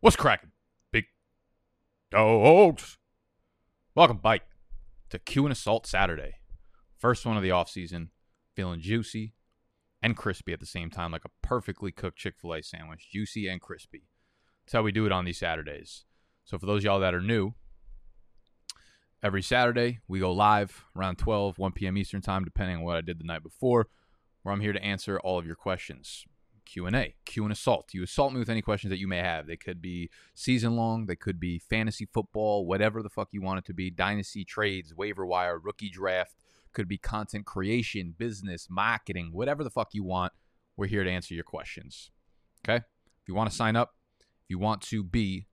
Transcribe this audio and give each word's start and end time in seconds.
What's 0.00 0.14
cracking, 0.14 0.50
big 0.92 1.06
dogs? 2.10 2.98
Welcome, 3.94 4.18
bike, 4.18 4.42
to 5.08 5.18
Q 5.18 5.46
and 5.46 5.52
Assault 5.52 5.86
Saturday. 5.86 6.34
First 6.98 7.24
one 7.24 7.38
of 7.38 7.42
the 7.42 7.50
off 7.50 7.70
season. 7.70 8.10
Feeling 8.54 8.80
juicy 8.80 9.32
and 10.02 10.14
crispy 10.14 10.52
at 10.52 10.60
the 10.60 10.66
same 10.66 10.90
time, 10.90 11.12
like 11.12 11.24
a 11.24 11.30
perfectly 11.42 11.92
cooked 11.92 12.18
Chick 12.18 12.34
fil 12.38 12.54
A 12.54 12.62
sandwich. 12.62 13.08
Juicy 13.10 13.48
and 13.48 13.58
crispy. 13.58 14.02
That's 14.64 14.74
how 14.74 14.82
we 14.82 14.92
do 14.92 15.06
it 15.06 15.12
on 15.12 15.24
these 15.24 15.38
Saturdays. 15.38 16.04
So, 16.44 16.58
for 16.58 16.66
those 16.66 16.84
y'all 16.84 17.00
that 17.00 17.14
are 17.14 17.22
new, 17.22 17.54
every 19.22 19.42
Saturday 19.42 20.00
we 20.06 20.20
go 20.20 20.30
live 20.30 20.84
around 20.94 21.16
12, 21.16 21.58
1 21.58 21.72
p.m. 21.72 21.96
Eastern 21.96 22.20
Time, 22.20 22.44
depending 22.44 22.76
on 22.76 22.82
what 22.82 22.98
I 22.98 23.00
did 23.00 23.18
the 23.18 23.24
night 23.24 23.42
before, 23.42 23.86
where 24.42 24.52
I'm 24.52 24.60
here 24.60 24.74
to 24.74 24.84
answer 24.84 25.18
all 25.18 25.38
of 25.38 25.46
your 25.46 25.56
questions. 25.56 26.26
Q&A, 26.66 27.14
Q 27.24 27.44
and 27.44 27.52
assault. 27.52 27.94
You 27.94 28.02
assault 28.02 28.32
me 28.32 28.38
with 28.38 28.50
any 28.50 28.60
questions 28.60 28.90
that 28.90 28.98
you 28.98 29.08
may 29.08 29.18
have. 29.18 29.46
They 29.46 29.56
could 29.56 29.80
be 29.80 30.10
season 30.34 30.76
long, 30.76 31.06
they 31.06 31.16
could 31.16 31.40
be 31.40 31.58
fantasy 31.58 32.06
football, 32.12 32.66
whatever 32.66 33.02
the 33.02 33.08
fuck 33.08 33.28
you 33.32 33.40
want 33.40 33.58
it 33.60 33.64
to 33.66 33.74
be, 33.74 33.90
dynasty 33.90 34.44
trades, 34.44 34.94
waiver 34.94 35.24
wire, 35.24 35.58
rookie 35.58 35.88
draft, 35.88 36.34
could 36.72 36.88
be 36.88 36.98
content 36.98 37.46
creation, 37.46 38.14
business, 38.18 38.68
marketing, 38.68 39.30
whatever 39.32 39.64
the 39.64 39.70
fuck 39.70 39.94
you 39.94 40.04
want. 40.04 40.32
We're 40.76 40.86
here 40.88 41.04
to 41.04 41.10
answer 41.10 41.32
your 41.32 41.44
questions. 41.44 42.10
Okay? 42.68 42.76
If 42.76 43.28
you 43.28 43.34
want 43.34 43.50
to 43.50 43.56
sign 43.56 43.76
up, 43.76 43.94
if 44.18 44.50
you 44.50 44.58
want 44.58 44.82
to 44.82 45.02
be 45.02 45.46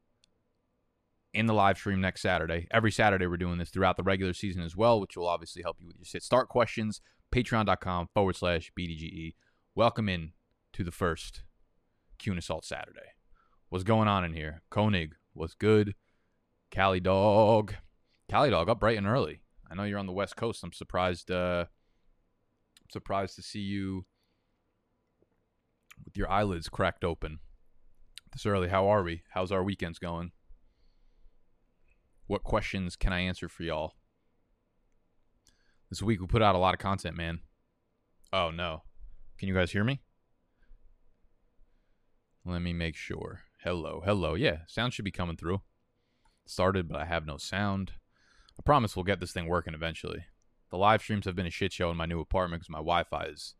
in 1.34 1.46
the 1.46 1.54
live 1.54 1.78
stream 1.78 2.02
next 2.02 2.22
Saturday, 2.22 2.68
every 2.72 2.92
Saturday 2.92 3.26
we're 3.26 3.38
doing 3.38 3.58
this 3.58 3.70
throughout 3.70 3.98
the 3.98 4.04
regular 4.04 4.34
season 4.34 4.62
as 4.62 4.76
well, 4.76 5.00
which 5.00 5.16
will 5.16 5.28
obviously 5.28 5.62
help 5.62 5.78
you 5.80 5.88
with 5.88 5.96
your 5.98 6.06
sit 6.06 6.24
start 6.24 6.50
questions. 6.50 7.00
Patreon.com 7.34 8.10
forward 8.14 8.36
slash 8.36 8.72
BDGE. 8.78 9.34
Welcome 9.76 10.10
in 10.10 10.34
to 10.74 10.84
the 10.84 10.92
first 10.92 11.44
and 12.26 12.40
Assault 12.40 12.64
Saturday. 12.64 13.12
What's 13.70 13.84
going 13.84 14.08
on 14.08 14.24
in 14.24 14.34
here? 14.34 14.62
Koenig, 14.70 15.16
what's 15.34 15.56
good? 15.56 15.96
Cali 16.72 17.00
Dog. 17.00 17.76
Cali 18.30 18.50
Dog 18.50 18.70
up 18.70 18.80
bright 18.80 18.98
and 18.98 19.08
early. 19.08 19.42
I 19.70 19.76
know 19.76 19.84
you're 19.84 20.00
on 20.00 20.06
the 20.06 20.14
West 20.14 20.36
Coast. 20.36 20.64
I'm 20.64 20.72
surprised 20.72 21.30
uh 21.32 21.66
I'm 22.82 22.90
surprised 22.92 23.36
to 23.36 23.42
see 23.42 23.60
you 23.60 24.06
with 26.06 26.18
your 26.18 26.30
eyelids 26.30 26.70
cracked 26.70 27.04
open 27.04 27.40
this 28.32 28.46
early. 28.46 28.70
How 28.70 28.88
are 28.88 29.04
we? 29.04 29.24
How's 29.32 29.52
our 29.52 29.64
weekends 29.64 30.00
going? 30.00 30.32
What 32.28 32.44
questions 32.44 32.96
can 32.96 33.12
I 33.12 33.20
answer 33.20 33.50
for 33.50 33.64
y'all? 33.64 33.94
This 35.90 36.02
week 36.02 36.22
we 36.22 36.28
put 36.28 36.42
out 36.42 36.56
a 36.56 36.60
lot 36.60 36.74
of 36.74 36.80
content, 36.80 37.18
man. 37.18 37.40
Oh 38.32 38.50
no. 38.50 38.84
Can 39.38 39.50
you 39.50 39.54
guys 39.54 39.72
hear 39.72 39.84
me? 39.84 40.02
Let 42.46 42.62
me 42.62 42.74
make 42.74 42.96
sure. 42.96 43.42
Hello, 43.64 44.02
hello. 44.04 44.34
Yeah, 44.34 44.60
sound 44.68 44.94
should 44.94 45.06
be 45.06 45.12
coming 45.12 45.38
through. 45.38 45.62
Started, 46.46 46.90
but 46.90 47.00
I 47.00 47.06
have 47.06 47.26
no 47.26 47.38
sound. 47.38 47.94
I 48.60 48.62
promise 48.64 48.96
we'll 48.96 49.06
get 49.06 49.22
this 49.22 49.32
thing 49.32 49.48
working 49.48 49.74
eventually. 49.74 50.26
The 50.70 50.78
live 50.78 51.02
streams 51.02 51.26
have 51.26 51.36
been 51.36 51.46
a 51.46 51.52
shit 51.52 51.72
show 51.72 51.90
in 51.90 51.96
my 51.96 52.06
new 52.06 52.20
apartment 52.20 52.62
because 52.62 52.70
my 52.70 52.80
Wi 52.80 53.04
Fi 53.04 53.26
is 53.26 53.56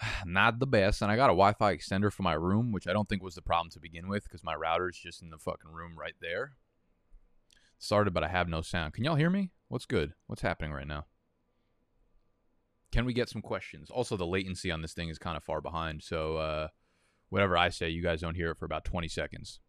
not 0.24 0.60
the 0.60 0.66
best. 0.66 1.02
And 1.02 1.10
I 1.10 1.16
got 1.16 1.28
a 1.28 1.36
Wi 1.36 1.52
Fi 1.52 1.76
extender 1.76 2.10
for 2.10 2.22
my 2.22 2.32
room, 2.32 2.72
which 2.72 2.88
I 2.88 2.94
don't 2.94 3.08
think 3.08 3.22
was 3.22 3.34
the 3.34 3.42
problem 3.42 3.70
to 3.72 3.80
begin 3.80 4.08
with 4.08 4.24
because 4.24 4.42
my 4.42 4.54
router 4.54 4.88
is 4.88 4.96
just 4.96 5.20
in 5.20 5.28
the 5.28 5.38
fucking 5.38 5.70
room 5.70 5.98
right 5.98 6.16
there. 6.22 6.52
Started, 7.78 8.14
but 8.14 8.24
I 8.24 8.28
have 8.28 8.48
no 8.48 8.62
sound. 8.62 8.94
Can 8.94 9.04
y'all 9.04 9.14
hear 9.14 9.30
me? 9.30 9.50
What's 9.68 9.86
good? 9.86 10.14
What's 10.26 10.42
happening 10.42 10.72
right 10.72 10.86
now? 10.86 11.04
Can 12.90 13.04
we 13.04 13.12
get 13.12 13.28
some 13.28 13.42
questions? 13.42 13.90
Also, 13.90 14.16
the 14.16 14.26
latency 14.26 14.70
on 14.70 14.80
this 14.80 14.94
thing 14.94 15.10
is 15.10 15.18
kind 15.18 15.36
of 15.36 15.44
far 15.44 15.60
behind. 15.60 16.02
So, 16.02 16.38
uh, 16.38 16.68
whatever 17.28 17.56
I 17.56 17.68
say, 17.68 17.88
you 17.88 18.02
guys 18.02 18.20
don't 18.20 18.34
hear 18.34 18.50
it 18.50 18.58
for 18.58 18.64
about 18.64 18.84
20 18.84 19.08
seconds. 19.08 19.60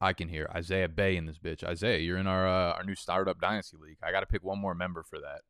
I 0.00 0.12
can 0.12 0.28
hear 0.28 0.50
Isaiah 0.54 0.88
Bay 0.88 1.16
in 1.16 1.26
this 1.26 1.38
bitch. 1.38 1.64
Isaiah, 1.64 1.98
you're 1.98 2.18
in 2.18 2.26
our 2.26 2.46
uh, 2.46 2.72
our 2.74 2.84
new 2.84 2.94
startup 2.94 3.40
dynasty 3.40 3.78
league. 3.80 3.96
I 4.02 4.12
got 4.12 4.20
to 4.20 4.26
pick 4.26 4.44
one 4.44 4.58
more 4.58 4.74
member 4.74 5.02
for 5.02 5.18
that. 5.18 5.40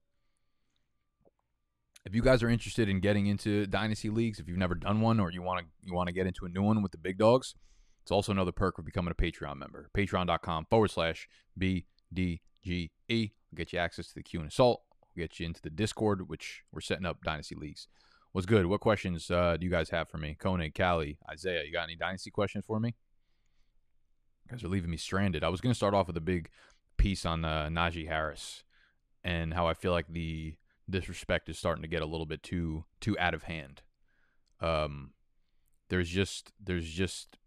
If 2.04 2.14
you 2.14 2.22
guys 2.22 2.44
are 2.44 2.48
interested 2.48 2.88
in 2.88 3.00
getting 3.00 3.26
into 3.26 3.66
dynasty 3.66 4.08
leagues, 4.08 4.38
if 4.38 4.46
you've 4.46 4.56
never 4.56 4.76
done 4.76 5.00
one 5.00 5.18
or 5.18 5.32
you 5.32 5.42
want 5.42 5.60
to 5.60 5.66
you 5.82 5.92
want 5.92 6.06
to 6.06 6.12
get 6.12 6.28
into 6.28 6.46
a 6.46 6.48
new 6.48 6.62
one 6.62 6.80
with 6.80 6.92
the 6.92 6.98
big 6.98 7.18
dogs, 7.18 7.56
it's 8.02 8.12
also 8.12 8.30
another 8.30 8.52
perk 8.52 8.78
of 8.78 8.84
becoming 8.84 9.10
a 9.10 9.20
Patreon 9.20 9.56
member. 9.56 9.90
Patreon.com 9.96 10.66
forward 10.70 10.92
slash 10.92 11.28
BDGE. 11.60 13.32
Get 13.54 13.72
you 13.72 13.78
access 13.80 14.08
to 14.08 14.14
the 14.14 14.22
Q 14.22 14.40
and 14.40 14.48
Assault. 14.48 14.82
Get 15.16 15.40
you 15.40 15.46
into 15.46 15.62
the 15.62 15.70
Discord, 15.70 16.28
which 16.28 16.62
we're 16.72 16.80
setting 16.80 17.06
up 17.06 17.22
dynasty 17.24 17.54
leagues. 17.54 17.88
What's 18.32 18.46
good? 18.46 18.66
What 18.66 18.80
questions 18.80 19.30
uh, 19.30 19.56
do 19.56 19.64
you 19.64 19.70
guys 19.70 19.90
have 19.90 20.08
for 20.10 20.18
me? 20.18 20.36
Koenig, 20.38 20.74
Callie, 20.74 21.18
Isaiah, 21.30 21.64
you 21.64 21.72
got 21.72 21.84
any 21.84 21.96
dynasty 21.96 22.30
questions 22.30 22.64
for 22.66 22.78
me? 22.78 22.94
You 24.44 24.50
guys 24.50 24.62
are 24.62 24.68
leaving 24.68 24.90
me 24.90 24.98
stranded. 24.98 25.42
I 25.42 25.48
was 25.48 25.60
going 25.60 25.72
to 25.72 25.76
start 25.76 25.94
off 25.94 26.06
with 26.06 26.16
a 26.16 26.20
big 26.22 26.50
piece 26.98 27.24
on 27.24 27.44
uh, 27.44 27.68
Najee 27.70 28.08
Harris 28.08 28.62
and 29.24 29.54
how 29.54 29.66
I 29.66 29.74
feel 29.74 29.92
like 29.92 30.08
the 30.08 30.54
disrespect 30.88 31.48
is 31.48 31.58
starting 31.58 31.82
to 31.82 31.88
get 31.88 32.02
a 32.02 32.06
little 32.06 32.26
bit 32.26 32.42
too 32.42 32.84
too 33.00 33.18
out 33.18 33.34
of 33.34 33.44
hand. 33.44 33.82
Um, 34.60 35.10
there's 35.88 36.08
just 36.08 36.52
there's 36.62 36.88
just 36.88 37.38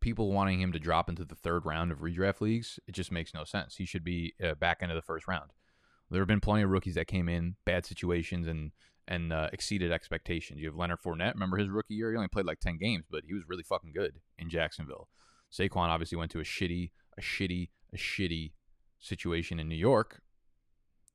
people 0.00 0.32
wanting 0.32 0.60
him 0.60 0.72
to 0.72 0.78
drop 0.78 1.08
into 1.08 1.24
the 1.24 1.34
third 1.34 1.64
round 1.64 1.90
of 1.90 2.00
redraft 2.00 2.40
leagues. 2.40 2.78
It 2.86 2.92
just 2.92 3.10
makes 3.10 3.32
no 3.32 3.44
sense. 3.44 3.76
He 3.76 3.86
should 3.86 4.04
be 4.04 4.34
uh, 4.42 4.54
back 4.54 4.82
into 4.82 4.94
the 4.94 5.02
first 5.02 5.26
round. 5.26 5.50
There 6.10 6.20
have 6.20 6.28
been 6.28 6.40
plenty 6.40 6.62
of 6.62 6.70
rookies 6.70 6.94
that 6.94 7.06
came 7.06 7.28
in 7.28 7.56
bad 7.64 7.86
situations 7.86 8.46
and 8.46 8.72
and 9.06 9.34
uh, 9.34 9.50
exceeded 9.52 9.92
expectations. 9.92 10.60
You 10.60 10.68
have 10.68 10.76
Leonard 10.76 11.00
Fournette. 11.04 11.34
Remember 11.34 11.58
his 11.58 11.68
rookie 11.68 11.94
year? 11.94 12.10
He 12.10 12.16
only 12.16 12.28
played 12.28 12.46
like 12.46 12.60
ten 12.60 12.78
games, 12.78 13.04
but 13.10 13.24
he 13.26 13.34
was 13.34 13.42
really 13.46 13.62
fucking 13.62 13.92
good 13.92 14.20
in 14.38 14.48
Jacksonville. 14.48 15.08
Saquon 15.52 15.88
obviously 15.88 16.16
went 16.16 16.30
to 16.32 16.40
a 16.40 16.44
shitty, 16.44 16.90
a 17.18 17.20
shitty, 17.20 17.68
a 17.92 17.96
shitty 17.96 18.52
situation 18.98 19.60
in 19.60 19.68
New 19.68 19.76
York. 19.76 20.20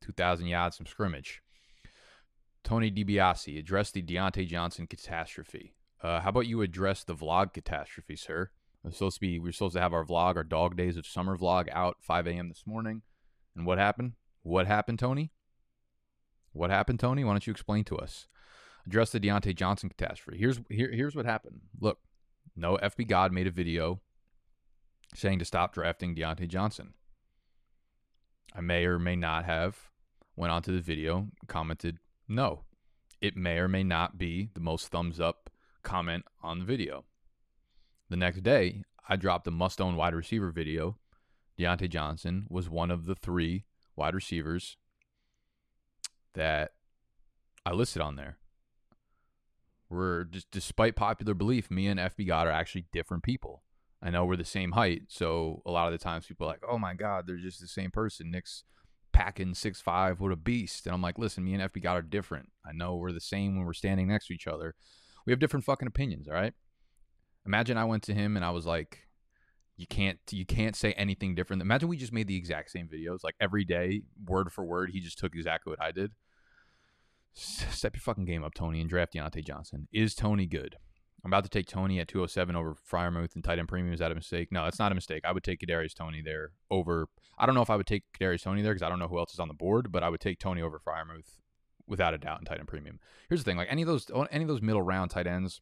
2,000 0.02 0.48
yards 0.48 0.78
from 0.78 0.86
scrimmage. 0.86 1.42
Tony 2.64 2.92
DiBiase 2.92 3.58
addressed 3.58 3.94
the 3.94 4.02
Diontae 4.02 4.48
Johnson 4.48 4.88
catastrophe. 4.88 5.76
Uh, 6.02 6.22
how 6.22 6.30
about 6.30 6.48
you 6.48 6.62
address 6.62 7.04
the 7.04 7.16
vlog 7.16 7.54
catastrophe, 7.54 8.16
sir? 8.16 8.52
We're 8.84 8.92
supposed 8.92 9.18
to 9.18 9.22
be. 9.22 9.40
We 9.40 9.50
are 9.50 9.54
supposed 9.54 9.76
to 9.76 9.82
have 9.82 9.94
our 9.94 10.06
vlog, 10.06 10.38
our 10.38 10.44
dog 10.44 10.78
days 10.78 10.96
of 10.96 11.06
summer 11.06 11.38
vlog, 11.38 11.68
out 11.74 11.98
5 12.02 12.28
a.m. 12.28 12.48
this 12.48 12.64
morning. 12.66 13.02
And 13.56 13.66
what 13.66 13.78
happened? 13.78 14.14
What 14.44 14.68
happened, 14.68 15.00
Tony? 15.00 15.32
What 16.54 16.70
happened, 16.70 17.00
Tony? 17.00 17.24
Why 17.24 17.34
don't 17.34 17.46
you 17.48 17.52
explain 17.52 17.84
to 17.86 17.98
us? 17.98 18.28
Address 18.86 19.12
the 19.12 19.20
Diontae 19.20 19.56
Johnson 19.56 19.90
catastrophe. 19.90 20.40
Here's 20.40 20.60
here, 20.70 20.92
here's 20.92 21.16
what 21.16 21.26
happened. 21.26 21.62
Look, 21.80 22.00
no 22.56 22.78
FB 22.78 23.08
God 23.08 23.32
made 23.32 23.48
a 23.48 23.52
video 23.52 24.00
saying 25.16 25.40
to 25.40 25.46
stop 25.46 25.74
drafting 25.74 26.16
Diontae 26.16 26.48
Johnson. 26.48 26.94
I 28.56 28.62
may 28.62 28.86
or 28.86 28.98
may 28.98 29.16
not 29.16 29.46
have 29.46 29.90
went 30.36 30.52
onto 30.52 30.74
the 30.74 30.82
video, 30.82 31.28
commented 31.48 32.00
no. 32.28 32.64
It 33.22 33.36
may 33.36 33.58
or 33.58 33.68
may 33.68 33.84
not 33.84 34.18
be 34.18 34.50
the 34.54 34.62
most 34.62 34.88
thumbs 34.88 35.20
up 35.20 35.50
comment 35.84 36.26
on 36.42 36.60
the 36.60 36.66
video. 36.66 37.04
The 38.10 38.18
next 38.18 38.44
day, 38.44 38.84
I 39.08 39.16
dropped 39.16 39.48
a 39.48 39.52
must 39.52 39.82
own 39.82 39.96
wide 39.96 40.16
receiver 40.16 40.52
video. 40.52 40.98
Diontae 41.60 41.90
Johnson 41.90 42.46
was 42.50 42.70
one 42.70 42.90
of 42.90 43.06
the 43.06 43.16
three 43.16 43.66
wide 44.00 44.16
receivers 44.16 44.78
that 46.34 46.72
I 47.66 47.74
listed 47.74 48.02
on 48.02 48.16
there. 48.16 48.38
We're 49.90 50.24
just, 50.24 50.50
despite 50.52 50.96
popular 50.96 51.34
belief, 51.34 51.70
me 51.70 51.88
and 51.88 52.00
FB 52.00 52.28
God 52.28 52.48
are 52.48 52.52
actually 52.52 52.86
different 52.92 53.24
people. 53.24 53.64
I 54.02 54.10
know 54.10 54.24
we're 54.24 54.38
the 54.38 54.46
same 54.46 54.72
height, 54.72 55.04
so 55.10 55.62
a 55.66 55.72
lot 55.72 55.88
of 55.88 55.92
the 55.92 56.04
times 56.04 56.26
people 56.26 56.48
are 56.48 56.52
like, 56.52 56.64
"Oh 56.68 56.78
my 56.78 56.94
God, 56.94 57.28
they're 57.28 57.38
just 57.38 57.60
the 57.60 57.68
same 57.68 57.92
person." 57.92 58.32
Nick's 58.32 58.64
packing 59.12 59.54
six 59.54 59.82
five, 59.82 60.22
what 60.22 60.32
a 60.32 60.38
beast! 60.38 60.86
And 60.86 60.94
I'm 60.94 61.02
like, 61.02 61.18
"Listen, 61.18 61.44
me 61.44 61.54
and 61.54 61.62
FB 61.62 61.82
God 61.82 61.98
are 61.98 62.02
different. 62.02 62.50
I 62.66 62.72
know 62.72 62.96
we're 62.96 63.12
the 63.12 63.20
same 63.20 63.58
when 63.58 63.66
we're 63.66 63.74
standing 63.74 64.08
next 64.08 64.28
to 64.28 64.34
each 64.34 64.48
other. 64.48 64.76
We 65.26 65.34
have 65.34 65.40
different 65.40 65.66
fucking 65.66 65.88
opinions, 65.88 66.28
all 66.30 66.36
right?" 66.36 66.54
Imagine 67.46 67.78
I 67.78 67.86
went 67.86 68.04
to 68.04 68.14
him 68.14 68.38
and 68.38 68.46
I 68.46 68.52
was 68.52 68.66
like, 68.66 69.09
"You 69.80 69.88
can't, 69.88 70.20
you 70.30 70.46
can't 70.46 70.76
say 70.76 70.92
anything 70.94 71.34
different." 71.34 71.62
Imagine 71.62 71.88
we 71.88 71.98
just 71.98 72.12
made 72.14 72.28
the 72.28 72.36
exact 72.36 72.70
same 72.70 72.88
videos, 72.88 73.24
like 73.24 73.36
every 73.40 73.64
day, 73.64 74.02
word 74.26 74.52
for 74.52 74.66
word. 74.66 74.92
He 74.92 75.00
just 75.00 75.18
took 75.18 75.34
exactly 75.34 75.72
what 75.72 75.82
I 75.82 75.92
did. 75.92 76.12
Step 77.34 77.96
your 77.96 78.02
fucking 78.02 78.26
game 78.26 78.44
up, 78.44 78.54
Tony, 78.54 78.82
and 78.82 78.90
draft 78.90 79.14
Diontae 79.14 79.46
Johnson. 79.46 79.88
Is 79.94 80.14
Toney 80.14 80.46
good? 80.46 80.76
I'm 81.24 81.30
about 81.30 81.44
to 81.44 81.50
take 81.50 81.68
Toney 81.68 82.00
at 82.00 82.08
207 82.08 82.56
over 82.56 82.76
Freiermuth 82.76 83.36
and 83.36 83.44
tight 83.44 83.60
end 83.60 83.68
premium. 83.68 83.94
Is 83.94 84.00
that 84.00 84.12
a 84.12 84.16
mistake? 84.16 84.52
No, 84.52 84.64
that's 84.64 84.80
not 84.80 84.92
a 84.92 84.96
mistake. 84.96 85.24
I 85.26 85.32
would 85.32 85.44
take 85.44 85.60
Kadarius 85.60 85.94
Toney 85.94 86.22
there 86.22 86.52
over. 86.72 87.08
I 87.38 87.46
don't 87.46 87.56
know 87.56 87.62
if 87.62 87.70
I 87.70 87.76
would 87.76 87.88
take 87.88 88.04
Kadarius 88.18 88.44
Toney 88.44 88.62
there 88.62 88.74
because 88.74 88.86
I 88.86 88.90
don't 88.90 89.00
know 89.00 89.08
who 89.08 89.20
else 89.20 89.34
is 89.34 89.40
on 89.40 89.48
the 89.48 89.54
board, 89.54 89.92
but 89.92 90.04
I 90.04 90.10
would 90.10 90.22
take 90.22 90.40
Toney 90.40 90.62
over 90.62 90.80
Freiermuth 90.80 91.38
without 91.88 92.14
a 92.14 92.18
doubt 92.18 92.40
in 92.40 92.46
tight 92.46 92.60
end 92.60 92.68
premium. 92.68 93.00
Here's 93.28 93.42
the 93.42 93.50
thing: 93.50 93.58
like 93.58 93.68
any 93.70 93.82
of 93.82 93.88
those, 93.88 94.10
any 94.32 94.44
of 94.44 94.48
those 94.48 94.62
middle 94.62 94.82
round 94.82 95.12
tight 95.12 95.28
ends, 95.28 95.62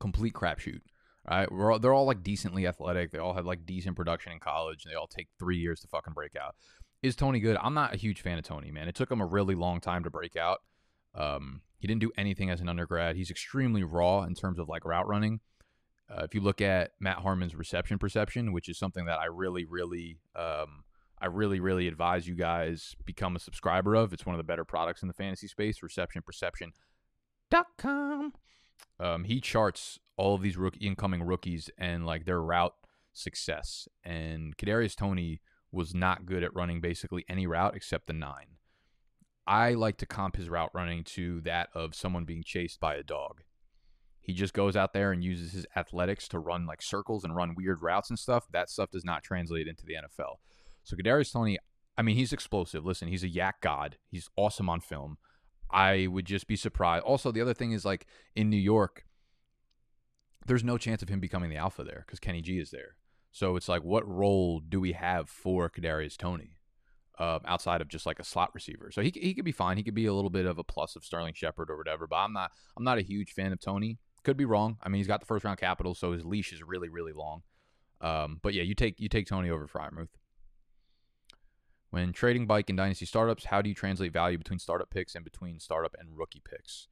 complete 0.00 0.34
crapshoot. 0.34 0.80
Right? 1.28 1.48
All, 1.50 1.78
they're 1.78 1.92
all 1.92 2.06
like 2.06 2.22
decently 2.22 2.66
athletic. 2.66 3.10
They 3.10 3.18
all 3.18 3.34
have 3.34 3.46
like 3.46 3.66
decent 3.66 3.96
production 3.96 4.32
in 4.32 4.40
college. 4.40 4.84
And 4.84 4.92
they 4.92 4.96
all 4.96 5.06
take 5.06 5.28
three 5.38 5.58
years 5.58 5.80
to 5.80 5.88
fucking 5.88 6.14
break 6.14 6.36
out. 6.36 6.54
Is 7.02 7.16
Toney 7.16 7.40
good? 7.40 7.56
I'm 7.62 7.74
not 7.74 7.94
a 7.94 7.96
huge 7.96 8.22
fan 8.22 8.38
of 8.38 8.44
Toney, 8.44 8.70
man. 8.70 8.88
It 8.88 8.94
took 8.94 9.10
him 9.10 9.20
a 9.20 9.26
really 9.26 9.54
long 9.54 9.80
time 9.80 10.04
to 10.04 10.10
break 10.10 10.36
out. 10.36 10.58
Um, 11.14 11.62
He 11.78 11.86
didn't 11.86 12.00
do 12.00 12.12
anything 12.16 12.50
as 12.50 12.60
an 12.60 12.68
undergrad. 12.68 13.16
He's 13.16 13.30
extremely 13.30 13.84
raw 13.84 14.22
in 14.22 14.34
terms 14.34 14.58
of 14.58 14.68
like 14.68 14.84
route 14.84 15.06
running. 15.06 15.40
Uh, 16.10 16.22
if 16.24 16.34
you 16.34 16.40
look 16.40 16.60
at 16.60 16.92
Matt 16.98 17.18
Harmon's 17.18 17.54
reception 17.54 17.98
perception, 17.98 18.52
which 18.52 18.68
is 18.68 18.78
something 18.78 19.04
that 19.04 19.18
I 19.18 19.26
really, 19.26 19.66
really, 19.66 20.18
um, 20.34 20.84
I 21.20 21.26
really, 21.26 21.60
really 21.60 21.86
advise 21.86 22.26
you 22.26 22.34
guys 22.34 22.96
become 23.04 23.36
a 23.36 23.40
subscriber 23.40 23.94
of. 23.94 24.12
It's 24.12 24.24
one 24.24 24.34
of 24.34 24.38
the 24.38 24.44
better 24.44 24.64
products 24.64 25.02
in 25.02 25.08
the 25.08 25.14
fantasy 25.14 25.48
space. 25.48 25.82
Reception 25.82 26.22
Perception.com. 26.22 28.32
Um, 28.98 29.24
he 29.24 29.40
charts 29.40 29.98
all 30.18 30.34
of 30.34 30.42
these 30.42 30.56
rookie 30.56 30.86
incoming 30.86 31.22
rookies 31.22 31.70
and 31.78 32.04
like 32.04 32.26
their 32.26 32.42
route 32.42 32.74
success. 33.12 33.88
And 34.04 34.56
Kadarius 34.56 34.96
Toney 34.96 35.40
was 35.72 35.94
not 35.94 36.26
good 36.26 36.42
at 36.42 36.54
running 36.54 36.80
basically 36.80 37.24
any 37.28 37.46
route 37.46 37.76
except 37.76 38.06
the 38.06 38.12
nine. 38.12 38.56
I 39.46 39.72
like 39.72 39.96
to 39.98 40.06
comp 40.06 40.36
his 40.36 40.50
route 40.50 40.70
running 40.74 41.04
to 41.04 41.40
that 41.42 41.70
of 41.74 41.94
someone 41.94 42.24
being 42.24 42.42
chased 42.44 42.80
by 42.80 42.96
a 42.96 43.02
dog. 43.02 43.42
He 44.20 44.34
just 44.34 44.52
goes 44.52 44.76
out 44.76 44.92
there 44.92 45.10
and 45.10 45.24
uses 45.24 45.52
his 45.52 45.66
athletics 45.74 46.28
to 46.28 46.38
run 46.38 46.66
like 46.66 46.82
circles 46.82 47.24
and 47.24 47.34
run 47.34 47.54
weird 47.54 47.80
routes 47.80 48.10
and 48.10 48.18
stuff. 48.18 48.46
That 48.52 48.68
stuff 48.68 48.90
does 48.90 49.04
not 49.04 49.22
translate 49.22 49.66
into 49.66 49.86
the 49.86 49.94
NFL. 49.94 50.34
So 50.84 50.96
Kadarius 50.96 51.32
Toney, 51.32 51.58
I 51.96 52.02
mean, 52.02 52.16
he's 52.16 52.32
explosive. 52.32 52.84
Listen, 52.84 53.08
he's 53.08 53.24
a 53.24 53.28
yak 53.28 53.62
god. 53.62 53.96
He's 54.10 54.28
awesome 54.36 54.68
on 54.68 54.80
film. 54.80 55.16
I 55.70 56.06
would 56.08 56.26
just 56.26 56.46
be 56.46 56.56
surprised. 56.56 57.04
Also, 57.04 57.32
the 57.32 57.40
other 57.40 57.54
thing 57.54 57.72
is 57.72 57.84
like 57.86 58.06
in 58.36 58.50
New 58.50 58.58
York, 58.58 59.04
there's 60.48 60.64
no 60.64 60.78
chance 60.78 61.02
of 61.02 61.08
him 61.08 61.20
becoming 61.20 61.50
the 61.50 61.56
alpha 61.56 61.84
there 61.84 62.04
because 62.06 62.18
Kenny 62.18 62.40
G 62.40 62.58
is 62.58 62.70
there. 62.70 62.96
So 63.30 63.54
it's 63.56 63.68
like, 63.68 63.84
what 63.84 64.08
role 64.08 64.60
do 64.60 64.80
we 64.80 64.92
have 64.92 65.28
for 65.28 65.70
Kadarius 65.70 66.16
Toney 66.16 66.56
uh, 67.18 67.38
outside 67.44 67.80
of 67.80 67.88
just 67.88 68.06
like 68.06 68.18
a 68.18 68.24
slot 68.24 68.50
receiver? 68.54 68.90
So 68.90 69.02
he 69.02 69.12
he 69.14 69.34
could 69.34 69.44
be 69.44 69.52
fine. 69.52 69.76
He 69.76 69.82
could 69.82 69.94
be 69.94 70.06
a 70.06 70.14
little 70.14 70.30
bit 70.30 70.46
of 70.46 70.58
a 70.58 70.64
plus 70.64 70.96
of 70.96 71.04
Sterling 71.04 71.34
Shepard 71.34 71.70
or 71.70 71.76
whatever. 71.76 72.06
But 72.06 72.16
I'm 72.16 72.32
not 72.32 72.50
I'm 72.76 72.84
not 72.84 72.98
a 72.98 73.02
huge 73.02 73.32
fan 73.32 73.52
of 73.52 73.60
Toney. 73.60 73.98
Could 74.24 74.36
be 74.36 74.46
wrong. 74.46 74.78
I 74.82 74.88
mean, 74.88 74.98
he's 74.98 75.06
got 75.06 75.20
the 75.20 75.26
first 75.26 75.44
round 75.44 75.58
capital, 75.58 75.94
so 75.94 76.12
his 76.12 76.24
leash 76.24 76.52
is 76.52 76.62
really 76.62 76.88
really 76.88 77.12
long. 77.12 77.42
Um, 78.00 78.40
but 78.42 78.54
yeah, 78.54 78.62
you 78.62 78.74
take 78.74 78.98
you 78.98 79.08
take 79.08 79.26
Toney 79.26 79.50
over 79.50 79.66
Freiermuth. 79.66 80.08
When 81.90 82.12
trading 82.12 82.46
bike 82.46 82.68
and 82.68 82.76
dynasty 82.76 83.06
startups, 83.06 83.46
how 83.46 83.62
do 83.62 83.68
you 83.68 83.74
translate 83.74 84.12
value 84.12 84.36
between 84.36 84.58
startup 84.58 84.90
picks 84.90 85.14
and 85.14 85.24
between 85.24 85.58
startup 85.58 85.94
and 85.98 86.18
rookie 86.18 86.42
picks? 86.44 86.88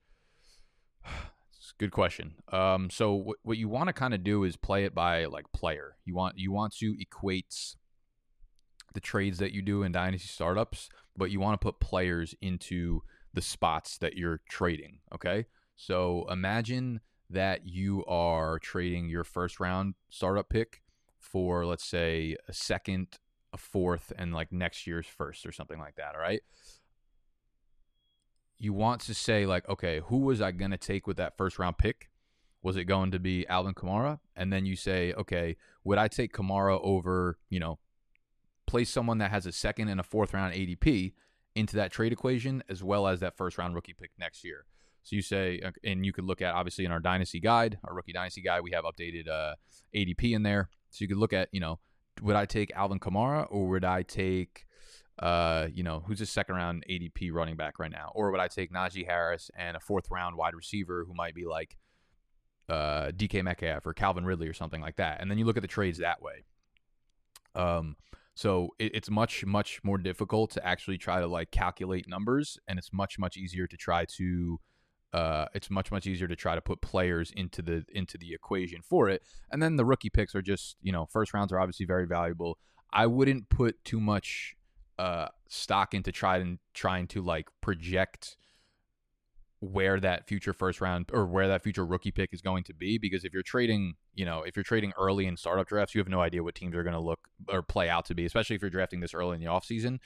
Good 1.79 1.91
question. 1.91 2.35
Um, 2.53 2.91
so 2.91 3.15
what 3.15 3.39
what 3.43 3.59
you 3.59 3.69
want 3.69 3.89
to 3.89 3.93
kind 3.93 4.15
of 4.15 4.23
do 4.23 4.45
is 4.45 4.57
play 4.57 4.85
it 4.85 4.95
by 4.95 5.27
like 5.27 5.51
player. 5.53 5.97
You 6.05 6.15
want 6.15 6.39
you 6.39 6.53
want 6.53 6.75
to 6.79 6.97
equate 7.01 7.77
the 8.95 9.01
trades 9.01 9.39
that 9.39 9.53
you 9.53 9.63
do 9.63 9.83
in 9.83 9.93
dynasty 9.93 10.29
startups, 10.29 10.89
but 11.17 11.31
you 11.31 11.41
want 11.41 11.61
to 11.61 11.65
put 11.65 11.81
players 11.81 12.35
into 12.41 13.03
the 13.35 13.43
spots 13.43 13.99
that 13.99 14.17
you're 14.17 14.41
trading. 14.49 15.01
Okay, 15.15 15.47
so 15.77 16.27
imagine 16.31 17.01
that 17.29 17.67
you 17.67 18.05
are 18.07 18.59
trading 18.59 19.09
your 19.09 19.25
first 19.25 19.59
round 19.61 19.95
startup 20.09 20.49
pick 20.49 20.83
for 21.19 21.67
let's 21.67 21.85
say 21.85 22.37
a 22.49 22.53
second, 22.53 23.19
a 23.53 23.57
fourth, 23.57 24.13
and 24.17 24.33
like 24.33 24.53
next 24.53 24.87
year's 24.87 25.07
first 25.07 25.45
or 25.45 25.53
something 25.53 25.79
like 25.79 25.97
that. 25.97 26.15
All 26.15 26.21
right 26.21 26.43
you 28.59 28.73
want 28.73 29.01
to 29.03 29.15
say 29.15 29.47
like, 29.47 29.69
okay, 29.69 30.01
who 30.07 30.19
was 30.19 30.41
I 30.41 30.53
going 30.53 30.71
to 30.71 30.79
take 30.79 31.07
with 31.07 31.17
that 31.19 31.37
first 31.37 31.59
round 31.59 31.79
pick? 31.79 32.11
Was 32.63 32.77
it 32.77 32.85
going 32.85 33.11
to 33.13 33.19
be 33.19 33.47
Alvin 33.49 33.75
Kamara? 33.75 34.19
And 34.35 34.53
then 34.53 34.67
you 34.67 34.77
say, 34.77 35.13
okay, 35.13 35.57
would 35.85 35.99
I 35.99 36.09
take 36.09 36.33
Kamara 36.33 36.81
over, 36.83 37.39
you 37.49 37.61
know, 37.61 37.79
place 38.67 38.91
someone 38.91 39.19
that 39.19 39.31
has 39.31 39.47
a 39.47 39.53
second 39.53 39.89
and 39.89 40.01
a 40.01 40.03
fourth 40.03 40.35
round 40.35 40.55
ADP 40.55 41.13
into 41.55 41.77
that 41.77 41.93
trade 41.93 42.13
equation 42.13 42.63
as 42.69 42.83
well 42.83 43.07
as 43.07 43.21
that 43.21 43.37
first 43.37 43.59
round 43.59 43.75
rookie 43.75 43.95
pick 43.95 44.11
next 44.19 44.43
year? 44.45 44.65
So 45.03 45.15
you 45.15 45.23
say, 45.23 45.61
uh, 45.65 45.71
and 45.85 46.05
you 46.05 46.13
could 46.13 46.25
look 46.25 46.43
at 46.43 46.55
obviously 46.55 46.85
in 46.85 46.91
our 46.91 46.99
dynasty 46.99 47.39
guide, 47.39 47.79
our 47.85 47.95
rookie 47.95 48.13
dynasty 48.13 48.41
guide, 48.41 48.63
we 48.63 48.73
have 48.73 48.85
updated 48.85 49.29
uh, 49.29 49.55
ADP 49.95 50.35
in 50.35 50.43
there. 50.43 50.69
So 50.91 51.05
you 51.05 51.09
could 51.09 51.19
look 51.19 51.33
at, 51.33 51.49
you 51.53 51.61
know, 51.61 51.79
would 52.23 52.35
I 52.35 52.47
take 52.47 52.73
Alvin 52.75 52.99
Kamara 52.99 53.47
or 53.49 53.69
would 53.69 53.85
I 53.85 54.03
take 54.03 54.66
uh, 55.19 55.69
you 55.73 55.83
know, 55.83 56.03
who's 56.07 56.21
a 56.21 56.27
second 56.27 56.57
round 56.57 56.85
ADP 56.89 57.33
running 57.33 57.57
back 57.57 57.79
right 57.79 57.91
now? 57.91 58.13
Or 58.15 58.31
would 58.31 58.41
I 58.41 58.49
take 58.49 58.73
Najee 58.73 59.07
Harris 59.07 59.51
and 59.57 59.77
a 59.77 59.81
fourth 59.81 60.11
round 60.11 60.37
wide 60.37 60.55
receiver 60.55 61.05
who 61.07 61.15
might 61.15 61.35
be 61.35 61.47
like 61.47 61.77
uh, 62.69 63.13
DK 63.17 63.43
Metcalf 63.43 63.87
or 63.87 63.95
Calvin 63.95 64.25
Ridley 64.25 64.49
or 64.49 64.53
something 64.53 64.81
like 64.81 64.97
that? 64.97 65.21
And 65.21 65.31
then 65.31 65.39
you 65.39 65.45
look 65.45 65.57
at 65.57 65.63
the 65.63 65.69
trades 65.69 65.99
that 65.99 66.21
way. 66.21 66.45
Um, 67.55 67.97
so 68.35 68.75
it, 68.79 68.95
it's 68.95 69.11
much, 69.11 69.47
much 69.47 69.81
more 69.83 69.97
difficult 69.97 70.51
to 70.53 70.67
actually 70.67 70.99
try 70.99 71.21
to 71.21 71.27
like 71.27 71.51
calculate 71.51 72.07
numbers, 72.07 72.59
and 72.69 72.79
it's 72.79 72.93
much, 72.93 73.19
much 73.19 73.37
easier 73.37 73.67
to 73.67 73.77
try 73.77 74.05
to. 74.17 74.61
Uh, 75.13 75.47
it's 75.55 75.71
much 75.71 75.91
much 75.91 76.07
easier 76.07 76.29
to 76.29 76.37
try 76.37 76.55
to 76.55 76.61
put 76.61 76.83
players 76.83 77.33
into 77.35 77.63
the 77.63 77.87
into 77.95 78.19
the 78.19 78.35
equation 78.35 78.83
for 78.83 79.09
it, 79.09 79.23
and 79.51 79.63
then 79.63 79.77
the 79.77 79.85
rookie 79.85 80.11
picks 80.11 80.35
are 80.35 80.43
just 80.43 80.77
you 80.83 80.93
know 80.93 81.07
first 81.07 81.33
rounds 81.33 81.53
are 81.53 81.59
obviously 81.59 81.87
very 81.87 82.07
valuable. 82.07 82.59
I 82.93 83.07
wouldn't 83.07 83.49
put 83.49 83.83
too 83.83 84.01
much 84.01 84.57
uh, 84.99 85.29
stock 85.49 85.95
into 85.95 86.13
trying 86.13 86.59
trying 86.75 87.07
to 87.09 87.23
like 87.23 87.49
project 87.61 88.37
where 89.61 89.99
that 89.99 90.27
future 90.27 90.53
first 90.53 90.81
round 90.81 91.07
or 91.13 91.27
where 91.27 91.49
that 91.49 91.63
future 91.63 91.85
rookie 91.85 92.11
pick 92.11 92.33
is 92.33 92.43
going 92.43 92.63
to 92.63 92.75
be 92.75 92.99
because 92.99 93.25
if 93.25 93.33
you're 93.33 93.43
trading 93.43 93.95
you 94.15 94.25
know 94.25 94.43
if 94.43 94.55
you're 94.55 94.63
trading 94.63 94.93
early 94.99 95.27
in 95.27 95.37
startup 95.37 95.67
drafts 95.67 95.95
you 95.95 95.99
have 95.99 96.09
no 96.09 96.21
idea 96.21 96.43
what 96.43 96.55
teams 96.55 96.77
are 96.77 96.83
going 96.83 96.95
to 96.95 97.01
look 97.01 97.21
or 97.49 97.63
play 97.63 97.89
out 97.89 98.05
to 98.05 98.15
be 98.15 98.27
especially 98.27 98.55
if 98.55 98.63
you're 98.63 98.71
drafting 98.71 99.01
this 99.01 99.15
early 99.15 99.35
in 99.35 99.41
the 99.41 99.47
offseason. 99.47 99.99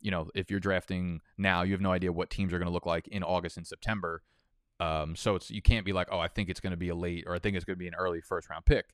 You 0.00 0.10
know 0.10 0.30
if 0.34 0.50
you're 0.50 0.60
drafting 0.60 1.20
now 1.36 1.62
you 1.62 1.72
have 1.72 1.80
no 1.80 1.92
idea 1.92 2.12
what 2.12 2.30
teams 2.30 2.52
are 2.52 2.58
going 2.58 2.68
to 2.68 2.72
look 2.72 2.86
like 2.86 3.08
in 3.08 3.22
august 3.22 3.56
and 3.56 3.66
september. 3.66 4.22
Um, 4.78 5.14
so 5.14 5.34
it's 5.34 5.50
you 5.50 5.60
can't 5.60 5.84
be 5.84 5.92
like 5.92 6.08
oh 6.10 6.18
i 6.18 6.28
think 6.28 6.48
it's 6.48 6.60
going 6.60 6.70
to 6.70 6.76
be 6.76 6.88
a 6.88 6.94
late 6.94 7.24
or 7.26 7.34
i 7.34 7.38
think 7.38 7.56
it's 7.56 7.66
going 7.66 7.76
to 7.76 7.78
be 7.78 7.88
an 7.88 7.94
early 7.98 8.22
first 8.22 8.48
round 8.48 8.64
pick 8.64 8.86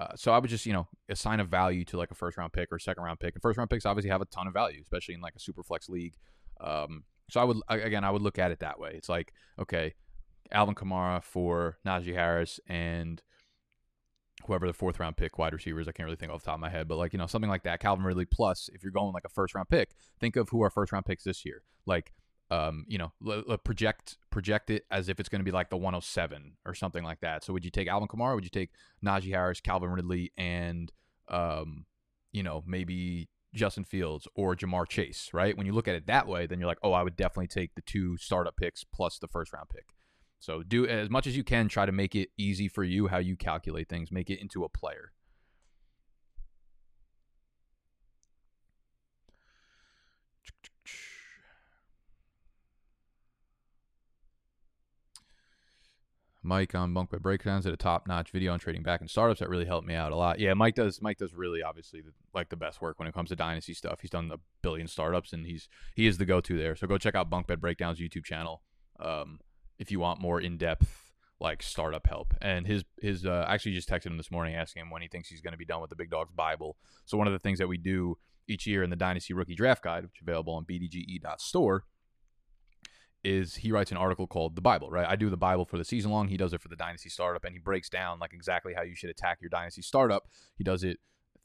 uh, 0.00 0.16
so 0.16 0.32
I 0.32 0.38
would 0.38 0.48
just, 0.48 0.64
you 0.64 0.72
know, 0.72 0.88
assign 1.10 1.40
a 1.40 1.44
value 1.44 1.84
to 1.84 1.98
like 1.98 2.10
a 2.10 2.14
first 2.14 2.38
round 2.38 2.54
pick 2.54 2.72
or 2.72 2.78
second 2.78 3.04
round 3.04 3.20
pick. 3.20 3.34
And 3.34 3.42
first 3.42 3.58
round 3.58 3.68
picks 3.68 3.84
obviously 3.84 4.10
have 4.10 4.22
a 4.22 4.26
ton 4.26 4.46
of 4.46 4.54
value, 4.54 4.80
especially 4.80 5.14
in 5.14 5.20
like 5.20 5.34
a 5.36 5.40
super 5.40 5.62
flex 5.62 5.90
league. 5.90 6.14
Um, 6.58 7.04
so 7.28 7.38
I 7.38 7.44
would, 7.44 7.58
again, 7.68 8.02
I 8.02 8.10
would 8.10 8.22
look 8.22 8.38
at 8.38 8.50
it 8.50 8.60
that 8.60 8.80
way. 8.80 8.92
It's 8.94 9.10
like, 9.10 9.34
okay, 9.60 9.94
Alvin 10.50 10.74
Kamara 10.74 11.22
for 11.22 11.76
Najee 11.86 12.14
Harris 12.14 12.58
and 12.66 13.22
whoever 14.46 14.66
the 14.66 14.72
fourth 14.72 14.98
round 14.98 15.18
pick 15.18 15.36
wide 15.36 15.52
receivers. 15.52 15.86
I 15.86 15.92
can't 15.92 16.06
really 16.06 16.16
think 16.16 16.32
off 16.32 16.40
the 16.40 16.46
top 16.46 16.54
of 16.54 16.60
my 16.60 16.70
head, 16.70 16.88
but 16.88 16.96
like, 16.96 17.12
you 17.12 17.18
know, 17.18 17.26
something 17.26 17.50
like 17.50 17.64
that. 17.64 17.80
Calvin 17.80 18.04
Ridley 18.04 18.24
plus, 18.24 18.70
if 18.72 18.82
you're 18.82 18.92
going 18.92 19.12
like 19.12 19.26
a 19.26 19.28
first 19.28 19.54
round 19.54 19.68
pick, 19.68 19.90
think 20.18 20.36
of 20.36 20.48
who 20.48 20.62
our 20.62 20.70
first 20.70 20.92
round 20.92 21.04
picks 21.04 21.24
this 21.24 21.44
year. 21.44 21.62
Like 21.84 22.14
um, 22.50 22.84
you 22.88 22.98
know, 22.98 23.12
l- 23.26 23.44
l- 23.48 23.58
project 23.58 24.18
project 24.30 24.70
it 24.70 24.84
as 24.90 25.08
if 25.08 25.20
it's 25.20 25.28
going 25.28 25.40
to 25.40 25.44
be 25.44 25.52
like 25.52 25.70
the 25.70 25.76
107 25.76 26.56
or 26.66 26.74
something 26.74 27.04
like 27.04 27.20
that. 27.20 27.44
So 27.44 27.52
would 27.52 27.64
you 27.64 27.70
take 27.70 27.88
Alvin 27.88 28.08
Kamara? 28.08 28.34
Would 28.34 28.44
you 28.44 28.50
take 28.50 28.70
Najee 29.04 29.30
Harris, 29.30 29.60
Calvin 29.60 29.90
Ridley, 29.90 30.32
and 30.36 30.92
um, 31.28 31.86
you 32.32 32.42
know, 32.42 32.64
maybe 32.66 33.28
Justin 33.54 33.84
Fields 33.84 34.26
or 34.34 34.56
Ja'Marr 34.56 34.88
Chase? 34.88 35.30
Right? 35.32 35.56
When 35.56 35.66
you 35.66 35.72
look 35.72 35.88
at 35.88 35.94
it 35.94 36.06
that 36.06 36.26
way, 36.26 36.46
then 36.46 36.58
you're 36.58 36.68
like, 36.68 36.78
oh, 36.82 36.92
I 36.92 37.02
would 37.02 37.16
definitely 37.16 37.48
take 37.48 37.74
the 37.74 37.82
two 37.82 38.16
startup 38.16 38.56
picks 38.56 38.84
plus 38.84 39.18
the 39.18 39.28
first 39.28 39.52
round 39.52 39.68
pick. 39.68 39.94
So 40.40 40.62
do 40.62 40.86
as 40.86 41.10
much 41.10 41.26
as 41.26 41.36
you 41.36 41.44
can. 41.44 41.68
Try 41.68 41.86
to 41.86 41.92
make 41.92 42.16
it 42.16 42.30
easy 42.36 42.66
for 42.66 42.82
you 42.82 43.08
how 43.08 43.18
you 43.18 43.36
calculate 43.36 43.88
things. 43.88 44.10
Make 44.10 44.30
it 44.30 44.40
into 44.40 44.64
a 44.64 44.68
player. 44.68 45.12
Mike 56.50 56.74
on 56.74 56.92
Bunk 56.92 57.10
Bed 57.10 57.22
Breakdowns 57.22 57.64
did 57.64 57.72
a 57.72 57.76
top 57.76 58.08
notch 58.08 58.32
video 58.32 58.52
on 58.52 58.58
trading 58.58 58.82
back 58.82 59.00
in 59.00 59.06
startups 59.06 59.38
that 59.38 59.48
really 59.48 59.66
helped 59.66 59.86
me 59.86 59.94
out 59.94 60.10
a 60.10 60.16
lot. 60.16 60.40
Yeah, 60.40 60.52
Mike 60.54 60.74
does. 60.74 61.00
Mike 61.00 61.18
does 61.18 61.32
really 61.32 61.62
obviously 61.62 62.00
the, 62.00 62.10
like 62.34 62.48
the 62.48 62.56
best 62.56 62.82
work 62.82 62.98
when 62.98 63.06
it 63.06 63.14
comes 63.14 63.28
to 63.28 63.36
dynasty 63.36 63.72
stuff. 63.72 64.00
He's 64.00 64.10
done 64.10 64.28
a 64.34 64.38
billion 64.60 64.88
startups 64.88 65.32
and 65.32 65.46
he's 65.46 65.68
he 65.94 66.08
is 66.08 66.18
the 66.18 66.24
go 66.24 66.40
to 66.40 66.58
there. 66.58 66.74
So 66.74 66.88
go 66.88 66.98
check 66.98 67.14
out 67.14 67.30
Bunk 67.30 67.46
Bed 67.46 67.60
Breakdowns 67.60 68.00
YouTube 68.00 68.24
channel 68.24 68.62
um, 68.98 69.38
if 69.78 69.92
you 69.92 70.00
want 70.00 70.20
more 70.20 70.40
in 70.40 70.58
depth 70.58 71.12
like 71.38 71.62
startup 71.62 72.08
help. 72.08 72.34
And 72.42 72.66
his 72.66 72.82
his 73.00 73.24
uh, 73.24 73.44
actually 73.46 73.76
just 73.76 73.88
texted 73.88 74.06
him 74.06 74.16
this 74.16 74.32
morning 74.32 74.56
asking 74.56 74.82
him 74.82 74.90
when 74.90 75.02
he 75.02 75.08
thinks 75.08 75.28
he's 75.28 75.40
going 75.40 75.52
to 75.52 75.58
be 75.58 75.64
done 75.64 75.80
with 75.80 75.90
the 75.90 75.96
Big 75.96 76.10
Dogs 76.10 76.32
Bible. 76.34 76.76
So 77.06 77.16
one 77.16 77.28
of 77.28 77.32
the 77.32 77.38
things 77.38 77.60
that 77.60 77.68
we 77.68 77.78
do 77.78 78.18
each 78.48 78.66
year 78.66 78.82
in 78.82 78.90
the 78.90 78.96
Dynasty 78.96 79.34
Rookie 79.34 79.54
Draft 79.54 79.84
Guide, 79.84 80.02
which 80.02 80.16
is 80.16 80.22
available 80.22 80.54
on 80.54 80.64
bdge.store 80.64 81.84
is 83.22 83.56
he 83.56 83.72
writes 83.72 83.90
an 83.90 83.96
article 83.96 84.26
called 84.26 84.56
The 84.56 84.62
Bible, 84.62 84.90
right? 84.90 85.06
I 85.08 85.16
do 85.16 85.30
the 85.30 85.36
Bible 85.36 85.64
for 85.64 85.76
the 85.78 85.84
season 85.84 86.10
long. 86.10 86.28
He 86.28 86.36
does 86.36 86.52
it 86.52 86.60
for 86.60 86.68
the 86.68 86.76
Dynasty 86.76 87.08
Startup, 87.08 87.44
and 87.44 87.52
he 87.52 87.58
breaks 87.58 87.88
down 87.88 88.18
like 88.18 88.32
exactly 88.32 88.72
how 88.74 88.82
you 88.82 88.94
should 88.94 89.10
attack 89.10 89.38
your 89.40 89.50
Dynasty 89.50 89.82
Startup. 89.82 90.24
He 90.56 90.64
does 90.64 90.84
it 90.84 90.98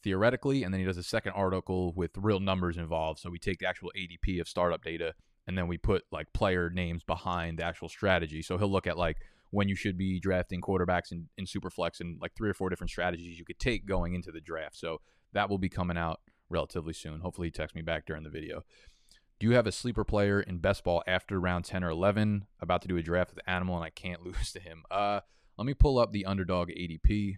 theoretically, 0.03 0.63
and 0.63 0.74
then 0.74 0.79
he 0.79 0.86
does 0.86 0.98
a 0.98 1.03
second 1.03 1.34
article 1.34 1.91
with 1.96 2.12
real 2.15 2.39
numbers 2.39 2.77
involved. 2.77 3.20
So 3.20 3.29
we 3.29 3.39
take 3.39 3.60
the 3.60 3.67
actual 3.67 3.91
ADP 3.98 4.39
of 4.39 4.48
startup 4.48 4.84
data, 4.84 5.13
and 5.48 5.58
then 5.58 5.67
we 5.67 5.77
put 5.77 6.03
like 6.12 6.32
player 6.34 6.70
names 6.70 7.03
behind 7.03 7.60
the 7.60 7.65
actual 7.65 7.89
strategy. 7.89 8.41
So 8.41 8.58
he'll 8.58 8.72
look 8.72 8.88
at 8.88 8.98
like 8.98 9.17
when 9.51 9.67
you 9.67 9.75
should 9.75 9.98
be 9.98 10.20
drafting 10.20 10.62
quarterbacks 10.62 11.12
in, 11.12 11.27
in 11.38 11.46
Superflex 11.46 12.00
and 12.00 12.20
like 12.22 12.36
three 12.36 12.50
or 12.50 12.53
four 12.53 12.70
different 12.70 12.91
strategies 12.91 13.39
you 13.39 13.46
could 13.46 13.60
take 13.60 13.86
going 13.86 14.13
into 14.13 14.32
the 14.32 14.41
draft. 14.41 14.77
So 14.77 15.01
that 15.34 15.50
will 15.50 15.58
be 15.58 15.70
coming 15.70 15.98
out 15.98 16.20
relatively 16.50 16.94
soon. 16.94 17.22
Hopefully 17.22 17.48
he 17.48 17.51
texts 17.51 17.75
me 17.75 17.82
back 17.82 18.05
during 18.05 18.24
the 18.24 18.29
video. 18.29 18.63
Do 19.39 19.48
you 19.48 19.56
have 19.56 19.68
a 19.68 19.72
sleeper 19.72 20.06
player 20.06 20.39
in 20.39 20.60
best 20.60 20.84
ball 20.84 21.04
after 21.08 21.39
round 21.39 21.65
10 21.65 21.84
or 21.84 21.89
11? 21.89 22.46
About 22.62 22.82
to 22.84 22.88
do 22.88 22.98
a 22.98 23.04
draft 23.04 23.36
with 23.36 23.44
Animal 23.48 23.75
and 23.75 23.84
I 23.84 23.89
can't 23.89 24.24
lose 24.25 24.51
to 24.54 24.60
him. 24.60 24.84
Uh, 24.89 25.22
let 25.58 25.65
me 25.65 25.74
pull 25.74 26.00
up 26.00 26.12
the 26.12 26.25
underdog 26.25 26.70
ADP. 26.70 27.38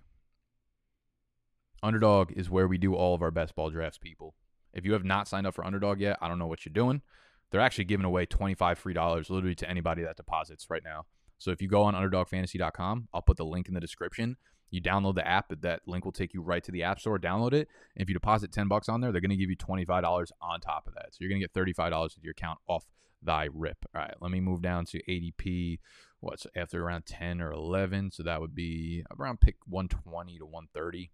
Underdog 1.84 2.32
is 2.32 2.50
where 2.50 2.68
we 2.68 2.77
do 2.77 2.96
all 2.96 3.13
of 3.13 3.22
our 3.22 3.32
best 3.32 3.56
ball 3.56 3.70
drafts, 3.70 3.98
people. 3.98 4.36
If 4.74 4.86
you 4.86 4.94
have 4.94 5.04
not 5.04 5.27
signed 5.27 5.48
up 5.48 5.56
for 5.56 5.66
Underdog 5.66 6.00
yet, 6.00 6.18
I 6.22 6.27
don't 6.27 6.39
know 6.39 6.48
what 6.48 6.66
you're 6.66 6.74
doing. 6.74 7.01
They're 7.50 7.62
actually 7.62 7.86
giving 7.86 8.06
away 8.06 8.25
25 8.25 8.77
free 8.77 8.94
dollars 8.94 9.30
literally 9.30 9.56
to 9.56 9.70
anybody 9.70 10.04
that 10.04 10.18
deposits 10.18 10.70
right 10.70 10.84
now. 10.84 11.06
So 11.38 11.51
if 11.51 11.62
you 11.62 11.68
go 11.68 11.84
on 11.84 11.94
underdogfantasy.com, 11.94 13.08
I'll 13.13 13.22
put 13.22 13.38
the 13.38 13.46
link 13.46 13.68
in 13.68 13.74
the 13.74 13.80
description. 13.80 14.38
You 14.70 14.82
download 14.82 15.16
the 15.16 15.28
app, 15.28 15.54
that 15.62 15.82
link 15.86 16.04
will 16.04 16.12
take 16.12 16.34
you 16.34 16.42
right 16.42 16.64
to 16.64 16.72
the 16.72 16.84
App 16.84 17.00
Store. 17.00 17.18
Download 17.18 17.54
it. 17.54 17.70
And 17.96 18.04
if 18.04 18.10
you 18.10 18.14
deposit 18.14 18.52
10 18.52 18.68
bucks 18.68 18.90
on 18.90 19.02
there, 19.02 19.12
they're 19.12 19.22
going 19.22 19.30
to 19.30 19.38
give 19.38 19.50
you 19.50 19.58
$25 19.58 20.32
on 20.42 20.60
top 20.60 20.88
of 20.88 20.94
that. 20.96 21.08
So 21.12 21.18
you're 21.20 21.30
going 21.30 21.42
to 21.42 21.48
get 21.48 21.54
$35 21.54 22.16
with 22.16 22.24
your 22.24 22.32
account 22.32 22.60
off 22.68 22.86
thy 23.22 23.48
rip. 23.54 23.78
All 23.96 24.02
right, 24.02 24.16
let 24.22 24.32
me 24.32 24.40
move 24.40 24.62
down 24.62 24.86
to 24.88 25.02
ADP. 25.04 25.80
What's 26.20 26.48
after 26.56 26.84
around 26.84 27.06
10 27.06 27.42
or 27.42 27.52
11? 27.52 28.12
So 28.12 28.24
that 28.24 28.42
would 28.42 28.56
be 28.56 29.04
around 29.18 29.40
pick 29.40 29.56
120 29.68 30.38
to 30.40 30.46
130. 30.46 31.12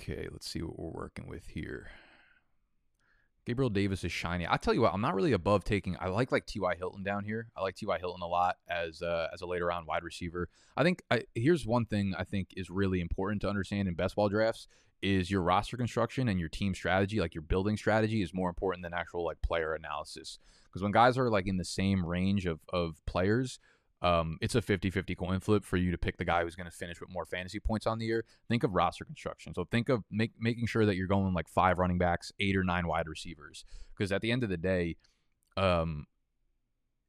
Okay, 0.00 0.28
let's 0.32 0.50
see 0.50 0.62
what 0.62 0.78
we're 0.78 1.02
working 1.02 1.28
with 1.28 1.48
here. 1.48 1.90
Gabriel 3.44 3.70
Davis 3.70 4.04
is 4.04 4.12
shiny. 4.12 4.46
I 4.48 4.56
tell 4.56 4.72
you 4.72 4.82
what, 4.82 4.94
I'm 4.94 5.00
not 5.00 5.14
really 5.14 5.32
above 5.32 5.64
taking. 5.64 5.96
I 6.00 6.08
like 6.08 6.30
like 6.30 6.46
T.Y. 6.46 6.76
Hilton 6.76 7.02
down 7.02 7.24
here. 7.24 7.48
I 7.56 7.62
like 7.62 7.74
T.Y. 7.74 7.98
Hilton 7.98 8.22
a 8.22 8.26
lot 8.26 8.56
as 8.68 9.02
uh, 9.02 9.28
as 9.32 9.40
a 9.40 9.46
later 9.46 9.66
round 9.66 9.86
wide 9.86 10.04
receiver. 10.04 10.48
I 10.76 10.84
think 10.84 11.02
I, 11.10 11.24
here's 11.34 11.66
one 11.66 11.84
thing 11.84 12.14
I 12.16 12.24
think 12.24 12.48
is 12.56 12.70
really 12.70 13.00
important 13.00 13.42
to 13.42 13.48
understand 13.48 13.88
in 13.88 13.94
best 13.94 14.14
ball 14.14 14.28
drafts 14.28 14.68
is 15.02 15.30
your 15.30 15.42
roster 15.42 15.76
construction 15.76 16.28
and 16.28 16.38
your 16.38 16.48
team 16.48 16.74
strategy, 16.74 17.18
like 17.18 17.34
your 17.34 17.42
building 17.42 17.76
strategy, 17.76 18.22
is 18.22 18.32
more 18.32 18.48
important 18.48 18.84
than 18.84 18.94
actual 18.94 19.24
like 19.24 19.42
player 19.42 19.74
analysis. 19.74 20.38
Because 20.66 20.82
when 20.82 20.92
guys 20.92 21.18
are 21.18 21.28
like 21.28 21.48
in 21.48 21.56
the 21.56 21.64
same 21.64 22.06
range 22.06 22.46
of 22.46 22.60
of 22.72 23.04
players, 23.06 23.58
um, 24.02 24.36
it's 24.40 24.56
a 24.56 24.60
50-50 24.60 25.16
coin 25.16 25.40
flip 25.40 25.64
for 25.64 25.76
you 25.76 25.92
to 25.92 25.98
pick 25.98 26.16
the 26.16 26.24
guy 26.24 26.42
who's 26.42 26.56
going 26.56 26.70
to 26.70 26.76
finish 26.76 27.00
with 27.00 27.08
more 27.08 27.24
fantasy 27.24 27.60
points 27.60 27.86
on 27.86 27.98
the 27.98 28.04
year. 28.04 28.24
Think 28.48 28.64
of 28.64 28.74
roster 28.74 29.04
construction. 29.04 29.54
So 29.54 29.64
think 29.64 29.88
of 29.88 30.02
make, 30.10 30.32
making 30.38 30.66
sure 30.66 30.84
that 30.84 30.96
you're 30.96 31.06
going 31.06 31.32
like 31.34 31.48
five 31.48 31.78
running 31.78 31.98
backs, 31.98 32.32
eight 32.40 32.56
or 32.56 32.64
nine 32.64 32.88
wide 32.88 33.08
receivers. 33.08 33.64
Because 33.96 34.10
at 34.10 34.20
the 34.20 34.32
end 34.32 34.42
of 34.42 34.48
the 34.48 34.56
day, 34.56 34.96
um, 35.56 36.06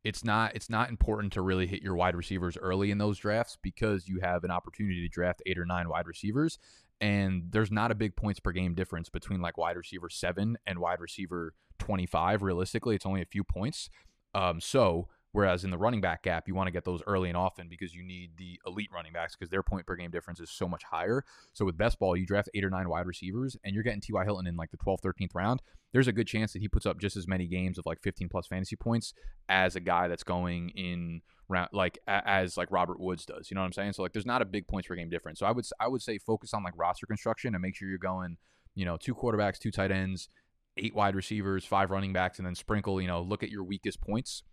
it's 0.04 0.24
not 0.24 0.54
it's 0.56 0.70
not 0.70 0.90
important 0.90 1.32
to 1.34 1.42
really 1.42 1.66
hit 1.66 1.82
your 1.82 1.96
wide 1.96 2.16
receivers 2.16 2.58
early 2.58 2.92
in 2.92 2.98
those 2.98 3.18
drafts 3.18 3.58
because 3.62 4.08
you 4.08 4.20
have 4.22 4.44
an 4.44 4.52
opportunity 4.52 5.02
to 5.02 5.08
draft 5.08 5.42
eight 5.46 5.58
or 5.58 5.66
nine 5.66 5.88
wide 5.88 6.08
receivers, 6.08 6.60
and 7.00 7.44
there's 7.52 7.72
not 7.72 7.90
a 7.90 7.96
big 7.96 8.16
points 8.16 8.40
per 8.40 8.52
game 8.52 8.76
difference 8.76 9.10
between 9.10 9.42
like 9.42 9.58
wide 9.58 9.78
receiver 9.78 10.10
seven 10.10 10.58
and 10.68 10.80
wide 10.80 11.00
receiver 11.00 11.54
25. 11.80 12.44
Realistically, 12.44 12.96
it's 12.96 13.06
only 13.06 13.22
a 13.22 13.26
few 13.26 13.44
points. 13.44 13.90
Um, 14.36 14.60
so 14.60 15.08
Whereas 15.34 15.64
in 15.64 15.72
the 15.72 15.80
running 15.80 16.00
back 16.00 16.22
gap, 16.22 16.48
you 16.48 16.54
want 16.54 16.68
to 16.68 16.72
get 16.72 16.86
those 16.86 17.02
early 17.08 17.28
and 17.28 17.36
often 17.36 17.68
because 17.68 17.94
you 17.94 18.04
need 18.04 18.38
the 18.38 18.60
elite 18.68 18.92
running 18.94 19.14
backs 19.14 19.36
because 19.36 19.50
their 19.50 19.64
point 19.64 19.88
per 19.88 19.96
game 19.96 20.12
difference 20.12 20.40
is 20.40 20.52
so 20.52 20.68
much 20.68 20.84
higher. 20.84 21.26
So 21.54 21.66
with 21.66 21.76
best 21.76 21.98
ball, 21.98 22.16
you 22.16 22.28
draft 22.28 22.50
eight 22.54 22.64
or 22.64 22.70
nine 22.70 22.88
wide 22.88 23.08
receivers 23.08 23.58
and 23.66 23.74
you're 23.74 23.84
getting 23.84 24.00
T.Y. 24.00 24.24
Hilton 24.24 24.46
in 24.46 24.56
like 24.56 24.70
the 24.70 24.78
12th, 24.78 25.02
13th 25.02 25.34
round. 25.34 25.64
There's 25.92 26.08
a 26.08 26.12
good 26.12 26.28
chance 26.28 26.54
that 26.54 26.60
he 26.60 26.68
puts 26.68 26.86
up 26.86 27.00
just 27.00 27.18
as 27.18 27.28
many 27.28 27.48
games 27.48 27.80
of 27.80 27.88
like 27.88 28.00
15 28.04 28.30
plus 28.30 28.46
fantasy 28.46 28.76
points 28.76 29.16
as 29.50 29.76
a 29.76 29.80
guy 29.80 30.08
that's 30.08 30.24
going 30.24 30.70
in 30.70 31.22
round 31.50 31.70
like 31.74 31.98
as 32.08 32.56
like 32.56 32.70
Robert 32.70 33.00
Woods 33.00 33.26
does. 33.26 33.50
You 33.50 33.56
know 33.56 33.62
what 33.62 33.68
I'm 33.68 33.74
saying? 33.74 33.94
So 33.94 34.04
like 34.04 34.14
there's 34.14 34.28
not 34.28 34.44
a 34.44 34.46
big 34.46 34.68
points 34.68 34.88
per 34.88 34.96
game 34.96 35.10
difference. 35.10 35.40
So 35.40 35.48
I 35.48 35.52
would 35.52 35.66
I 35.80 35.88
would 35.88 36.04
say 36.04 36.20
focus 36.20 36.54
on 36.54 36.64
like 36.64 36.78
roster 36.78 37.08
construction 37.08 37.56
and 37.56 37.62
make 37.62 37.76
sure 37.76 37.90
you're 37.90 37.98
going, 37.98 38.38
you 38.76 38.86
know, 38.86 38.98
two 38.98 39.16
quarterbacks, 39.16 39.58
two 39.58 39.72
tight 39.72 39.92
ends, 39.92 40.30
eight 40.78 40.94
wide 40.94 41.16
receivers, 41.16 41.66
five 41.66 41.90
running 41.90 42.14
backs, 42.14 42.38
and 42.38 42.46
then 42.46 42.54
sprinkle, 42.54 43.02
you 43.02 43.08
know, 43.08 43.22
look 43.24 43.42
at 43.42 43.50
your 43.50 43.64
weakest 43.64 44.00
points 44.00 44.44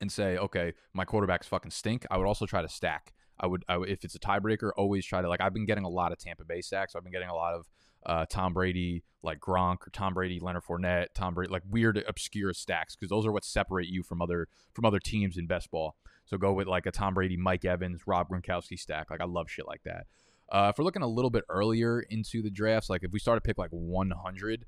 and 0.00 0.10
say, 0.10 0.36
okay, 0.36 0.72
my 0.94 1.04
quarterbacks 1.04 1.44
fucking 1.44 1.70
stink. 1.70 2.06
I 2.10 2.16
would 2.16 2.26
also 2.26 2.46
try 2.46 2.62
to 2.62 2.68
stack. 2.68 3.12
I 3.38 3.46
would, 3.46 3.64
I 3.68 3.76
if 3.82 4.04
it's 4.04 4.14
a 4.14 4.18
tiebreaker, 4.18 4.70
always 4.76 5.04
try 5.04 5.22
to 5.22 5.28
like. 5.28 5.40
I've 5.40 5.54
been 5.54 5.66
getting 5.66 5.84
a 5.84 5.88
lot 5.88 6.12
of 6.12 6.18
Tampa 6.18 6.44
Bay 6.44 6.60
stacks. 6.60 6.94
I've 6.94 7.02
been 7.02 7.12
getting 7.12 7.28
a 7.28 7.34
lot 7.34 7.54
of 7.54 7.66
uh, 8.06 8.26
Tom 8.28 8.52
Brady, 8.52 9.02
like 9.22 9.40
Gronk, 9.40 9.86
or 9.86 9.90
Tom 9.92 10.14
Brady, 10.14 10.40
Leonard 10.40 10.64
Fournette, 10.64 11.06
Tom 11.14 11.34
Brady, 11.34 11.52
like 11.52 11.62
weird, 11.68 12.02
obscure 12.08 12.52
stacks 12.52 12.96
because 12.96 13.10
those 13.10 13.26
are 13.26 13.32
what 13.32 13.44
separate 13.44 13.88
you 13.88 14.02
from 14.02 14.20
other 14.22 14.48
from 14.74 14.84
other 14.84 14.98
teams 15.00 15.36
in 15.36 15.46
best 15.46 15.70
ball. 15.70 15.96
So 16.26 16.36
go 16.36 16.52
with 16.52 16.68
like 16.68 16.86
a 16.86 16.90
Tom 16.90 17.14
Brady, 17.14 17.36
Mike 17.36 17.64
Evans, 17.64 18.02
Rob 18.06 18.28
Gronkowski 18.28 18.78
stack. 18.78 19.10
Like 19.10 19.20
I 19.20 19.26
love 19.26 19.50
shit 19.50 19.66
like 19.66 19.82
that. 19.84 20.06
Uh, 20.50 20.70
if 20.72 20.78
we're 20.78 20.84
looking 20.84 21.02
a 21.02 21.08
little 21.08 21.30
bit 21.30 21.44
earlier 21.48 22.00
into 22.00 22.42
the 22.42 22.50
drafts, 22.50 22.90
like 22.90 23.04
if 23.04 23.12
we 23.12 23.18
start 23.18 23.36
to 23.36 23.46
pick 23.46 23.56
like 23.56 23.70
100, 23.70 24.64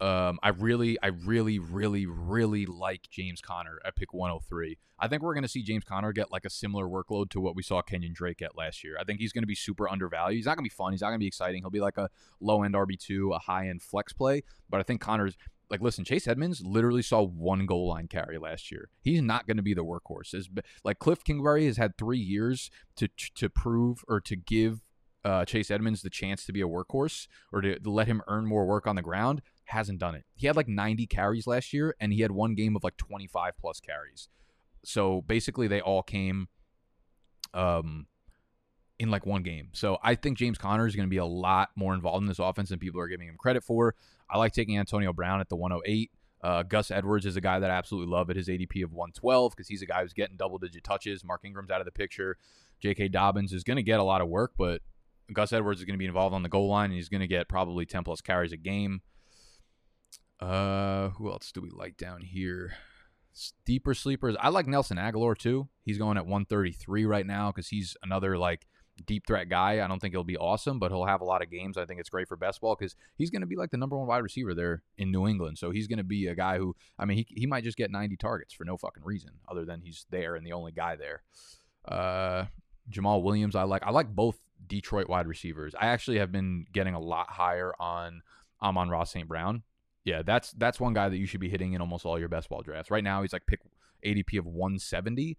um, 0.00 0.38
I 0.42 0.50
really, 0.50 0.96
I 1.02 1.08
really, 1.08 1.58
really, 1.58 2.06
really 2.06 2.66
like 2.66 3.08
James 3.10 3.40
Conner 3.40 3.80
at 3.84 3.96
pick 3.96 4.14
103. 4.14 4.78
I 5.00 5.08
think 5.08 5.22
we're 5.22 5.34
going 5.34 5.42
to 5.42 5.48
see 5.48 5.62
James 5.62 5.84
Conner 5.84 6.12
get 6.12 6.30
like 6.30 6.44
a 6.44 6.50
similar 6.50 6.86
workload 6.86 7.30
to 7.30 7.40
what 7.40 7.56
we 7.56 7.62
saw 7.62 7.82
Kenyon 7.82 8.12
Drake 8.14 8.38
get 8.38 8.56
last 8.56 8.84
year. 8.84 8.96
I 9.00 9.04
think 9.04 9.18
he's 9.18 9.32
going 9.32 9.42
to 9.42 9.48
be 9.48 9.56
super 9.56 9.88
undervalued. 9.88 10.36
He's 10.36 10.46
not 10.46 10.56
going 10.56 10.64
to 10.64 10.70
be 10.70 10.74
fun. 10.74 10.92
He's 10.92 11.00
not 11.00 11.08
going 11.08 11.18
to 11.18 11.24
be 11.24 11.26
exciting. 11.26 11.62
He'll 11.62 11.70
be 11.70 11.80
like 11.80 11.98
a 11.98 12.08
low 12.40 12.62
end 12.62 12.74
RB2, 12.74 13.34
a 13.34 13.38
high 13.38 13.68
end 13.68 13.82
flex 13.82 14.12
play. 14.12 14.44
But 14.70 14.78
I 14.80 14.84
think 14.84 15.00
Conner's 15.00 15.36
like, 15.68 15.80
listen, 15.80 16.04
Chase 16.04 16.28
Edmonds 16.28 16.62
literally 16.64 17.02
saw 17.02 17.22
one 17.22 17.66
goal 17.66 17.88
line 17.88 18.08
carry 18.08 18.38
last 18.38 18.70
year. 18.70 18.90
He's 19.02 19.20
not 19.20 19.46
going 19.46 19.56
to 19.56 19.62
be 19.62 19.74
the 19.74 19.84
workhorse. 19.84 20.34
Like 20.84 20.98
Cliff 20.98 21.24
Kingsbury 21.24 21.66
has 21.66 21.76
had 21.76 21.98
three 21.98 22.18
years 22.18 22.70
to 22.96 23.08
to 23.34 23.50
prove 23.50 24.04
or 24.08 24.20
to 24.20 24.36
give 24.36 24.80
uh, 25.24 25.44
Chase 25.44 25.70
Edmonds 25.70 26.02
the 26.02 26.10
chance 26.10 26.46
to 26.46 26.52
be 26.52 26.60
a 26.60 26.68
workhorse 26.68 27.26
or 27.52 27.60
to 27.60 27.78
let 27.84 28.06
him 28.06 28.22
earn 28.28 28.46
more 28.46 28.64
work 28.64 28.86
on 28.86 28.96
the 28.96 29.02
ground 29.02 29.42
hasn't 29.68 29.98
done 29.98 30.14
it. 30.14 30.24
He 30.34 30.46
had 30.46 30.56
like 30.56 30.68
90 30.68 31.06
carries 31.06 31.46
last 31.46 31.72
year 31.72 31.94
and 32.00 32.12
he 32.12 32.22
had 32.22 32.30
one 32.30 32.54
game 32.54 32.76
of 32.76 32.84
like 32.84 32.96
25 32.96 33.52
plus 33.58 33.80
carries. 33.80 34.28
So 34.84 35.22
basically 35.22 35.68
they 35.68 35.80
all 35.80 36.02
came 36.02 36.48
um 37.54 38.06
in 38.98 39.10
like 39.10 39.26
one 39.26 39.42
game. 39.42 39.68
So 39.72 39.98
I 40.02 40.14
think 40.14 40.38
James 40.38 40.58
Conner 40.58 40.86
is 40.86 40.96
going 40.96 41.06
to 41.06 41.10
be 41.10 41.18
a 41.18 41.24
lot 41.24 41.70
more 41.76 41.94
involved 41.94 42.22
in 42.22 42.28
this 42.28 42.40
offense 42.40 42.70
than 42.70 42.78
people 42.78 43.00
are 43.00 43.08
giving 43.08 43.28
him 43.28 43.36
credit 43.38 43.62
for. 43.62 43.94
I 44.28 44.38
like 44.38 44.52
taking 44.52 44.78
Antonio 44.78 45.12
Brown 45.12 45.40
at 45.40 45.48
the 45.48 45.56
108. 45.56 46.10
Uh, 46.42 46.62
Gus 46.62 46.90
Edwards 46.90 47.26
is 47.26 47.36
a 47.36 47.40
guy 47.40 47.58
that 47.58 47.70
I 47.70 47.74
absolutely 47.74 48.12
love 48.12 48.30
at 48.30 48.36
his 48.36 48.48
ADP 48.48 48.84
of 48.84 48.92
112 48.92 49.52
because 49.52 49.68
he's 49.68 49.82
a 49.82 49.86
guy 49.86 50.02
who's 50.02 50.12
getting 50.12 50.36
double 50.36 50.58
digit 50.58 50.84
touches. 50.84 51.24
Mark 51.24 51.42
Ingram's 51.44 51.70
out 51.70 51.80
of 51.80 51.84
the 51.84 51.92
picture. 51.92 52.36
J.K. 52.80 53.08
Dobbins 53.08 53.52
is 53.52 53.64
going 53.64 53.76
to 53.76 53.82
get 53.82 53.98
a 53.98 54.04
lot 54.04 54.20
of 54.20 54.28
work, 54.28 54.52
but 54.56 54.82
Gus 55.32 55.52
Edwards 55.52 55.80
is 55.80 55.84
going 55.84 55.94
to 55.94 55.98
be 55.98 56.06
involved 56.06 56.34
on 56.34 56.42
the 56.42 56.48
goal 56.48 56.68
line 56.68 56.86
and 56.86 56.94
he's 56.94 57.08
going 57.08 57.20
to 57.20 57.26
get 57.26 57.48
probably 57.48 57.86
10 57.86 58.04
plus 58.04 58.20
carries 58.20 58.52
a 58.52 58.56
game. 58.56 59.02
Uh, 60.40 61.10
who 61.10 61.30
else 61.30 61.50
do 61.52 61.60
we 61.60 61.70
like 61.70 61.96
down 61.96 62.22
here? 62.22 62.74
Deeper 63.64 63.94
sleepers. 63.94 64.36
I 64.40 64.48
like 64.48 64.66
Nelson 64.66 64.96
Agholor 64.96 65.36
too. 65.36 65.68
He's 65.84 65.98
going 65.98 66.16
at 66.16 66.26
133 66.26 67.04
right 67.04 67.26
now 67.26 67.50
because 67.50 67.68
he's 67.68 67.96
another 68.02 68.36
like 68.36 68.66
deep 69.06 69.26
threat 69.26 69.48
guy. 69.48 69.84
I 69.84 69.88
don't 69.88 70.00
think 70.00 70.14
he'll 70.14 70.24
be 70.24 70.36
awesome, 70.36 70.78
but 70.78 70.90
he'll 70.90 71.04
have 71.04 71.20
a 71.20 71.24
lot 71.24 71.42
of 71.42 71.50
games. 71.50 71.76
I 71.76 71.84
think 71.84 72.00
it's 72.00 72.08
great 72.08 72.28
for 72.28 72.36
best 72.36 72.60
ball 72.60 72.76
because 72.78 72.96
he's 73.16 73.30
going 73.30 73.40
to 73.40 73.46
be 73.46 73.56
like 73.56 73.70
the 73.70 73.76
number 73.76 73.96
one 73.96 74.06
wide 74.06 74.18
receiver 74.18 74.54
there 74.54 74.82
in 74.96 75.10
New 75.10 75.26
England. 75.26 75.58
So 75.58 75.70
he's 75.70 75.86
going 75.86 75.98
to 75.98 76.04
be 76.04 76.26
a 76.26 76.34
guy 76.34 76.58
who, 76.58 76.74
I 76.98 77.04
mean, 77.04 77.18
he, 77.18 77.26
he 77.28 77.46
might 77.46 77.64
just 77.64 77.76
get 77.76 77.90
90 77.90 78.16
targets 78.16 78.52
for 78.52 78.64
no 78.64 78.76
fucking 78.76 79.04
reason 79.04 79.30
other 79.48 79.64
than 79.64 79.80
he's 79.80 80.06
there 80.10 80.34
and 80.34 80.46
the 80.46 80.52
only 80.52 80.72
guy 80.72 80.96
there. 80.96 81.22
Uh, 81.86 82.46
Jamaal 82.90 83.22
Williams, 83.22 83.54
I 83.54 83.62
like. 83.62 83.82
I 83.84 83.90
like 83.90 84.08
both 84.08 84.38
Detroit 84.66 85.08
wide 85.08 85.26
receivers. 85.26 85.74
I 85.78 85.86
actually 85.86 86.18
have 86.18 86.32
been 86.32 86.66
getting 86.72 86.94
a 86.94 87.00
lot 87.00 87.28
higher 87.30 87.72
on 87.78 88.22
Amon-Ra 88.62 89.04
St. 89.04 89.28
Brown 89.28 89.62
yeah, 90.08 90.22
that's 90.22 90.52
that's 90.52 90.80
one 90.80 90.94
guy 90.94 91.10
that 91.10 91.18
you 91.18 91.26
should 91.26 91.40
be 91.40 91.50
hitting 91.50 91.74
in 91.74 91.82
almost 91.82 92.06
all 92.06 92.18
your 92.18 92.30
best 92.30 92.48
ball 92.48 92.62
drafts. 92.62 92.90
Right 92.90 93.04
now, 93.04 93.20
he's 93.20 93.34
like 93.34 93.46
pick 93.46 93.60
ADP 94.04 94.38
of 94.38 94.46
170. 94.46 95.36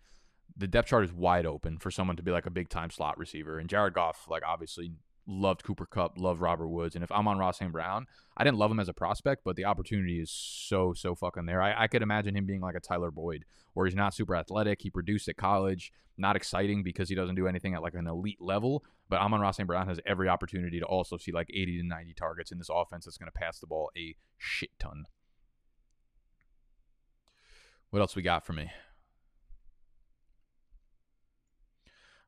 The 0.56 0.68
depth 0.68 0.90
chart 0.90 1.04
is 1.04 1.12
wide 1.12 1.48
open 1.48 1.80
for 1.80 1.90
someone 1.90 2.16
to 2.18 2.24
be 2.24 2.32
like 2.32 2.46
a 2.46 2.52
big 2.52 2.70
time 2.70 2.92
slot 2.92 3.18
receiver. 3.18 3.58
And 3.58 3.68
Jared 3.68 3.96
Goff, 3.96 4.28
like 4.30 4.44
obviously 4.46 4.92
loved 5.28 5.64
Cooper 5.64 5.86
Kupp, 5.86 6.18
loved 6.18 6.42
Robert 6.42 6.68
Woods, 6.68 6.96
and 6.96 7.04
if 7.04 7.12
Amon-Ra 7.12 7.52
St. 7.52 7.72
Brown, 7.72 8.06
I 8.36 8.44
didn't 8.44 8.58
love 8.58 8.72
him 8.72 8.80
as 8.80 8.90
a 8.90 8.94
prospect, 8.94 9.44
but 9.44 9.56
the 9.56 9.66
opportunity 9.66 10.20
is 10.20 10.32
so 10.32 10.94
so 10.94 11.16
fucking 11.16 11.46
there. 11.46 11.62
I, 11.62 11.84
I 11.84 11.88
could 11.88 12.02
imagine 12.02 12.36
him 12.36 12.46
being 12.46 12.62
like 12.62 12.76
a 12.76 12.80
Tyler 12.80 13.12
Boyd, 13.12 13.46
where 13.74 13.86
he's 13.86 13.96
not 13.96 14.14
super 14.14 14.36
athletic, 14.36 14.82
he 14.82 14.90
produced 14.90 15.28
at 15.28 15.38
college, 15.38 15.92
not 16.18 16.36
exciting 16.36 16.84
because 16.84 17.10
he 17.10 17.16
doesn't 17.16 17.36
do 17.36 17.48
anything 17.48 17.74
at 17.74 17.82
like 17.82 17.94
an 17.94 18.08
elite 18.08 18.42
level. 18.42 18.84
But 19.10 19.22
Amon-Ra 19.22 19.52
St. 19.52 19.68
Brown 19.68 19.88
has 19.88 20.00
every 20.06 20.30
opportunity 20.30 20.80
to 20.80 20.86
also 20.86 21.18
see 21.18 21.32
like 21.32 21.48
80 21.50 21.82
to 21.82 21.88
90 21.88 22.14
targets 22.14 22.52
in 22.52 22.58
this 22.58 22.70
offense 22.72 23.06
that's 23.06 23.18
going 23.18 23.32
to 23.32 23.40
pass 23.40 23.60
the 23.60 23.68
ball 23.68 23.90
a 23.98 24.16
shit 24.38 24.72
ton. 24.80 25.06
What 27.90 28.02
else 28.02 28.16
we 28.16 28.22
got 28.22 28.46
for 28.46 28.54
me? 28.54 28.70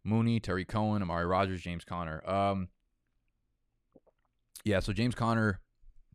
Mooney, 0.03 0.39
Tarik 0.39 0.67
Cohen, 0.67 1.01
Amari 1.01 1.25
Rodgers, 1.25 1.61
James 1.61 1.85
Conner. 1.85 2.27
Um, 2.27 2.69
yeah, 4.63 4.79
so 4.79 4.93
James 4.93 5.15
Conner 5.15 5.59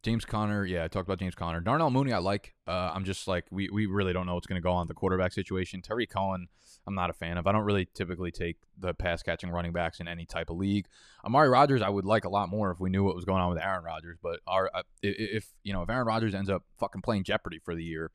James 0.07 0.25
Conner, 0.25 0.65
yeah, 0.65 0.85
I 0.85 0.88
talked 0.88 1.09
about 1.09 1.19
James 1.19 1.35
Conner. 1.35 1.61
Darnell 1.61 1.91
Mooney, 1.91 2.12
I 2.12 2.19
like. 2.19 2.55
Uh, 2.65 2.93
I'm 2.95 3.05
just 3.05 3.26
like 3.26 3.45
we 3.50 3.69
we 3.71 3.87
really 3.87 4.12
don't 4.12 4.25
know 4.25 4.37
what's 4.37 4.47
going 4.47 4.61
to 4.61 4.65
go 4.65 4.71
on 4.71 4.87
the 4.87 4.95
quarterback 4.95 5.33
situation. 5.33 5.83
Tarik 5.83 6.11
Cohen, 6.11 6.47
I'm 6.87 6.95
not 6.95 7.11
a 7.11 7.12
fan 7.12 7.38
of. 7.38 7.49
I 7.49 7.53
don't 7.53 7.65
really 7.65 7.88
typically 7.93 8.31
take 8.31 8.59
the 8.79 8.95
pass 8.95 9.25
catching 9.25 9.50
running 9.50 9.73
backs 9.73 9.99
in 9.99 10.07
any 10.07 10.25
type 10.25 10.49
of 10.49 10.59
league. 10.59 10.87
Amari 11.25 11.49
Rodgers, 11.49 11.83
I 11.83 11.88
would 11.88 12.05
like 12.05 12.25
a 12.25 12.29
lot 12.29 12.49
more 12.49 12.71
if 12.71 12.79
we 12.79 12.88
knew 12.88 13.03
what 13.03 13.17
was 13.17 13.25
going 13.25 13.43
on 13.43 13.50
with 13.50 13.61
Aaron 13.61 13.83
Rodgers. 13.83 14.17
But 14.23 14.38
our 14.47 14.71
uh, 14.73 14.83
if 15.03 15.49
you 15.65 15.73
know 15.73 15.83
if 15.83 15.91
Aaron 15.91 16.07
Rodgers 16.07 16.37
ends 16.37 16.50
up 16.50 16.62
fucking 16.79 17.03
playing 17.03 17.25
Jeopardy 17.25 17.59
for 17.59 17.75
the 17.75 17.83
year, 17.83 18.12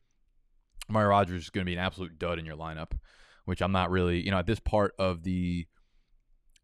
Amari 0.88 1.08
Rodgers 1.08 1.42
is 1.42 1.50
going 1.50 1.66
to 1.66 1.68
be 1.68 1.74
an 1.74 1.84
absolute 1.84 2.18
dud 2.18 2.38
in 2.38 2.46
your 2.46 2.56
lineup, 2.56 2.92
which 3.44 3.60
I'm 3.60 3.72
not 3.72 3.90
really. 3.90 4.24
You 4.24 4.30
know, 4.30 4.38
at 4.38 4.46
this 4.46 4.60
part 4.60 4.94
of 4.98 5.24
the 5.24 5.66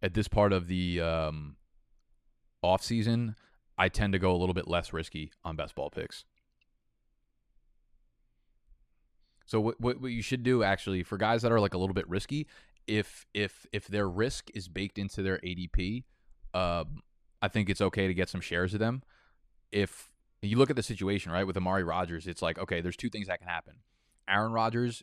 at 0.03 0.15
this 0.15 0.27
part 0.27 0.55
of 0.55 0.69
the 0.69 1.03
um, 1.03 1.57
off 2.63 2.83
season, 2.83 3.37
I 3.78 3.88
tend 3.88 4.12
to 4.12 4.18
go 4.18 4.35
a 4.35 4.37
little 4.37 4.54
bit 4.54 4.66
less 4.66 4.92
risky 4.92 5.30
on 5.44 5.56
best 5.56 5.75
ball 5.75 5.90
picks. 5.90 6.25
So 9.47 9.61
what, 9.61 9.80
what 9.80 10.00
what 10.00 10.11
you 10.11 10.20
should 10.20 10.42
do 10.42 10.62
actually 10.62 11.02
for 11.02 11.16
guys 11.16 11.40
that 11.42 11.52
are 11.52 11.61
like 11.61 11.73
a 11.73 11.78
little 11.78 11.94
bit 11.94 12.08
risky, 12.08 12.47
if 12.87 13.25
if 13.32 13.66
if 13.73 13.87
their 13.87 14.08
risk 14.08 14.50
is 14.54 14.68
baked 14.68 14.99
into 14.99 15.23
their 15.23 15.38
ADP, 15.38 16.04
um, 16.52 17.02
I 17.40 17.49
think 17.49 17.70
it's 17.70 17.80
okay 17.80 18.08
to 18.08 18.14
get 18.14 18.28
some 18.28 18.42
shares 18.42 18.75
of 18.75 18.80
them. 18.80 19.02
If 19.73 20.11
you 20.42 20.58
look 20.58 20.70
at 20.70 20.76
the 20.76 20.82
situation 20.82 21.32
right 21.32 21.47
with 21.47 21.56
Amari 21.56 21.85
Rodgers, 21.85 22.26
it's 22.26 22.42
like 22.42 22.58
okay, 22.58 22.80
there's 22.80 22.97
two 22.97 23.08
things 23.08 23.28
that 23.28 23.38
can 23.38 23.49
happen. 23.49 23.76
Aaron 24.28 24.52
Rodgers 24.52 25.02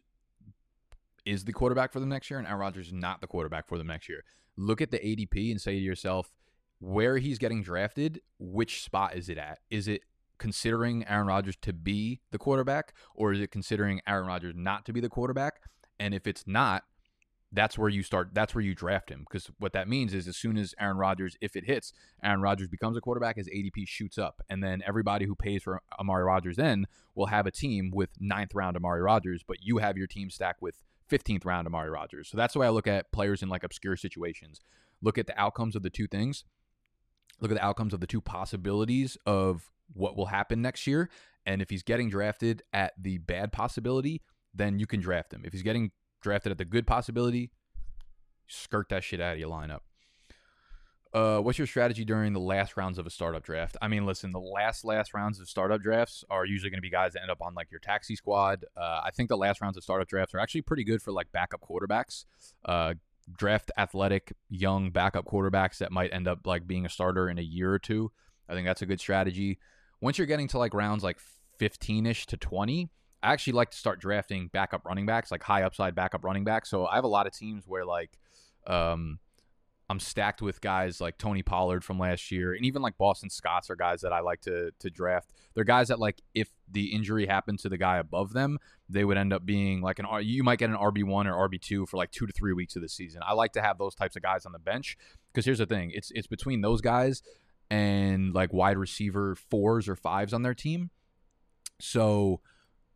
is 1.25 1.45
the 1.45 1.53
quarterback 1.53 1.91
for 1.91 1.99
them 1.99 2.09
next 2.09 2.29
year, 2.29 2.37
and 2.37 2.47
Aaron 2.47 2.59
Rodgers 2.59 2.87
is 2.87 2.93
not 2.93 3.21
the 3.21 3.27
quarterback 3.27 3.67
for 3.67 3.79
them 3.79 3.87
next 3.87 4.07
year. 4.07 4.23
Look 4.57 4.79
at 4.79 4.91
the 4.91 4.99
ADP 4.99 5.49
and 5.49 5.59
say 5.59 5.73
to 5.73 5.81
yourself, 5.81 6.31
where 6.79 7.17
he's 7.17 7.39
getting 7.39 7.63
drafted, 7.63 8.21
which 8.39 8.83
spot 8.83 9.15
is 9.15 9.29
it 9.29 9.37
at? 9.37 9.59
Is 9.69 9.87
it 9.87 10.01
considering 10.37 11.05
Aaron 11.07 11.27
Rodgers 11.27 11.55
to 11.61 11.73
be 11.73 12.21
the 12.31 12.37
quarterback, 12.37 12.93
or 13.13 13.31
is 13.31 13.39
it 13.39 13.51
considering 13.51 14.01
Aaron 14.07 14.27
Rodgers 14.27 14.53
not 14.55 14.85
to 14.85 14.93
be 14.93 14.99
the 14.99 15.09
quarterback? 15.09 15.61
And 15.99 16.13
if 16.13 16.27
it's 16.27 16.43
not, 16.45 16.83
that's 17.51 17.77
where 17.77 17.89
you 17.89 18.03
start. 18.03 18.31
That's 18.33 18.53
where 18.53 18.63
you 18.63 18.75
draft 18.75 19.09
him 19.09 19.25
because 19.27 19.49
what 19.59 19.71
that 19.73 19.87
means 19.87 20.13
is 20.13 20.27
as 20.27 20.35
soon 20.35 20.57
as 20.57 20.75
Aaron 20.79 20.97
Rodgers, 20.97 21.37
if 21.39 21.55
it 21.55 21.65
hits, 21.65 21.93
Aaron 22.21 22.41
Rodgers 22.41 22.67
becomes 22.67 22.97
a 22.97 23.01
quarterback, 23.01 23.37
his 23.37 23.47
ADP 23.47 23.87
shoots 23.87 24.17
up, 24.17 24.41
and 24.49 24.61
then 24.61 24.81
everybody 24.85 25.25
who 25.25 25.35
pays 25.35 25.63
for 25.63 25.81
Amari 25.97 26.23
Rodgers 26.23 26.57
then 26.57 26.85
will 27.13 27.27
have 27.27 27.47
a 27.47 27.51
team 27.51 27.91
with 27.93 28.09
ninth 28.19 28.53
round 28.53 28.75
Amari 28.75 29.01
Rodgers, 29.01 29.41
but 29.47 29.57
you 29.61 29.77
have 29.77 29.97
your 29.97 30.07
team 30.07 30.29
stacked 30.29 30.61
with 30.61 30.83
15th 31.09 31.45
round 31.45 31.65
Amari 31.65 31.89
Rodgers. 31.89 32.27
So 32.27 32.35
that's 32.35 32.53
the 32.53 32.59
way 32.59 32.67
I 32.67 32.71
look 32.71 32.87
at 32.87 33.11
players 33.11 33.41
in 33.41 33.47
like 33.47 33.63
obscure 33.63 33.95
situations. 33.95 34.59
Look 35.01 35.17
at 35.17 35.27
the 35.27 35.39
outcomes 35.39 35.75
of 35.75 35.83
the 35.83 35.89
two 35.89 36.07
things 36.07 36.43
look 37.39 37.51
at 37.51 37.55
the 37.55 37.65
outcomes 37.65 37.93
of 37.93 37.99
the 37.99 38.07
two 38.07 38.21
possibilities 38.21 39.17
of 39.25 39.71
what 39.93 40.15
will 40.15 40.27
happen 40.27 40.61
next 40.61 40.87
year. 40.87 41.09
And 41.45 41.61
if 41.61 41.69
he's 41.69 41.83
getting 41.83 42.09
drafted 42.09 42.63
at 42.73 42.93
the 43.01 43.19
bad 43.19 43.51
possibility, 43.51 44.21
then 44.53 44.79
you 44.79 44.87
can 44.87 44.99
draft 44.99 45.33
him. 45.33 45.43
If 45.45 45.53
he's 45.53 45.61
getting 45.61 45.91
drafted 46.21 46.51
at 46.51 46.57
the 46.57 46.65
good 46.65 46.87
possibility, 46.87 47.51
skirt 48.47 48.89
that 48.89 49.03
shit 49.03 49.21
out 49.21 49.33
of 49.33 49.39
your 49.39 49.49
lineup. 49.49 49.81
Uh, 51.13 51.39
what's 51.39 51.57
your 51.57 51.67
strategy 51.67 52.03
during 52.03 52.33
the 52.33 52.41
last 52.41 52.75
rounds 52.75 52.97
of 52.97 53.07
a 53.07 53.09
startup 53.09 53.41
draft? 53.41 53.77
I 53.81 53.87
mean, 53.87 54.05
listen, 54.05 54.33
the 54.33 54.39
last 54.39 54.83
last 54.83 55.13
rounds 55.13 55.39
of 55.39 55.47
startup 55.47 55.81
drafts 55.81 56.25
are 56.29 56.45
usually 56.45 56.69
going 56.69 56.79
to 56.79 56.81
be 56.81 56.89
guys 56.89 57.13
that 57.13 57.21
end 57.21 57.31
up 57.31 57.41
on 57.41 57.53
like 57.53 57.71
your 57.71 57.79
taxi 57.79 58.17
squad. 58.17 58.65
Uh, 58.75 58.99
I 59.01 59.11
think 59.15 59.29
the 59.29 59.37
last 59.37 59.61
rounds 59.61 59.77
of 59.77 59.83
startup 59.83 60.09
drafts 60.09 60.33
are 60.33 60.39
actually 60.39 60.63
pretty 60.63 60.83
good 60.83 61.01
for 61.01 61.13
like 61.13 61.31
backup 61.31 61.61
quarterbacks. 61.61 62.25
Uh, 62.65 62.95
draft 63.31 63.71
athletic 63.77 64.33
young 64.49 64.91
backup 64.91 65.25
quarterbacks 65.25 65.79
that 65.79 65.91
might 65.91 66.13
end 66.13 66.27
up 66.27 66.45
like 66.45 66.67
being 66.67 66.85
a 66.85 66.89
starter 66.89 67.29
in 67.29 67.37
a 67.37 67.43
year 67.43 67.71
or 67.73 67.79
two. 67.79 68.11
I 68.47 68.53
think 68.53 68.67
that's 68.67 68.81
a 68.81 68.85
good 68.85 68.99
strategy. 68.99 69.59
Once 70.01 70.17
you're 70.17 70.27
getting 70.27 70.47
to 70.49 70.57
like 70.57 70.73
rounds 70.73 71.03
like 71.03 71.17
15ish 71.59 72.25
to 72.27 72.37
20, 72.37 72.89
I 73.23 73.33
actually 73.33 73.53
like 73.53 73.71
to 73.71 73.77
start 73.77 73.99
drafting 73.99 74.49
backup 74.53 74.85
running 74.85 75.05
backs, 75.05 75.31
like 75.31 75.41
high 75.41 75.63
upside 75.63 75.95
backup 75.95 76.23
running 76.23 76.43
backs. 76.43 76.69
So 76.69 76.85
I 76.85 76.95
have 76.95 77.03
a 77.03 77.07
lot 77.09 77.25
of 77.25 77.33
teams 77.33 77.63
where 77.67 77.85
like 77.85 78.17
um 78.67 79.19
I'm 79.89 79.99
stacked 79.99 80.41
with 80.41 80.61
guys 80.61 80.99
like 80.99 81.17
Tony 81.17 81.43
Pollard 81.43 81.83
from 81.83 81.99
last 81.99 82.31
year, 82.31 82.53
and 82.53 82.65
even 82.65 82.81
like 82.81 82.97
Boston 82.97 83.29
Scotts 83.29 83.69
are 83.69 83.75
guys 83.75 84.01
that 84.01 84.11
I 84.11 84.21
like 84.21 84.41
to 84.41 84.71
to 84.79 84.89
draft. 84.89 85.29
They're 85.53 85.63
guys 85.63 85.89
that 85.89 85.99
like 85.99 86.21
if 86.33 86.49
the 86.71 86.93
injury 86.93 87.27
happened 87.27 87.59
to 87.59 87.69
the 87.69 87.77
guy 87.77 87.97
above 87.97 88.33
them, 88.33 88.57
they 88.89 89.05
would 89.05 89.17
end 89.17 89.31
up 89.31 89.45
being 89.45 89.81
like 89.81 89.99
an 89.99 90.07
you 90.23 90.43
might 90.43 90.57
get 90.57 90.71
an 90.71 90.75
RB 90.75 91.03
one 91.03 91.27
or 91.27 91.47
RB 91.47 91.61
two 91.61 91.85
for 91.85 91.97
like 91.97 92.11
two 92.11 92.25
to 92.25 92.33
three 92.33 92.53
weeks 92.53 92.75
of 92.75 92.81
the 92.81 92.89
season. 92.89 93.21
I 93.23 93.33
like 93.33 93.53
to 93.53 93.61
have 93.61 93.77
those 93.77 93.93
types 93.93 94.15
of 94.15 94.23
guys 94.23 94.45
on 94.45 94.53
the 94.53 94.59
bench 94.59 94.97
because 95.31 95.45
here's 95.45 95.59
the 95.59 95.67
thing: 95.67 95.91
it's 95.93 96.11
it's 96.15 96.27
between 96.27 96.61
those 96.61 96.81
guys 96.81 97.21
and 97.69 98.33
like 98.33 98.53
wide 98.53 98.77
receiver 98.77 99.35
fours 99.35 99.87
or 99.87 99.95
fives 99.95 100.33
on 100.33 100.41
their 100.41 100.53
team. 100.55 100.89
So, 101.79 102.41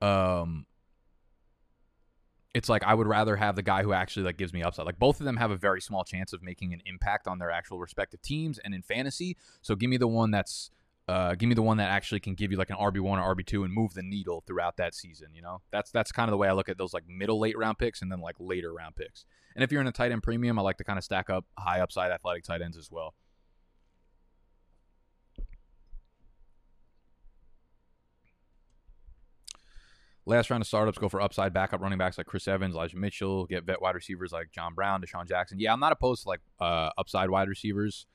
um, 0.01 0.65
it's 2.53 2.69
like 2.69 2.83
I 2.83 2.93
would 2.93 3.07
rather 3.07 3.35
have 3.35 3.55
the 3.55 3.62
guy 3.62 3.83
who 3.83 3.93
actually 3.93 4.23
like 4.23 4.38
gives 4.38 4.53
me 4.53 4.63
upside. 4.63 4.85
Like 4.85 4.99
both 4.99 5.19
of 5.19 5.25
them 5.25 5.38
have 5.38 5.51
a 5.51 5.57
very 5.57 5.81
small 5.81 6.03
chance 6.03 6.33
of 6.33 6.41
making 6.41 6.73
an 6.73 6.81
impact 6.85 7.27
on 7.27 7.39
their 7.39 7.51
actual 7.51 7.79
respective 7.79 8.21
teams 8.21 8.57
and 8.59 8.73
in 8.73 8.81
fantasy. 8.81 9.38
So 9.62 9.75
give 9.75 9.89
me 9.89 9.97
the 9.97 10.07
one 10.07 10.31
that's 10.31 10.71
uh, 11.07 11.33
give 11.33 11.49
me 11.49 11.55
the 11.55 11.63
one 11.63 11.77
that 11.77 11.89
actually 11.89 12.19
can 12.19 12.35
give 12.35 12.51
you 12.51 12.57
like 12.57 12.69
an 12.69 12.75
RB 12.75 12.99
one 12.99 13.19
or 13.19 13.35
RB 13.35 13.45
two 13.45 13.63
and 13.63 13.73
move 13.73 13.93
the 13.93 14.03
needle 14.03 14.43
throughout 14.45 14.77
that 14.77 14.93
season. 14.93 15.29
You 15.33 15.41
know, 15.41 15.62
that's 15.71 15.91
that's 15.91 16.12
kind 16.12 16.27
of 16.27 16.31
the 16.31 16.38
way 16.38 16.47
I 16.47 16.53
look 16.53 16.69
at 16.69 16.77
those 16.77 16.93
like 16.93 17.07
middle 17.07 17.39
late 17.39 17.57
round 17.57 17.77
picks 17.77 18.01
and 18.01 18.12
then 18.12 18.19
like 18.19 18.35
later 18.39 18.73
round 18.73 18.95
picks. 18.95 19.25
And 19.55 19.63
if 19.63 19.71
you're 19.71 19.81
in 19.81 19.88
a 19.88 19.91
tight 19.91 20.12
end 20.12 20.23
premium, 20.23 20.57
I 20.57 20.62
like 20.62 20.77
to 20.77 20.83
kind 20.83 20.97
of 20.97 21.03
stack 21.03 21.29
up 21.29 21.45
high 21.57 21.81
upside 21.81 22.12
athletic 22.12 22.43
tight 22.43 22.62
ends 22.62 22.77
as 22.77 22.91
well. 22.91 23.15
Last 30.29 30.51
round 30.51 30.61
of 30.61 30.67
startups 30.67 30.99
go 30.99 31.09
for 31.09 31.21
upside 31.21 31.55
backup 31.55 31.81
running 31.81 31.97
backs 31.97 32.19
like 32.19 32.27
Chris 32.27 32.47
Evans, 32.47 32.75
Elijah 32.75 32.97
Mitchell, 32.97 33.47
get 33.47 33.63
vet 33.63 33.81
wide 33.81 33.95
receivers 33.95 34.31
like 34.31 34.51
John 34.51 34.75
Brown, 34.75 35.01
DeSean 35.01 35.27
Jackson. 35.27 35.59
Yeah, 35.59 35.73
I'm 35.73 35.79
not 35.79 35.91
opposed 35.91 36.21
to 36.21 36.29
like 36.29 36.41
uh, 36.59 36.91
upside 36.99 37.31
wide 37.31 37.49
receivers 37.49 38.05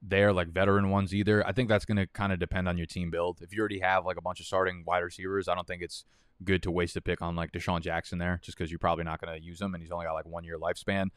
there, 0.00 0.32
like 0.32 0.48
veteran 0.48 0.88
ones 0.88 1.14
either. 1.14 1.46
I 1.46 1.52
think 1.52 1.68
that's 1.68 1.84
going 1.84 1.98
to 1.98 2.06
kind 2.06 2.32
of 2.32 2.38
depend 2.38 2.70
on 2.70 2.78
your 2.78 2.86
team 2.86 3.10
build. 3.10 3.42
If 3.42 3.52
you 3.52 3.60
already 3.60 3.80
have 3.80 4.06
like 4.06 4.16
a 4.16 4.22
bunch 4.22 4.40
of 4.40 4.46
starting 4.46 4.82
wide 4.86 5.00
receivers, 5.00 5.46
I 5.46 5.54
don't 5.54 5.66
think 5.66 5.82
it's 5.82 6.06
good 6.42 6.62
to 6.62 6.70
waste 6.70 6.96
a 6.96 7.02
pick 7.02 7.20
on 7.20 7.36
like 7.36 7.52
DeSean 7.52 7.82
Jackson 7.82 8.18
there 8.18 8.40
just 8.42 8.56
because 8.56 8.70
you're 8.70 8.78
probably 8.78 9.04
not 9.04 9.20
going 9.20 9.38
to 9.38 9.44
use 9.44 9.60
him 9.60 9.74
and 9.74 9.82
he's 9.82 9.92
only 9.92 10.06
got 10.06 10.14
like 10.14 10.26
one 10.26 10.44
year 10.44 10.56
lifespan. 10.58 11.08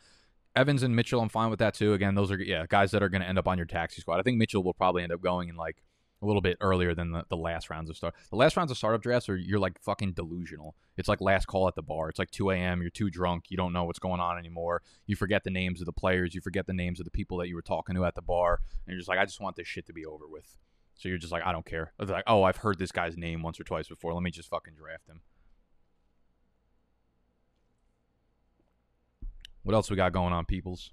Evans 0.54 0.84
and 0.84 0.94
Mitchell, 0.94 1.22
I'm 1.22 1.30
fine 1.30 1.50
with 1.50 1.60
that 1.60 1.76
too. 1.76 1.94
Again, 1.94 2.14
those 2.16 2.30
are 2.30 2.38
yeah 2.38 2.66
guys 2.68 2.92
that 2.92 3.02
are 3.02 3.08
going 3.08 3.22
to 3.22 3.28
end 3.30 3.40
up 3.40 3.48
on 3.48 3.58
your 3.58 3.68
taxi 3.68 4.02
squad. 4.02 4.20
I 4.20 4.24
think 4.24 4.38
Mitchell 4.38 4.64
will 4.64 4.74
probably 4.74 5.02
end 5.02 5.14
up 5.14 5.22
going 5.22 5.48
in 5.48 5.56
like 5.56 5.82
a 6.22 6.26
little 6.26 6.42
bit 6.42 6.58
earlier 6.62 6.94
than 6.94 7.12
the, 7.12 7.26
the 7.30 7.38
last 7.38 7.70
rounds 7.70 7.90
of 7.90 7.98
start. 7.98 8.14
The 8.30 8.36
last 8.36 8.56
rounds 8.56 8.72
of 8.72 8.78
startup 8.78 9.02
drafts 9.02 9.28
are 9.30 9.36
you're 9.36 9.60
like 9.60 9.82
fucking 9.82 10.14
delusional. 10.14 10.76
It's 10.98 11.08
like 11.08 11.20
last 11.20 11.46
call 11.48 11.68
at 11.68 11.76
the 11.76 11.82
bar. 11.82 12.10
It's 12.10 12.20
like 12.20 12.32
2 12.32 12.52
a.m. 12.52 12.82
You're 12.82 12.92
too 12.92 13.10
drunk. 13.10 13.46
You 13.50 13.58
don't 13.58 13.74
know 13.74 13.86
what's 13.86 14.00
going 14.00 14.20
on 14.20 14.38
anymore. 14.38 14.84
You 15.08 15.16
forget 15.16 15.44
the 15.44 15.50
names 15.50 15.82
of 15.82 15.86
the 15.86 15.94
players. 15.94 16.36
You 16.36 16.42
forget 16.42 16.68
the 16.68 16.74
names 16.74 17.00
of 17.00 17.06
the 17.06 17.12
people 17.12 17.38
that 17.38 17.48
you 17.48 17.56
were 17.56 17.62
talking 17.62 17.96
to 17.96 18.06
at 18.06 18.16
the 18.16 18.22
bar. 18.22 18.60
And 18.86 18.94
you're 18.94 19.00
just 19.00 19.10
like, 19.10 19.20
I 19.20 19.26
just 19.26 19.42
want 19.42 19.56
this 19.56 19.68
shit 19.68 19.88
to 19.88 19.94
be 19.94 20.06
over 20.06 20.28
with. 20.28 20.58
So 20.96 21.10
you're 21.10 21.18
just 21.18 21.32
like, 21.32 21.44
I 21.44 21.52
don't 21.52 21.66
care. 21.66 21.94
It's 22.00 22.12
like, 22.12 22.26
oh, 22.28 22.44
I've 22.44 22.58
heard 22.58 22.78
this 22.78 22.92
guy's 22.92 23.18
name 23.18 23.42
once 23.42 23.60
or 23.60 23.64
twice 23.64 23.88
before. 23.88 24.14
Let 24.14 24.22
me 24.22 24.30
just 24.32 24.50
fucking 24.50 24.76
draft 24.76 25.08
him. 25.08 25.22
What 29.64 29.74
else 29.74 29.90
we 29.90 29.96
got 29.96 30.14
going 30.14 30.34
on, 30.34 30.46
peoples? 30.46 30.92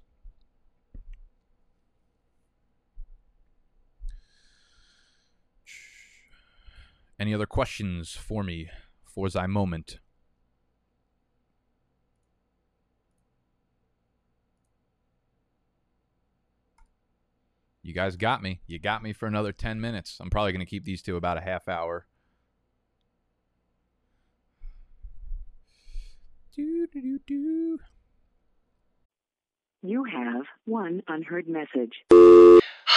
Any 7.19 7.33
other 7.33 7.45
questions 7.45 8.11
for 8.11 8.43
me 8.43 8.69
for 9.03 9.29
thy 9.29 9.45
moment? 9.45 9.99
You 17.81 17.93
guys 17.93 18.15
got 18.15 18.41
me. 18.41 18.61
You 18.67 18.79
got 18.79 19.03
me 19.03 19.11
for 19.11 19.25
another 19.25 19.51
10 19.51 19.81
minutes. 19.81 20.17
I'm 20.21 20.29
probably 20.29 20.53
going 20.53 20.65
to 20.65 20.65
keep 20.69 20.85
these 20.85 21.01
to 21.03 21.17
about 21.17 21.37
a 21.37 21.41
half 21.41 21.67
hour. 21.67 22.05
You 29.81 30.03
have 30.05 30.45
one 30.65 31.01
unheard 31.07 31.47
message. 31.47 32.58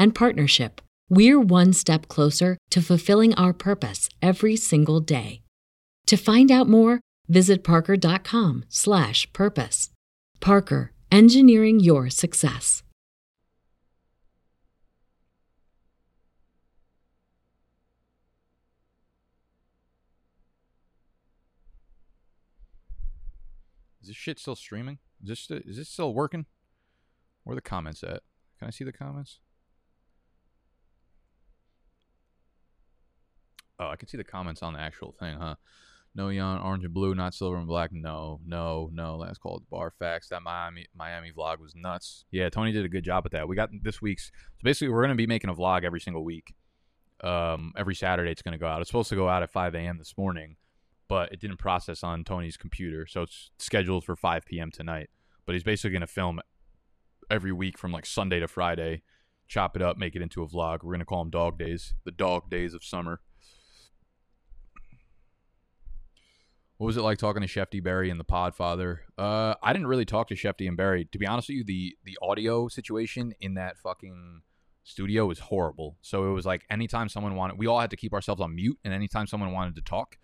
and 0.00 0.16
partnership, 0.16 0.80
we're 1.08 1.38
one 1.38 1.72
step 1.72 2.08
closer 2.08 2.58
to 2.70 2.82
fulfilling 2.82 3.32
our 3.34 3.52
purpose 3.52 4.08
every 4.20 4.56
single 4.56 4.98
day. 5.00 5.42
To 6.06 6.16
find 6.16 6.50
out 6.50 6.68
more, 6.68 6.98
visit 7.28 7.62
parker.com/purpose. 7.62 9.90
Parker, 10.40 10.92
engineering 11.12 11.78
your 11.80 12.10
success. 12.10 12.82
Is 24.02 24.08
this 24.08 24.16
shit 24.16 24.38
still 24.38 24.56
streaming? 24.56 24.98
Is 25.22 25.28
this 25.28 25.50
is 25.50 25.76
this 25.76 25.88
still 25.88 26.14
working? 26.14 26.46
Where 27.44 27.54
the 27.54 27.60
comments 27.60 28.02
at? 28.02 28.22
Can 28.58 28.68
I 28.68 28.70
see 28.70 28.84
the 28.84 28.92
comments? 28.92 29.40
Oh, 33.80 33.88
I 33.88 33.96
can 33.96 34.08
see 34.08 34.18
the 34.18 34.24
comments 34.24 34.62
on 34.62 34.74
the 34.74 34.78
actual 34.78 35.12
thing, 35.18 35.38
huh? 35.38 35.54
No 36.14 36.28
yawn, 36.28 36.60
orange 36.60 36.84
and 36.84 36.92
blue, 36.92 37.14
not 37.14 37.34
silver 37.34 37.56
and 37.56 37.66
black. 37.66 37.92
No, 37.92 38.40
no, 38.44 38.90
no. 38.92 39.16
Last 39.16 39.38
call 39.38 39.62
at 39.62 39.70
bar. 39.70 39.92
Facts. 39.96 40.28
That 40.28 40.42
Miami 40.42 40.86
Miami 40.94 41.30
vlog 41.30 41.60
was 41.60 41.74
nuts. 41.74 42.24
Yeah, 42.30 42.50
Tony 42.50 42.72
did 42.72 42.84
a 42.84 42.88
good 42.88 43.04
job 43.04 43.24
with 43.24 43.32
that. 43.32 43.48
We 43.48 43.56
got 43.56 43.70
this 43.82 44.02
week's. 44.02 44.26
So 44.26 44.64
basically, 44.64 44.88
we're 44.92 45.02
gonna 45.02 45.14
be 45.14 45.26
making 45.26 45.50
a 45.50 45.54
vlog 45.54 45.84
every 45.84 46.00
single 46.00 46.24
week. 46.24 46.54
Um, 47.22 47.72
every 47.76 47.94
Saturday 47.94 48.30
it's 48.32 48.42
gonna 48.42 48.58
go 48.58 48.66
out. 48.66 48.80
It's 48.80 48.90
supposed 48.90 49.08
to 49.10 49.16
go 49.16 49.28
out 49.28 49.42
at 49.42 49.50
5 49.52 49.74
a.m. 49.76 49.98
this 49.98 50.18
morning, 50.18 50.56
but 51.08 51.32
it 51.32 51.40
didn't 51.40 51.58
process 51.58 52.02
on 52.02 52.24
Tony's 52.24 52.56
computer, 52.56 53.06
so 53.06 53.22
it's 53.22 53.50
scheduled 53.58 54.04
for 54.04 54.16
5 54.16 54.44
p.m. 54.46 54.70
tonight. 54.70 55.10
But 55.46 55.54
he's 55.54 55.64
basically 55.64 55.92
gonna 55.92 56.06
film 56.08 56.40
every 57.30 57.52
week 57.52 57.78
from 57.78 57.92
like 57.92 58.04
Sunday 58.04 58.40
to 58.40 58.48
Friday, 58.48 59.02
chop 59.46 59.76
it 59.76 59.82
up, 59.82 59.96
make 59.96 60.16
it 60.16 60.22
into 60.22 60.42
a 60.42 60.48
vlog. 60.48 60.82
We're 60.82 60.92
gonna 60.92 61.04
call 61.04 61.22
them 61.22 61.30
dog 61.30 61.56
days, 61.56 61.94
the 62.04 62.10
dog 62.10 62.50
days 62.50 62.74
of 62.74 62.82
summer. 62.82 63.20
What 66.80 66.86
was 66.86 66.96
it 66.96 67.02
like 67.02 67.18
talking 67.18 67.42
to 67.42 67.46
Shefty 67.46 67.84
Barry 67.84 68.08
and 68.08 68.18
the 68.18 68.24
Podfather? 68.24 69.00
Uh, 69.18 69.54
I 69.62 69.74
didn't 69.74 69.88
really 69.88 70.06
talk 70.06 70.28
to 70.28 70.34
Shefty 70.34 70.66
and 70.66 70.78
Barry. 70.78 71.06
To 71.12 71.18
be 71.18 71.26
honest 71.26 71.50
with 71.50 71.58
you, 71.58 71.64
the 71.64 71.94
the 72.04 72.16
audio 72.22 72.68
situation 72.68 73.34
in 73.38 73.52
that 73.56 73.76
fucking 73.76 74.40
studio 74.82 75.26
was 75.26 75.40
horrible. 75.40 75.98
So 76.00 76.30
it 76.30 76.32
was 76.32 76.46
like 76.46 76.64
anytime 76.70 77.10
someone 77.10 77.36
wanted, 77.36 77.58
we 77.58 77.66
all 77.66 77.80
had 77.80 77.90
to 77.90 77.98
keep 77.98 78.14
ourselves 78.14 78.40
on 78.40 78.54
mute, 78.54 78.78
and 78.82 78.94
anytime 78.94 79.26
someone 79.26 79.52
wanted 79.52 79.74
to 79.74 79.82
talk, 79.82 80.16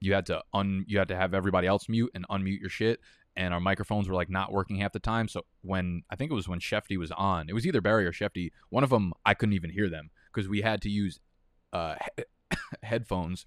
you 0.00 0.12
had 0.12 0.26
to 0.26 0.42
un, 0.52 0.84
you 0.88 0.98
had 0.98 1.06
to 1.06 1.16
have 1.16 1.32
everybody 1.32 1.68
else 1.68 1.88
mute 1.88 2.10
and 2.12 2.26
unmute 2.26 2.58
your 2.58 2.70
shit. 2.70 2.98
And 3.36 3.54
our 3.54 3.60
microphones 3.60 4.08
were 4.08 4.16
like 4.16 4.28
not 4.28 4.50
working 4.50 4.78
half 4.78 4.90
the 4.90 4.98
time. 4.98 5.28
So 5.28 5.42
when 5.62 6.02
I 6.10 6.16
think 6.16 6.32
it 6.32 6.34
was 6.34 6.48
when 6.48 6.58
Shefty 6.58 6.98
was 6.98 7.12
on, 7.12 7.48
it 7.48 7.52
was 7.52 7.68
either 7.68 7.80
Barry 7.80 8.04
or 8.04 8.12
Shefty. 8.12 8.50
One 8.70 8.82
of 8.82 8.90
them 8.90 9.12
I 9.24 9.34
couldn't 9.34 9.52
even 9.52 9.70
hear 9.70 9.88
them 9.88 10.10
because 10.34 10.48
we 10.48 10.62
had 10.62 10.82
to 10.82 10.90
use 10.90 11.20
uh, 11.72 11.94
he- 12.18 12.56
headphones 12.82 13.46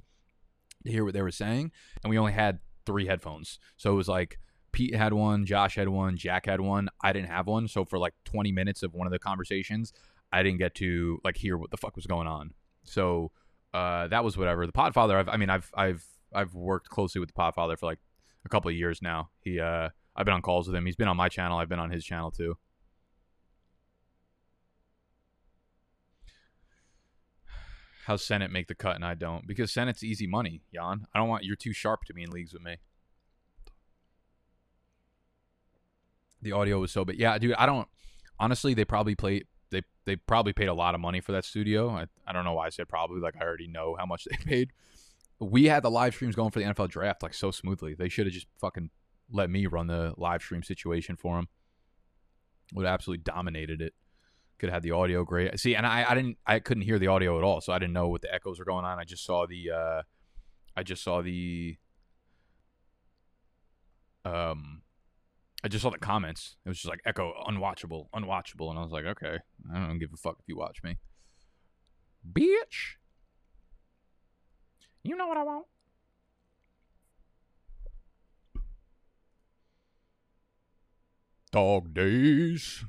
to 0.86 0.92
hear 0.92 1.04
what 1.04 1.14
they 1.14 1.22
were 1.22 1.32
saying, 1.32 1.72
and 2.04 2.10
we 2.10 2.18
only 2.18 2.34
had 2.34 2.60
three 2.86 3.06
headphones. 3.08 3.60
So 3.78 3.92
it 3.92 3.96
was 3.96 4.08
like 4.08 4.40
Pete 4.72 4.96
had 4.96 5.14
one, 5.14 5.46
Josh 5.46 5.76
had 5.76 5.90
one, 5.90 6.18
Jack 6.18 6.48
had 6.48 6.60
one. 6.60 6.90
I 7.02 7.14
didn't 7.14 7.30
have 7.30 7.48
one. 7.48 7.68
So 7.68 7.86
for 7.86 7.98
like 7.98 8.14
20 8.26 8.52
minutes 8.52 8.84
of 8.84 8.94
one 8.94 9.08
of 9.08 9.12
the 9.12 9.20
conversations, 9.20 9.94
I 10.32 10.44
didn't 10.44 10.58
get 10.58 10.76
to 10.76 11.20
like 11.24 11.38
hear 11.38 11.58
what 11.58 11.72
the 11.72 11.78
fuck 11.78 11.96
was 11.96 12.08
going 12.08 12.28
on. 12.28 12.54
So 12.84 13.32
uh, 13.74 14.08
that 14.08 14.24
was 14.24 14.38
whatever. 14.38 14.66
The 14.66 14.74
Podfather, 14.74 15.16
I've, 15.16 15.30
I 15.30 15.38
mean, 15.38 15.50
I've 15.50 15.72
I've 15.76 16.06
I've 16.34 16.54
worked 16.54 16.90
closely 16.90 17.20
with 17.20 17.30
the 17.30 17.40
Podfather 17.40 17.78
for 17.78 17.86
like 17.86 18.00
a 18.46 18.50
couple 18.50 18.70
of 18.70 18.76
years 18.76 19.02
now. 19.02 19.30
He 19.40 19.60
uh, 19.60 19.90
I've 20.16 20.26
been 20.26 20.34
on 20.34 20.42
calls 20.42 20.68
with 20.68 20.76
him. 20.76 20.86
He's 20.86 20.96
been 20.96 21.08
on 21.08 21.18
my 21.18 21.30
channel. 21.30 21.58
I've 21.58 21.70
been 21.70 21.80
on 21.80 21.92
his 21.92 22.04
channel 22.04 22.32
too. 22.32 22.58
How 28.06 28.18
Senate 28.18 28.52
make 28.52 28.68
the 28.68 28.76
cut 28.76 28.96
and 28.96 29.06
I 29.06 29.14
don't? 29.14 29.48
Because 29.48 29.72
Senate's 29.72 30.04
easy 30.04 30.28
money, 30.28 30.62
Jan. 30.74 31.06
I 31.14 31.20
don't 31.20 31.30
want 31.30 31.46
you're 31.46 31.56
too 31.56 31.74
sharp 31.74 32.04
to 32.06 32.14
be 32.14 32.24
in 32.24 32.30
leagues 32.32 32.54
with 32.54 32.62
me. 32.62 32.78
The 36.42 36.52
audio 36.52 36.80
was 36.80 36.92
so 36.92 37.06
bad. 37.06 37.16
Yeah, 37.18 37.38
dude, 37.38 37.54
I 37.54 37.66
don't 37.66 37.88
honestly 38.40 38.74
they 38.74 38.84
probably 38.84 39.16
played 39.16 39.46
they 39.72 39.84
they 40.06 40.18
probably 40.18 40.52
paid 40.52 40.68
a 40.68 40.74
lot 40.74 40.96
of 40.96 41.02
money 41.02 41.22
for 41.22 41.32
that 41.32 41.46
studio. 41.46 41.90
I, 41.90 42.08
I 42.28 42.34
don't 42.34 42.44
know 42.44 42.54
why 42.54 42.66
I 42.66 42.70
said 42.70 42.90
probably 42.90 43.22
like 43.22 43.36
I 43.40 43.44
already 43.44 43.68
know 43.68 43.96
how 43.98 44.06
much 44.06 44.26
they 44.30 44.38
paid. 44.38 44.72
We 45.40 45.66
had 45.66 45.84
the 45.84 45.92
live 45.92 46.14
streams 46.14 46.36
going 46.36 46.52
for 46.52 46.60
the 46.60 46.66
NFL 46.66 46.90
draft 46.90 47.24
like 47.24 47.34
so 47.34 47.52
smoothly. 47.52 47.94
They 47.94 48.10
should 48.10 48.28
have 48.28 48.34
just 48.34 48.48
fucking 48.60 48.90
let 49.32 49.50
me 49.50 49.66
run 49.66 49.88
the 49.88 50.14
live 50.18 50.42
stream 50.42 50.64
situation 50.64 51.16
for 51.16 51.38
them. 51.38 51.48
Would 52.74 52.86
absolutely 52.86 53.24
dominated 53.24 53.82
it 53.82 53.94
could 54.60 54.70
have 54.70 54.76
had 54.76 54.84
the 54.84 54.92
audio 54.92 55.24
great. 55.24 55.60
See, 55.60 55.76
and 55.76 55.86
I, 55.86 56.06
I 56.08 56.16
didn't, 56.16 56.38
I 56.46 56.60
couldn't 56.60 56.84
hear 56.84 57.00
the 57.00 57.08
audio 57.08 57.38
at 57.38 57.44
all, 57.44 57.62
so 57.62 57.74
I 57.74 57.80
didn't 57.80 57.94
know 57.94 58.08
what 58.08 58.22
the 58.22 58.34
echoes 58.34 58.60
were 58.60 58.66
going 58.66 58.86
on. 58.86 59.00
I 59.00 59.04
just 59.04 59.26
saw 59.26 59.46
the, 59.46 59.72
uh, 59.72 60.02
I 60.76 60.84
just 60.84 61.04
saw 61.04 61.22
the, 61.22 61.78
um, 64.26 64.82
I 65.64 65.68
just 65.68 65.82
saw 65.82 65.90
the 65.90 65.98
comments. 65.98 66.58
It 66.66 66.70
was 66.70 66.78
just 66.78 66.90
like 66.90 67.02
echo, 67.06 67.34
unwatchable, 67.48 68.08
unwatchable, 68.14 68.70
and 68.70 68.80
I 68.80 68.84
was 68.84 68.92
like, 68.92 69.06
okay, 69.06 69.40
I 69.74 69.88
don't 69.88 70.00
give 70.00 70.12
a 70.14 70.18
fuck 70.18 70.38
if 70.40 70.46
you 70.48 70.58
watch 70.58 70.84
me, 70.84 70.98
bitch. 72.32 72.98
You 75.04 75.18
know 75.18 75.28
what 75.28 75.38
I 75.38 75.44
want. 75.44 75.66
Dog 81.52 81.94
days. 81.94 82.84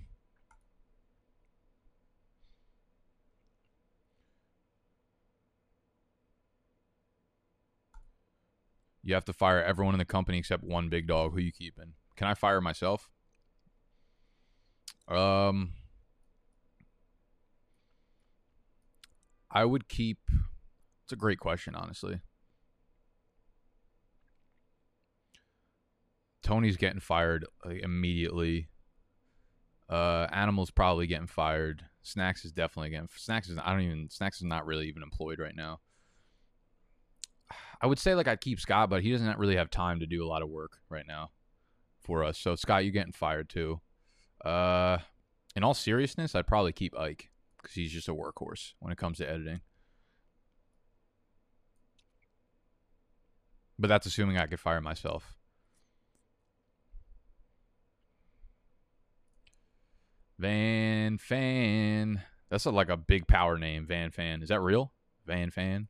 You 9.05 9.13
have 9.15 9.27
to 9.27 9.35
fire 9.35 9.63
everyone 9.63 9.95
in 9.95 9.99
the 9.99 10.07
company 10.07 10.39
except 10.39 10.65
one 10.65 10.89
big 10.89 11.07
dog. 11.07 11.33
Who 11.33 11.41
you 11.41 11.53
keeping? 11.53 11.93
Can 12.17 12.27
I 12.27 12.33
fire 12.33 12.63
myself? 12.63 13.11
Um, 15.07 15.73
I 19.51 19.67
would 19.67 19.89
keep. 19.89 20.19
It's 21.05 21.13
a 21.13 21.17
great 21.17 21.39
question, 21.39 21.75
honestly. 21.75 22.21
Tony's 26.43 26.79
getting 26.79 27.01
fired 27.01 27.45
immediately. 27.65 28.69
Uh, 29.89 30.27
Animal's 30.33 30.71
probably 30.71 31.07
getting 31.07 31.27
fired. 31.27 31.83
Snacks 32.03 32.45
is 32.47 32.53
definitely 32.53 32.91
getting. 32.91 33.09
Snacks 33.15 33.51
is. 33.51 33.59
I 33.63 33.73
don't 33.73 33.83
even. 33.83 34.09
Snacks 34.09 34.39
is 34.39 34.45
not 34.45 34.65
really 34.65 34.89
even 34.89 35.03
employed 35.03 35.39
right 35.39 35.55
now. 35.55 35.81
I 37.85 37.87
would 37.87 37.99
say 37.99 38.15
like 38.15 38.27
I'd 38.27 38.41
keep 38.41 38.61
Scott, 38.61 38.89
but 38.89 39.03
he 39.03 39.13
doesn't 39.13 39.39
really 39.39 39.57
have 39.57 39.69
time 39.69 40.01
to 40.01 40.07
do 40.07 40.25
a 40.25 40.27
lot 40.27 40.41
of 40.41 40.49
work 40.49 40.79
right 40.89 41.07
now 41.07 41.33
for 42.03 42.25
us. 42.25 42.39
So 42.39 42.55
Scott, 42.55 42.83
you're 42.83 42.95
getting 42.95 43.13
fired 43.13 43.51
too. 43.51 43.79
Uh, 44.43 44.97
in 45.55 45.63
all 45.63 45.75
seriousness, 45.75 46.35
I'd 46.35 46.47
probably 46.47 46.73
keep 46.73 46.99
Ike 46.99 47.29
because 47.59 47.75
he's 47.75 47.93
just 47.93 48.09
a 48.09 48.15
workhorse 48.15 48.73
when 48.81 48.91
it 48.91 48.97
comes 48.97 49.19
to 49.19 49.29
editing. 49.29 49.61
But 53.79 53.89
that's 53.89 54.07
assuming 54.07 54.39
I 54.39 54.47
could 54.47 54.61
fire 54.61 54.81
myself. 54.81 55.35
Van 60.39 61.19
Fan. 61.19 62.23
That's 62.49 62.65
a, 62.65 62.71
like 62.71 62.89
a 62.89 62.97
big 62.97 63.29
power 63.29 63.59
name, 63.59 63.85
Van 63.85 64.11
Fan. 64.11 64.43
Is 64.43 64.49
that 64.49 64.61
real? 64.63 64.91
Van 65.27 65.51
Fan? 65.51 65.89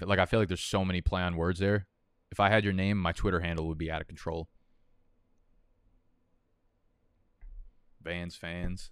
Like 0.00 0.18
I 0.18 0.26
feel 0.26 0.40
like 0.40 0.48
there's 0.48 0.60
so 0.60 0.84
many 0.84 1.00
play 1.00 1.22
on 1.22 1.36
words 1.36 1.60
there. 1.60 1.86
If 2.30 2.40
I 2.40 2.48
had 2.48 2.64
your 2.64 2.72
name, 2.72 2.98
my 2.98 3.12
Twitter 3.12 3.40
handle 3.40 3.68
would 3.68 3.78
be 3.78 3.90
out 3.90 4.00
of 4.00 4.08
control. 4.08 4.48
Vans 8.02 8.36
fans. 8.36 8.90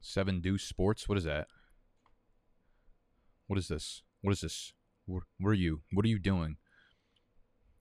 Seven 0.00 0.40
Deuce 0.40 0.62
Sports. 0.62 1.08
What 1.08 1.18
is 1.18 1.24
that? 1.24 1.48
What 3.46 3.58
is 3.58 3.68
this? 3.68 4.02
What 4.22 4.32
is 4.32 4.40
this? 4.40 4.72
Where 5.06 5.22
are 5.44 5.54
you? 5.54 5.82
What 5.92 6.04
are 6.04 6.08
you 6.08 6.18
doing? 6.18 6.56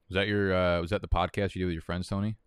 Was 0.09 0.15
that 0.15 0.27
your 0.27 0.53
uh 0.53 0.81
was 0.81 0.89
that 0.91 1.01
the 1.01 1.07
podcast 1.07 1.55
you 1.55 1.59
did 1.59 1.65
with 1.65 1.73
your 1.73 1.81
friends, 1.81 2.07
Tony? 2.07 2.37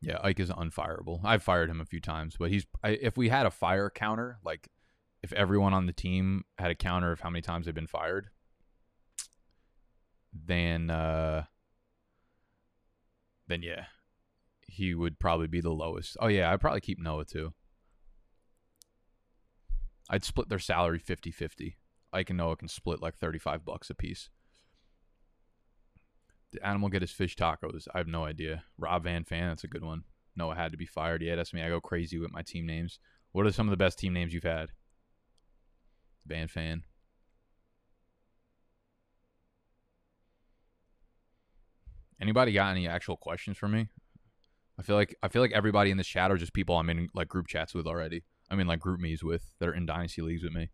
Yeah, 0.00 0.18
Ike 0.22 0.40
is 0.40 0.50
unfireable. 0.50 1.20
I've 1.24 1.42
fired 1.42 1.70
him 1.70 1.80
a 1.80 1.84
few 1.84 2.00
times, 2.00 2.36
but 2.38 2.50
he's 2.50 2.66
I, 2.84 2.90
if 2.90 3.16
we 3.16 3.28
had 3.28 3.46
a 3.46 3.50
fire 3.50 3.90
counter, 3.90 4.38
like 4.44 4.68
if 5.22 5.32
everyone 5.32 5.74
on 5.74 5.86
the 5.86 5.92
team 5.92 6.44
had 6.56 6.70
a 6.70 6.76
counter 6.76 7.10
of 7.10 7.20
how 7.20 7.30
many 7.30 7.42
times 7.42 7.66
they've 7.66 7.74
been 7.74 7.88
fired, 7.88 8.28
then 10.32 10.90
uh 10.90 11.44
then 13.48 13.62
yeah, 13.62 13.86
he 14.68 14.94
would 14.94 15.18
probably 15.18 15.48
be 15.48 15.60
the 15.60 15.70
lowest. 15.70 16.16
Oh 16.20 16.28
yeah, 16.28 16.52
I'd 16.52 16.60
probably 16.60 16.80
keep 16.80 17.00
Noah 17.00 17.24
too. 17.24 17.54
I'd 20.10 20.24
split 20.24 20.48
their 20.48 20.58
salary 20.58 21.00
50-50. 21.00 21.74
Ike 22.12 22.30
and 22.30 22.38
Noah 22.38 22.56
can 22.56 22.68
split 22.68 23.02
like 23.02 23.16
35 23.16 23.64
bucks 23.64 23.90
a 23.90 23.94
piece. 23.94 24.30
Did 26.52 26.62
Animal 26.62 26.88
get 26.88 27.02
his 27.02 27.10
fish 27.10 27.36
tacos? 27.36 27.86
I 27.94 27.98
have 27.98 28.06
no 28.06 28.24
idea. 28.24 28.64
Rob 28.78 29.04
Van 29.04 29.24
Fan, 29.24 29.48
that's 29.48 29.64
a 29.64 29.68
good 29.68 29.84
one. 29.84 30.04
Noah 30.34 30.54
had 30.54 30.72
to 30.72 30.78
be 30.78 30.86
fired. 30.86 31.22
Yeah, 31.22 31.36
that's 31.36 31.52
me. 31.52 31.62
I 31.62 31.68
go 31.68 31.80
crazy 31.80 32.18
with 32.18 32.32
my 32.32 32.42
team 32.42 32.66
names. 32.66 32.98
What 33.32 33.44
are 33.44 33.52
some 33.52 33.66
of 33.66 33.70
the 33.70 33.76
best 33.76 33.98
team 33.98 34.14
names 34.14 34.32
you've 34.32 34.44
had? 34.44 34.70
Van 36.26 36.48
Fan. 36.48 36.84
Anybody 42.20 42.52
got 42.52 42.70
any 42.70 42.88
actual 42.88 43.16
questions 43.16 43.56
for 43.56 43.68
me? 43.68 43.88
I 44.78 44.82
feel 44.82 44.96
like 44.96 45.14
I 45.22 45.28
feel 45.28 45.42
like 45.42 45.52
everybody 45.52 45.90
in 45.90 45.96
this 45.96 46.06
chat 46.06 46.30
are 46.30 46.36
just 46.36 46.52
people 46.52 46.76
I'm 46.76 46.90
in 46.90 47.08
like 47.14 47.28
group 47.28 47.46
chats 47.48 47.74
with 47.74 47.86
already. 47.86 48.24
I 48.50 48.54
mean 48.54 48.66
like 48.66 48.80
group 48.80 49.00
me's 49.00 49.22
with 49.22 49.52
that 49.58 49.68
are 49.68 49.74
in 49.74 49.86
dynasty 49.86 50.22
leagues 50.22 50.42
with 50.42 50.52
me. 50.52 50.70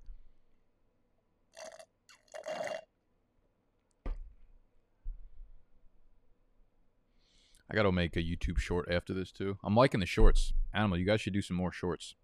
I 7.75 7.77
gotta 7.77 7.91
make 7.91 8.15
a 8.15 8.21
YouTube 8.21 8.59
short 8.59 8.89
after 8.89 9.13
this 9.13 9.33
too. 9.33 9.59
I'm 9.65 9.75
liking 9.75 9.99
the 9.99 10.07
shorts. 10.07 10.53
Animal, 10.73 10.97
you 10.97 11.05
guys 11.05 11.21
should 11.21 11.33
do 11.33 11.43
some 11.43 11.57
more 11.57 11.73
shorts 11.73 12.15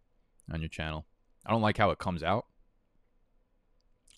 on 0.49 0.61
your 0.61 0.69
channel. 0.69 1.07
I 1.45 1.51
don't 1.51 1.61
like 1.61 1.77
how 1.77 1.91
it 1.91 1.99
comes 1.99 2.23
out. 2.23 2.47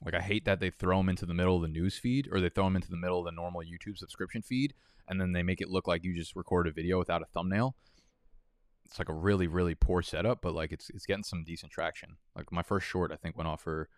Like 0.05 0.13
I 0.13 0.21
hate 0.21 0.45
that 0.45 0.61
they 0.61 0.69
throw 0.69 0.99
them 0.99 1.09
into 1.09 1.25
the 1.25 1.33
middle 1.33 1.57
of 1.57 1.63
the 1.63 1.69
news 1.69 1.97
feed 1.97 2.29
or 2.31 2.39
they 2.39 2.51
throw 2.51 2.65
them 2.65 2.77
into 2.77 2.91
the 2.91 2.99
middle 2.99 3.19
of 3.19 3.25
the 3.25 3.33
normal 3.33 3.63
YouTube 3.63 3.97
subscription 3.97 4.43
feed 4.43 4.75
and 5.09 5.19
then 5.19 5.33
they 5.33 5.43
make 5.43 5.63
it 5.63 5.71
look 5.71 5.89
like 5.89 6.05
you 6.05 6.15
just 6.15 6.37
recorded 6.37 6.71
a 6.71 6.75
video 6.75 6.99
without 6.99 7.23
a 7.23 7.27
thumbnail. 7.33 7.77
It's 8.85 8.99
like 8.99 9.09
a 9.09 9.15
really 9.15 9.47
really 9.47 9.75
poor 9.75 10.03
setup, 10.03 10.43
but 10.43 10.55
like 10.55 10.71
it's 10.71 10.91
it's 10.91 11.07
getting 11.07 11.25
some 11.25 11.45
decent 11.45 11.73
traction. 11.73 12.19
Like 12.37 12.53
my 12.53 12.63
first 12.63 12.87
short 12.87 13.11
I 13.11 13.17
think 13.17 13.39
went 13.39 13.49
off 13.49 13.63
for 13.63 13.89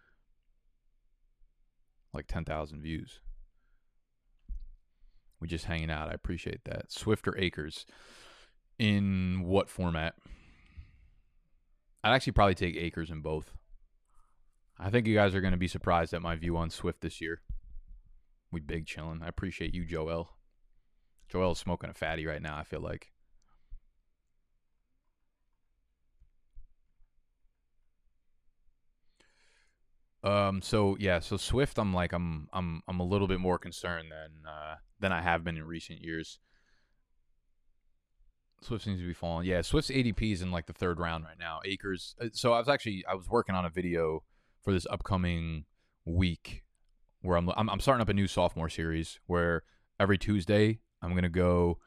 like 2.12 2.28
10,000 2.28 2.80
views. 2.80 3.18
We 5.40 5.48
just 5.48 5.66
hanging 5.66 5.90
out. 5.90 6.08
I 6.08 6.12
appreciate 6.12 6.64
that. 6.64 6.90
Swift 6.90 7.28
or 7.28 7.36
Akers? 7.38 7.86
In 8.78 9.42
what 9.44 9.68
format? 9.68 10.14
I'd 12.02 12.14
actually 12.14 12.32
probably 12.32 12.54
take 12.54 12.76
Akers 12.76 13.10
in 13.10 13.20
both. 13.20 13.52
I 14.78 14.90
think 14.90 15.06
you 15.06 15.14
guys 15.14 15.34
are 15.34 15.40
going 15.40 15.52
to 15.52 15.58
be 15.58 15.68
surprised 15.68 16.12
at 16.12 16.22
my 16.22 16.36
view 16.36 16.56
on 16.56 16.70
Swift 16.70 17.00
this 17.00 17.20
year. 17.20 17.40
We 18.50 18.60
big 18.60 18.86
chilling. 18.86 19.22
I 19.22 19.28
appreciate 19.28 19.74
you, 19.74 19.84
Joel. 19.84 20.30
Joel's 21.28 21.58
smoking 21.58 21.90
a 21.90 21.94
fatty 21.94 22.26
right 22.26 22.42
now. 22.42 22.56
I 22.56 22.64
feel 22.64 22.80
like. 22.80 23.13
Um. 30.24 30.62
So 30.62 30.96
yeah. 30.98 31.20
So 31.20 31.36
Swift, 31.36 31.78
I'm 31.78 31.92
like, 31.92 32.12
I'm, 32.12 32.48
I'm, 32.52 32.82
I'm 32.88 32.98
a 33.00 33.04
little 33.04 33.28
bit 33.28 33.40
more 33.40 33.58
concerned 33.58 34.10
than, 34.10 34.50
uh, 34.50 34.76
than 34.98 35.12
I 35.12 35.20
have 35.20 35.44
been 35.44 35.56
in 35.56 35.64
recent 35.64 36.00
years. 36.00 36.38
Swift 38.62 38.84
seems 38.84 38.98
to 39.00 39.06
be 39.06 39.12
falling. 39.12 39.46
Yeah, 39.46 39.60
Swift's 39.60 39.90
ADP 39.90 40.32
is 40.32 40.40
in 40.40 40.50
like 40.50 40.66
the 40.66 40.72
third 40.72 40.98
round 40.98 41.24
right 41.24 41.38
now. 41.38 41.60
Akers. 41.66 42.14
uh, 42.20 42.28
So 42.32 42.54
I 42.54 42.58
was 42.58 42.68
actually 42.68 43.04
I 43.08 43.14
was 43.14 43.28
working 43.28 43.54
on 43.54 43.66
a 43.66 43.70
video 43.70 44.22
for 44.62 44.72
this 44.72 44.86
upcoming 44.88 45.66
week 46.06 46.62
where 47.20 47.36
I'm 47.36 47.50
I'm, 47.56 47.68
I'm 47.68 47.80
starting 47.80 48.00
up 48.00 48.08
a 48.08 48.14
new 48.14 48.26
sophomore 48.26 48.70
series 48.70 49.20
where 49.26 49.64
every 50.00 50.16
Tuesday 50.16 50.80
I'm 51.02 51.14
gonna 51.14 51.28
go 51.28 51.78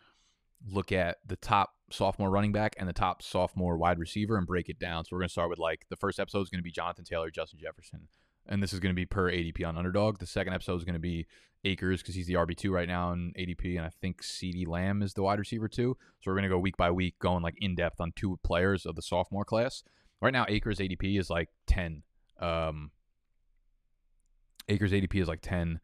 look 0.69 0.91
at 0.91 1.17
the 1.25 1.35
top 1.37 1.71
sophomore 1.91 2.29
running 2.29 2.51
back 2.51 2.75
and 2.77 2.87
the 2.87 2.93
top 2.93 3.23
sophomore 3.23 3.77
wide 3.77 3.97
receiver 3.97 4.37
and 4.37 4.45
break 4.45 4.69
it 4.69 4.77
down. 4.77 5.03
So 5.05 5.15
we're 5.15 5.21
gonna 5.21 5.29
start 5.29 5.49
with 5.49 5.59
like 5.59 5.85
the 5.89 5.95
first 5.95 6.19
episode 6.19 6.41
is 6.41 6.49
gonna 6.49 6.61
be 6.61 6.71
Jonathan 6.71 7.05
Taylor, 7.05 7.31
Justin 7.31 7.57
Jefferson, 7.59 8.07
and 8.47 8.61
this 8.61 8.73
is 8.73 8.79
gonna 8.79 8.93
be 8.93 9.05
per 9.05 9.31
ADP 9.31 9.65
on 9.65 9.77
Underdog. 9.77 10.19
The 10.19 10.25
second 10.25 10.53
episode 10.53 10.75
is 10.75 10.83
gonna 10.83 10.99
be 10.99 11.27
Akers 11.63 12.01
because 12.01 12.15
he's 12.15 12.27
the 12.27 12.35
RB 12.35 12.55
two 12.55 12.71
right 12.71 12.87
now 12.87 13.11
in 13.11 13.33
ADP, 13.37 13.77
and 13.77 13.85
I 13.85 13.89
think 13.89 14.21
CeeDee 14.21 14.67
Lamb 14.67 15.01
is 15.01 15.13
the 15.13 15.23
wide 15.23 15.39
receiver 15.39 15.67
too. 15.67 15.97
So 16.21 16.31
we're 16.31 16.35
gonna 16.35 16.49
go 16.49 16.59
week 16.59 16.77
by 16.77 16.91
week, 16.91 17.17
going 17.19 17.43
like 17.43 17.55
in 17.59 17.75
depth 17.75 17.99
on 17.99 18.13
two 18.15 18.39
players 18.43 18.85
of 18.85 18.95
the 18.95 19.01
sophomore 19.01 19.45
class. 19.45 19.83
Right 20.21 20.33
now, 20.33 20.45
Akers 20.47 20.79
ADP 20.79 21.19
is 21.19 21.29
like 21.29 21.49
ten. 21.65 22.03
Um, 22.39 22.91
ADP 24.69 25.21
is 25.21 25.27
like 25.27 25.41
ten, 25.41 25.79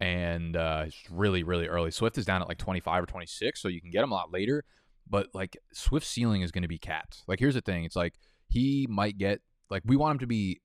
and 0.00 0.56
uh, 0.56 0.84
it's 0.86 1.10
really 1.10 1.42
really 1.42 1.66
early. 1.66 1.90
Swift 1.90 2.18
is 2.18 2.24
down 2.24 2.42
at 2.42 2.48
like 2.48 2.58
twenty 2.58 2.80
five 2.80 3.02
or 3.02 3.06
twenty 3.06 3.26
six, 3.26 3.60
so 3.60 3.68
you 3.68 3.80
can 3.80 3.90
get 3.90 4.02
him 4.02 4.12
a 4.12 4.14
lot 4.14 4.32
later. 4.32 4.64
But 5.08 5.28
like 5.34 5.56
Swift's 5.72 6.08
ceiling 6.08 6.42
is 6.42 6.50
going 6.50 6.62
to 6.62 6.68
be 6.68 6.78
capped. 6.78 7.22
Like 7.26 7.38
here's 7.38 7.54
the 7.54 7.60
thing: 7.60 7.84
it's 7.84 7.96
like 7.96 8.14
he 8.48 8.86
might 8.88 9.18
get 9.18 9.40
like 9.70 9.82
we 9.84 9.96
want 9.96 10.12
him 10.12 10.18
to 10.20 10.26
be 10.26 10.60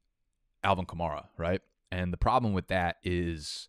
Alvin 0.64 0.86
Kamara, 0.86 1.28
right? 1.38 1.62
And 1.92 2.14
the 2.14 2.18
problem 2.18 2.54
with 2.54 2.68
that 2.68 2.98
is 3.04 3.68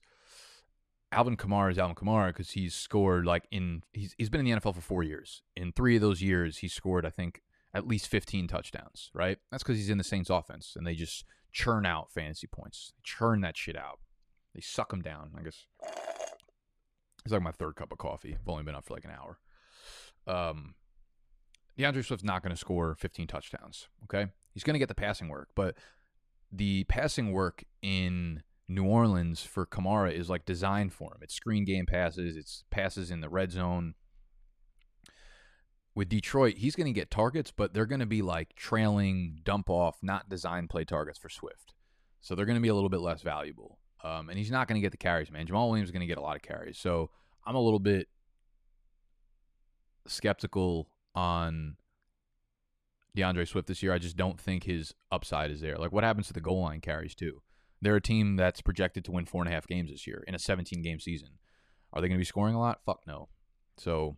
Alvin 1.12 1.36
Kamara 1.36 1.70
is 1.70 1.78
Alvin 1.78 1.96
Kamara 1.96 2.28
because 2.28 2.50
he's 2.50 2.74
scored 2.74 3.26
like 3.26 3.44
in 3.50 3.82
he's 3.92 4.14
he's 4.18 4.28
been 4.28 4.40
in 4.40 4.46
the 4.46 4.60
NFL 4.60 4.74
for 4.74 4.80
four 4.80 5.02
years. 5.02 5.42
In 5.56 5.72
three 5.72 5.96
of 5.96 6.02
those 6.02 6.22
years, 6.22 6.58
he 6.58 6.68
scored 6.68 7.06
I 7.06 7.10
think 7.10 7.42
at 7.72 7.86
least 7.86 8.08
15 8.08 8.48
touchdowns, 8.48 9.10
right? 9.14 9.38
That's 9.50 9.62
because 9.62 9.76
he's 9.76 9.90
in 9.90 9.98
the 9.98 10.04
Saints 10.04 10.30
offense 10.30 10.74
and 10.76 10.86
they 10.86 10.94
just 10.94 11.24
churn 11.52 11.86
out 11.86 12.10
fantasy 12.10 12.46
points. 12.46 12.92
They 12.96 13.02
churn 13.04 13.40
that 13.42 13.56
shit 13.56 13.76
out. 13.76 14.00
They 14.54 14.60
suck 14.60 14.90
them 14.90 15.02
down. 15.02 15.30
I 15.38 15.42
guess 15.42 15.66
it's 17.24 17.32
like 17.32 17.42
my 17.42 17.52
third 17.52 17.76
cup 17.76 17.92
of 17.92 17.98
coffee. 17.98 18.36
I've 18.38 18.48
only 18.48 18.64
been 18.64 18.74
up 18.74 18.84
for 18.84 18.94
like 18.94 19.04
an 19.04 19.12
hour. 19.12 19.38
Um, 20.26 20.74
D'Andre 21.76 22.02
Swift's 22.02 22.24
not 22.24 22.42
going 22.42 22.50
to 22.54 22.56
score 22.60 22.94
15 22.94 23.26
touchdowns. 23.26 23.88
Okay, 24.04 24.26
he's 24.52 24.64
going 24.64 24.74
to 24.74 24.78
get 24.78 24.88
the 24.88 24.94
passing 24.94 25.28
work, 25.28 25.48
but 25.54 25.76
the 26.52 26.84
passing 26.84 27.32
work 27.32 27.64
in 27.82 28.42
New 28.68 28.84
Orleans 28.84 29.42
for 29.42 29.66
Kamara 29.66 30.12
is 30.12 30.28
like 30.28 30.44
designed 30.44 30.92
for 30.92 31.12
him. 31.12 31.18
It's 31.22 31.34
screen 31.34 31.64
game 31.64 31.86
passes. 31.86 32.36
It's 32.36 32.64
passes 32.70 33.10
in 33.10 33.20
the 33.20 33.28
red 33.28 33.52
zone 33.52 33.94
with 35.94 36.08
Detroit, 36.08 36.56
he's 36.58 36.76
going 36.76 36.86
to 36.86 36.98
get 36.98 37.10
targets, 37.10 37.50
but 37.50 37.74
they're 37.74 37.86
going 37.86 38.00
to 38.00 38.06
be 38.06 38.22
like 38.22 38.54
trailing, 38.54 39.40
dump 39.42 39.68
off, 39.68 39.98
not 40.02 40.28
design 40.28 40.68
play 40.68 40.84
targets 40.84 41.18
for 41.18 41.28
Swift. 41.28 41.74
So 42.20 42.34
they're 42.34 42.46
going 42.46 42.56
to 42.56 42.62
be 42.62 42.68
a 42.68 42.74
little 42.74 42.88
bit 42.88 43.00
less 43.00 43.22
valuable. 43.22 43.78
Um, 44.02 44.28
and 44.28 44.38
he's 44.38 44.50
not 44.50 44.68
going 44.68 44.80
to 44.80 44.84
get 44.84 44.92
the 44.92 44.96
carries, 44.96 45.30
man. 45.30 45.46
Jamaal 45.46 45.68
Williams 45.68 45.88
is 45.88 45.92
going 45.92 46.00
to 46.00 46.06
get 46.06 46.18
a 46.18 46.22
lot 46.22 46.36
of 46.36 46.42
carries. 46.42 46.78
So 46.78 47.10
I'm 47.44 47.54
a 47.54 47.60
little 47.60 47.78
bit 47.78 48.08
skeptical 50.06 50.88
on 51.14 51.76
D'Andre 53.14 53.44
Swift 53.44 53.68
this 53.68 53.82
year. 53.82 53.92
I 53.92 53.98
just 53.98 54.16
don't 54.16 54.40
think 54.40 54.64
his 54.64 54.94
upside 55.10 55.50
is 55.50 55.60
there. 55.60 55.76
Like, 55.76 55.92
what 55.92 56.04
happens 56.04 56.26
to 56.28 56.32
the 56.32 56.40
goal 56.40 56.62
line 56.62 56.80
carries, 56.80 57.14
too? 57.14 57.42
They're 57.82 57.96
a 57.96 58.00
team 58.00 58.36
that's 58.36 58.60
projected 58.60 59.04
to 59.06 59.12
win 59.12 59.26
four 59.26 59.42
and 59.42 59.50
a 59.50 59.54
half 59.54 59.66
games 59.66 59.90
this 59.90 60.06
year 60.06 60.22
in 60.28 60.34
a 60.34 60.38
17 60.38 60.82
game 60.82 61.00
season. 61.00 61.30
Are 61.92 62.00
they 62.00 62.08
going 62.08 62.18
to 62.18 62.22
be 62.22 62.26
scoring 62.26 62.54
a 62.54 62.60
lot? 62.60 62.80
Fuck 62.84 63.00
no. 63.06 63.28
So 63.78 64.16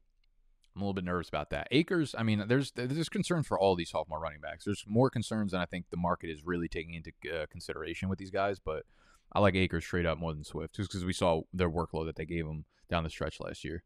I'm 0.74 0.82
a 0.82 0.84
little 0.84 0.94
bit 0.94 1.04
nervous 1.04 1.28
about 1.28 1.50
that. 1.50 1.68
Akers, 1.70 2.14
I 2.16 2.22
mean, 2.22 2.44
there's 2.48 2.72
there's 2.72 3.08
concerns 3.08 3.46
for 3.46 3.58
all 3.58 3.76
these 3.76 3.90
sophomore 3.90 4.20
running 4.20 4.40
backs. 4.40 4.64
There's 4.64 4.84
more 4.86 5.10
concerns 5.10 5.52
than 5.52 5.60
I 5.60 5.66
think 5.66 5.86
the 5.90 5.96
market 5.96 6.30
is 6.30 6.44
really 6.44 6.68
taking 6.68 6.94
into 6.94 7.12
uh, 7.32 7.46
consideration 7.50 8.08
with 8.08 8.18
these 8.18 8.30
guys. 8.30 8.58
But 8.58 8.84
I 9.32 9.40
like 9.40 9.54
Akers 9.54 9.84
straight 9.84 10.06
up 10.06 10.18
more 10.18 10.32
than 10.32 10.44
Swift, 10.44 10.74
just 10.74 10.90
because 10.90 11.04
we 11.04 11.12
saw 11.12 11.42
their 11.52 11.70
workload 11.70 12.06
that 12.06 12.16
they 12.16 12.26
gave 12.26 12.46
him 12.46 12.64
down 12.90 13.04
the 13.04 13.10
stretch 13.10 13.40
last 13.40 13.64
year. 13.64 13.84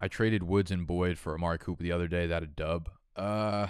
I 0.00 0.08
traded 0.08 0.42
Woods 0.42 0.70
and 0.70 0.86
Boyd 0.86 1.18
for 1.18 1.34
Amari 1.34 1.58
Cooper 1.58 1.82
the 1.82 1.92
other 1.92 2.08
day. 2.08 2.26
That 2.26 2.42
a 2.42 2.46
dub. 2.46 2.90
Uh, 3.16 3.68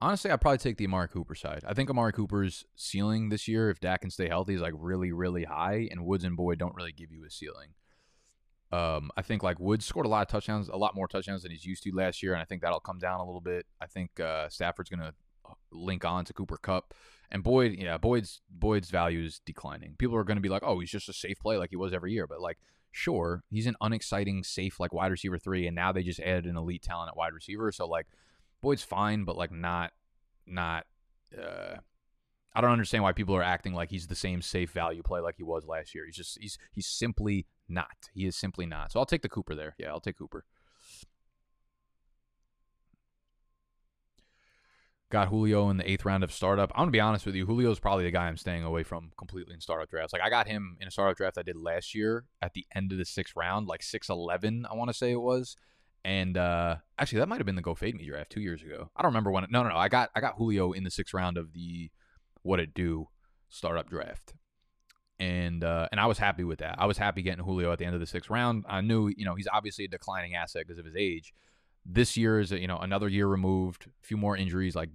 honestly, 0.00 0.30
I'd 0.30 0.40
probably 0.40 0.58
take 0.58 0.76
the 0.76 0.84
Amari 0.84 1.08
Cooper 1.08 1.34
side. 1.34 1.64
I 1.66 1.74
think 1.74 1.88
Amari 1.88 2.12
Cooper's 2.12 2.64
ceiling 2.76 3.30
this 3.30 3.48
year, 3.48 3.70
if 3.70 3.80
Dak 3.80 4.02
can 4.02 4.10
stay 4.10 4.28
healthy, 4.28 4.54
is 4.54 4.60
like 4.60 4.74
really, 4.76 5.12
really 5.12 5.44
high, 5.44 5.88
and 5.90 6.04
Woods 6.04 6.24
and 6.24 6.36
Boyd 6.36 6.58
don't 6.58 6.74
really 6.74 6.92
give 6.92 7.10
you 7.10 7.24
a 7.24 7.30
ceiling. 7.30 7.70
Um, 8.70 9.10
I 9.16 9.22
think 9.22 9.42
like 9.42 9.58
Woods 9.58 9.86
scored 9.86 10.04
a 10.04 10.10
lot 10.10 10.20
of 10.20 10.28
touchdowns, 10.28 10.68
a 10.68 10.76
lot 10.76 10.94
more 10.94 11.08
touchdowns 11.08 11.42
than 11.42 11.52
he's 11.52 11.64
used 11.64 11.82
to 11.84 11.94
last 11.94 12.22
year, 12.22 12.34
and 12.34 12.42
I 12.42 12.44
think 12.44 12.60
that'll 12.60 12.80
come 12.80 12.98
down 12.98 13.20
a 13.20 13.24
little 13.24 13.40
bit. 13.40 13.64
I 13.80 13.86
think 13.86 14.20
uh, 14.20 14.50
Stafford's 14.50 14.90
going 14.90 15.00
to 15.00 15.14
link 15.72 16.04
on 16.04 16.26
to 16.26 16.34
Cooper 16.34 16.58
Kupp, 16.58 16.92
and 17.30 17.42
Boyd, 17.42 17.76
yeah, 17.78 17.96
Boyd's 17.96 18.42
Boyd's 18.50 18.90
value 18.90 19.24
is 19.24 19.40
declining. 19.46 19.94
People 19.98 20.16
are 20.16 20.24
going 20.24 20.36
to 20.36 20.42
be 20.42 20.50
like, 20.50 20.62
oh, 20.62 20.78
he's 20.80 20.90
just 20.90 21.08
a 21.08 21.14
safe 21.14 21.38
play 21.40 21.56
like 21.56 21.70
he 21.70 21.76
was 21.76 21.94
every 21.94 22.12
year, 22.12 22.26
but 22.26 22.42
like, 22.42 22.58
sure, 22.90 23.42
he's 23.50 23.66
an 23.66 23.76
unexciting, 23.80 24.42
safe 24.42 24.80
like 24.80 24.92
wide 24.92 25.10
receiver 25.10 25.38
three, 25.38 25.66
and 25.66 25.76
now 25.76 25.92
they 25.92 26.02
just 26.02 26.20
added 26.20 26.46
an 26.46 26.56
elite 26.56 26.82
talent 26.82 27.08
at 27.08 27.16
wide 27.16 27.32
receiver, 27.32 27.70
so 27.72 27.86
like 27.86 28.06
Boyd's 28.60 28.82
fine, 28.82 29.24
but 29.24 29.36
like 29.36 29.52
not 29.52 29.92
not 30.46 30.86
uh, 31.36 31.76
I 32.54 32.60
don't 32.60 32.72
understand 32.72 33.04
why 33.04 33.12
people 33.12 33.36
are 33.36 33.42
acting 33.42 33.74
like 33.74 33.90
he's 33.90 34.06
the 34.06 34.14
same 34.14 34.42
safe 34.42 34.72
value 34.72 35.02
play 35.02 35.20
like 35.20 35.36
he 35.36 35.44
was 35.44 35.66
last 35.66 35.94
year. 35.94 36.06
He's 36.06 36.16
just 36.16 36.38
he's 36.40 36.58
he's 36.72 36.86
simply 36.86 37.46
not. 37.68 38.08
He 38.12 38.26
is 38.26 38.36
simply 38.36 38.66
not. 38.66 38.92
So 38.92 38.98
I'll 38.98 39.06
take 39.06 39.22
the 39.22 39.28
Cooper 39.28 39.54
there. 39.54 39.74
Yeah, 39.78 39.88
I'll 39.90 40.00
take 40.00 40.18
Cooper. 40.18 40.44
Got 45.10 45.28
Julio 45.28 45.70
in 45.70 45.78
the 45.78 45.90
eighth 45.90 46.04
round 46.04 46.22
of 46.22 46.30
startup. 46.30 46.70
I'm 46.74 46.82
gonna 46.82 46.90
be 46.90 47.00
honest 47.00 47.24
with 47.24 47.34
you. 47.34 47.46
Julio's 47.46 47.80
probably 47.80 48.04
the 48.04 48.10
guy 48.10 48.26
I'm 48.26 48.36
staying 48.36 48.62
away 48.62 48.82
from 48.82 49.10
completely 49.16 49.54
in 49.54 49.60
startup 49.60 49.88
drafts. 49.88 50.12
Like 50.12 50.20
I 50.20 50.28
got 50.28 50.46
him 50.46 50.76
in 50.80 50.88
a 50.88 50.90
startup 50.90 51.16
draft 51.16 51.38
I 51.38 51.42
did 51.42 51.56
last 51.56 51.94
year 51.94 52.26
at 52.42 52.52
the 52.52 52.66
end 52.74 52.92
of 52.92 52.98
the 52.98 53.06
sixth 53.06 53.34
round, 53.34 53.66
like 53.68 53.82
six 53.82 54.10
eleven, 54.10 54.66
I 54.70 54.74
want 54.74 54.90
to 54.90 54.94
say 54.94 55.10
it 55.10 55.20
was. 55.20 55.56
And 56.04 56.36
uh 56.36 56.76
actually, 56.98 57.20
that 57.20 57.28
might 57.28 57.38
have 57.38 57.46
been 57.46 57.56
the 57.56 57.62
Go 57.62 57.74
Fade 57.74 57.94
Me 57.94 58.06
draft 58.06 58.30
two 58.30 58.42
years 58.42 58.62
ago. 58.62 58.90
I 58.94 59.02
don't 59.02 59.10
remember 59.10 59.30
when. 59.30 59.44
It, 59.44 59.50
no, 59.50 59.62
no, 59.62 59.70
no. 59.70 59.76
I 59.76 59.88
got 59.88 60.10
I 60.14 60.20
got 60.20 60.34
Julio 60.36 60.72
in 60.72 60.84
the 60.84 60.90
sixth 60.90 61.14
round 61.14 61.38
of 61.38 61.54
the 61.54 61.90
What 62.42 62.60
It 62.60 62.74
Do 62.74 63.08
startup 63.48 63.88
draft, 63.88 64.34
and 65.18 65.64
uh, 65.64 65.88
and 65.90 66.00
I 66.00 66.06
was 66.06 66.18
happy 66.18 66.44
with 66.44 66.58
that. 66.58 66.76
I 66.78 66.84
was 66.84 66.98
happy 66.98 67.22
getting 67.22 67.44
Julio 67.44 67.72
at 67.72 67.78
the 67.78 67.86
end 67.86 67.94
of 67.94 68.00
the 68.00 68.06
sixth 68.06 68.28
round. 68.28 68.64
I 68.68 68.82
knew 68.82 69.08
you 69.08 69.24
know 69.24 69.34
he's 69.34 69.48
obviously 69.50 69.86
a 69.86 69.88
declining 69.88 70.34
asset 70.34 70.64
because 70.66 70.78
of 70.78 70.84
his 70.84 70.96
age, 70.96 71.32
this 71.88 72.16
year 72.16 72.38
is 72.38 72.50
you 72.50 72.68
know 72.68 72.78
another 72.78 73.08
year 73.08 73.26
removed, 73.26 73.86
a 73.86 74.06
few 74.06 74.16
more 74.16 74.36
injuries. 74.36 74.76
Like 74.76 74.90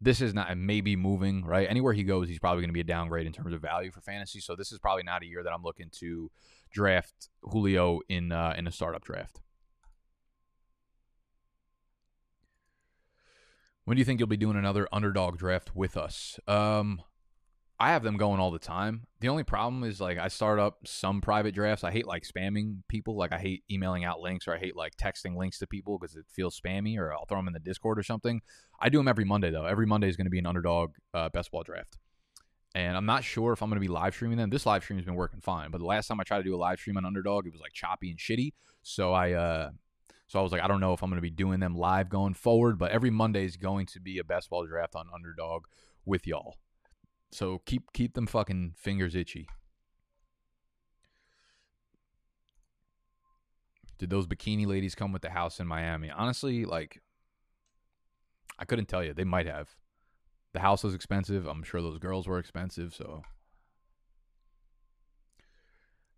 this 0.00 0.20
is 0.20 0.32
not 0.32 0.56
maybe 0.56 0.96
moving 0.96 1.44
right 1.44 1.68
anywhere 1.68 1.92
he 1.92 2.02
goes. 2.02 2.28
He's 2.28 2.38
probably 2.38 2.62
going 2.62 2.70
to 2.70 2.74
be 2.74 2.80
a 2.80 2.84
downgrade 2.84 3.26
in 3.26 3.32
terms 3.32 3.52
of 3.52 3.60
value 3.60 3.90
for 3.90 4.00
fantasy. 4.00 4.40
So 4.40 4.56
this 4.56 4.72
is 4.72 4.78
probably 4.78 5.02
not 5.02 5.22
a 5.22 5.26
year 5.26 5.42
that 5.42 5.52
I'm 5.52 5.62
looking 5.62 5.90
to 6.00 6.30
draft 6.72 7.28
Julio 7.42 8.00
in 8.08 8.32
uh, 8.32 8.54
in 8.56 8.66
a 8.66 8.72
startup 8.72 9.04
draft. 9.04 9.40
When 13.84 13.96
do 13.96 14.00
you 14.00 14.04
think 14.04 14.20
you'll 14.20 14.26
be 14.26 14.36
doing 14.36 14.56
another 14.56 14.86
underdog 14.92 15.38
draft 15.38 15.74
with 15.74 15.96
us? 15.96 16.38
Um, 16.46 17.00
I 17.80 17.90
have 17.90 18.02
them 18.02 18.16
going 18.16 18.40
all 18.40 18.50
the 18.50 18.58
time. 18.58 19.04
The 19.20 19.28
only 19.28 19.44
problem 19.44 19.84
is 19.84 20.00
like 20.00 20.18
I 20.18 20.28
start 20.28 20.58
up 20.58 20.78
some 20.84 21.20
private 21.20 21.54
drafts. 21.54 21.84
I 21.84 21.92
hate 21.92 22.08
like 22.08 22.24
spamming 22.24 22.78
people. 22.88 23.16
Like 23.16 23.32
I 23.32 23.38
hate 23.38 23.62
emailing 23.70 24.04
out 24.04 24.20
links 24.20 24.48
or 24.48 24.54
I 24.54 24.58
hate 24.58 24.74
like 24.74 24.96
texting 24.96 25.36
links 25.36 25.60
to 25.60 25.66
people 25.66 25.96
because 25.96 26.16
it 26.16 26.24
feels 26.28 26.58
spammy 26.58 26.98
or 26.98 27.12
I'll 27.12 27.24
throw 27.26 27.38
them 27.38 27.46
in 27.46 27.52
the 27.52 27.60
Discord 27.60 27.96
or 27.98 28.02
something. 28.02 28.40
I 28.80 28.88
do 28.88 28.98
them 28.98 29.06
every 29.06 29.24
Monday 29.24 29.50
though. 29.50 29.64
Every 29.64 29.86
Monday 29.86 30.08
is 30.08 30.16
going 30.16 30.26
to 30.26 30.30
be 30.30 30.40
an 30.40 30.46
underdog 30.46 30.90
uh, 31.14 31.28
best 31.28 31.52
ball 31.52 31.62
draft. 31.62 31.98
And 32.74 32.96
I'm 32.96 33.06
not 33.06 33.22
sure 33.22 33.52
if 33.52 33.62
I'm 33.62 33.70
going 33.70 33.80
to 33.80 33.86
be 33.86 33.92
live 33.92 34.14
streaming 34.14 34.38
them. 34.38 34.50
This 34.50 34.66
live 34.66 34.82
stream 34.82 34.98
has 34.98 35.06
been 35.06 35.14
working 35.14 35.40
fine, 35.40 35.70
but 35.70 35.78
the 35.78 35.86
last 35.86 36.08
time 36.08 36.20
I 36.20 36.24
tried 36.24 36.38
to 36.38 36.44
do 36.44 36.54
a 36.54 36.58
live 36.58 36.78
stream 36.78 36.96
on 36.96 37.04
Underdog, 37.04 37.46
it 37.46 37.52
was 37.52 37.60
like 37.60 37.72
choppy 37.72 38.10
and 38.10 38.18
shitty. 38.18 38.52
So 38.82 39.12
I 39.12 39.32
uh 39.32 39.70
so 40.26 40.40
I 40.40 40.42
was 40.42 40.52
like, 40.52 40.62
I 40.62 40.68
don't 40.68 40.80
know 40.80 40.92
if 40.92 41.02
I'm 41.02 41.10
going 41.10 41.16
to 41.18 41.22
be 41.22 41.30
doing 41.30 41.60
them 41.60 41.74
live 41.74 42.10
going 42.10 42.34
forward, 42.34 42.78
but 42.78 42.90
every 42.90 43.10
Monday 43.10 43.44
is 43.44 43.56
going 43.56 43.86
to 43.86 44.00
be 44.00 44.18
a 44.18 44.24
best 44.24 44.50
ball 44.50 44.66
draft 44.66 44.94
on 44.96 45.06
Underdog 45.14 45.64
with 46.04 46.26
y'all. 46.26 46.56
So 47.30 47.60
keep 47.66 47.92
keep 47.92 48.14
them 48.14 48.26
fucking 48.26 48.74
fingers 48.76 49.14
itchy. 49.14 49.48
Did 53.98 54.10
those 54.10 54.26
bikini 54.26 54.66
ladies 54.66 54.94
come 54.94 55.12
with 55.12 55.22
the 55.22 55.30
house 55.30 55.60
in 55.60 55.66
Miami? 55.66 56.10
Honestly, 56.10 56.64
like 56.64 57.02
I 58.58 58.64
couldn't 58.64 58.86
tell 58.86 59.04
you. 59.04 59.12
They 59.12 59.24
might 59.24 59.46
have. 59.46 59.68
The 60.52 60.60
house 60.60 60.82
was 60.82 60.94
expensive. 60.94 61.46
I'm 61.46 61.62
sure 61.62 61.82
those 61.82 61.98
girls 61.98 62.26
were 62.26 62.38
expensive, 62.38 62.94
so 62.94 63.22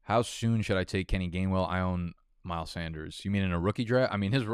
how 0.03 0.23
soon 0.23 0.62
should 0.62 0.77
I 0.77 0.85
take 0.85 1.09
Kenny 1.09 1.31
Gainwell? 1.31 1.68
I 1.68 1.81
own 1.81 2.14
Miles 2.42 2.70
Sanders. 2.70 3.20
You 3.24 3.31
mean 3.31 3.42
in 3.42 3.53
a 3.53 3.61
rookie 3.61 3.85
draft? 3.85 4.12
I 4.12 4.16
mean 4.16 4.33
his 4.33 4.44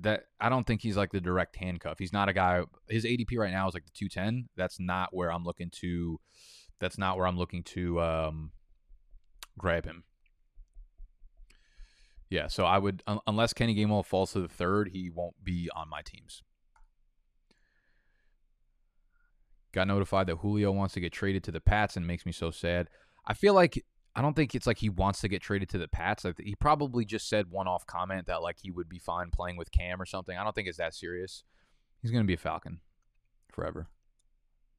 that 0.00 0.24
I 0.40 0.48
don't 0.48 0.66
think 0.66 0.80
he's 0.80 0.96
like 0.96 1.12
the 1.12 1.20
direct 1.20 1.56
handcuff. 1.56 1.98
He's 1.98 2.12
not 2.12 2.28
a 2.28 2.32
guy. 2.32 2.62
His 2.88 3.04
ADP 3.04 3.36
right 3.36 3.52
now 3.52 3.66
is 3.68 3.74
like 3.74 3.84
the 3.84 3.92
two 3.94 4.08
ten. 4.08 4.48
That's 4.56 4.78
not 4.78 5.14
where 5.14 5.32
I'm 5.32 5.44
looking 5.44 5.70
to. 5.80 6.20
That's 6.78 6.98
not 6.98 7.16
where 7.16 7.26
I'm 7.26 7.38
looking 7.38 7.62
to 7.64 8.00
um, 8.00 8.52
grab 9.58 9.84
him. 9.86 10.04
Yeah, 12.28 12.48
so 12.48 12.64
I 12.64 12.78
would 12.78 13.02
un- 13.06 13.20
unless 13.26 13.52
Kenny 13.52 13.74
Gainwell 13.74 14.04
falls 14.04 14.32
to 14.32 14.40
the 14.40 14.48
third, 14.48 14.90
he 14.92 15.10
won't 15.10 15.42
be 15.42 15.70
on 15.74 15.88
my 15.88 16.02
teams. 16.02 16.42
Got 19.72 19.88
notified 19.88 20.26
that 20.26 20.38
Julio 20.38 20.72
wants 20.72 20.94
to 20.94 21.00
get 21.00 21.12
traded 21.12 21.44
to 21.44 21.52
the 21.52 21.60
Pats 21.60 21.96
and 21.96 22.06
makes 22.06 22.26
me 22.26 22.32
so 22.32 22.50
sad. 22.50 22.88
I 23.26 23.34
feel 23.34 23.54
like 23.54 23.84
I 24.16 24.22
don't 24.22 24.34
think 24.34 24.54
it's 24.54 24.66
like 24.66 24.78
he 24.78 24.88
wants 24.88 25.20
to 25.20 25.28
get 25.28 25.42
traded 25.42 25.68
to 25.68 25.78
the 25.78 25.88
Pats. 25.88 26.24
Like 26.24 26.40
he 26.42 26.54
probably 26.54 27.04
just 27.04 27.28
said 27.28 27.50
one 27.50 27.68
off 27.68 27.86
comment 27.86 28.26
that 28.26 28.42
like 28.42 28.56
he 28.58 28.70
would 28.70 28.88
be 28.88 28.98
fine 28.98 29.30
playing 29.30 29.58
with 29.58 29.70
Cam 29.70 30.00
or 30.00 30.06
something. 30.06 30.36
I 30.36 30.42
don't 30.42 30.54
think 30.54 30.68
it's 30.68 30.78
that 30.78 30.94
serious. 30.94 31.44
He's 32.00 32.10
gonna 32.10 32.24
be 32.24 32.34
a 32.34 32.38
Falcon 32.38 32.80
forever, 33.52 33.88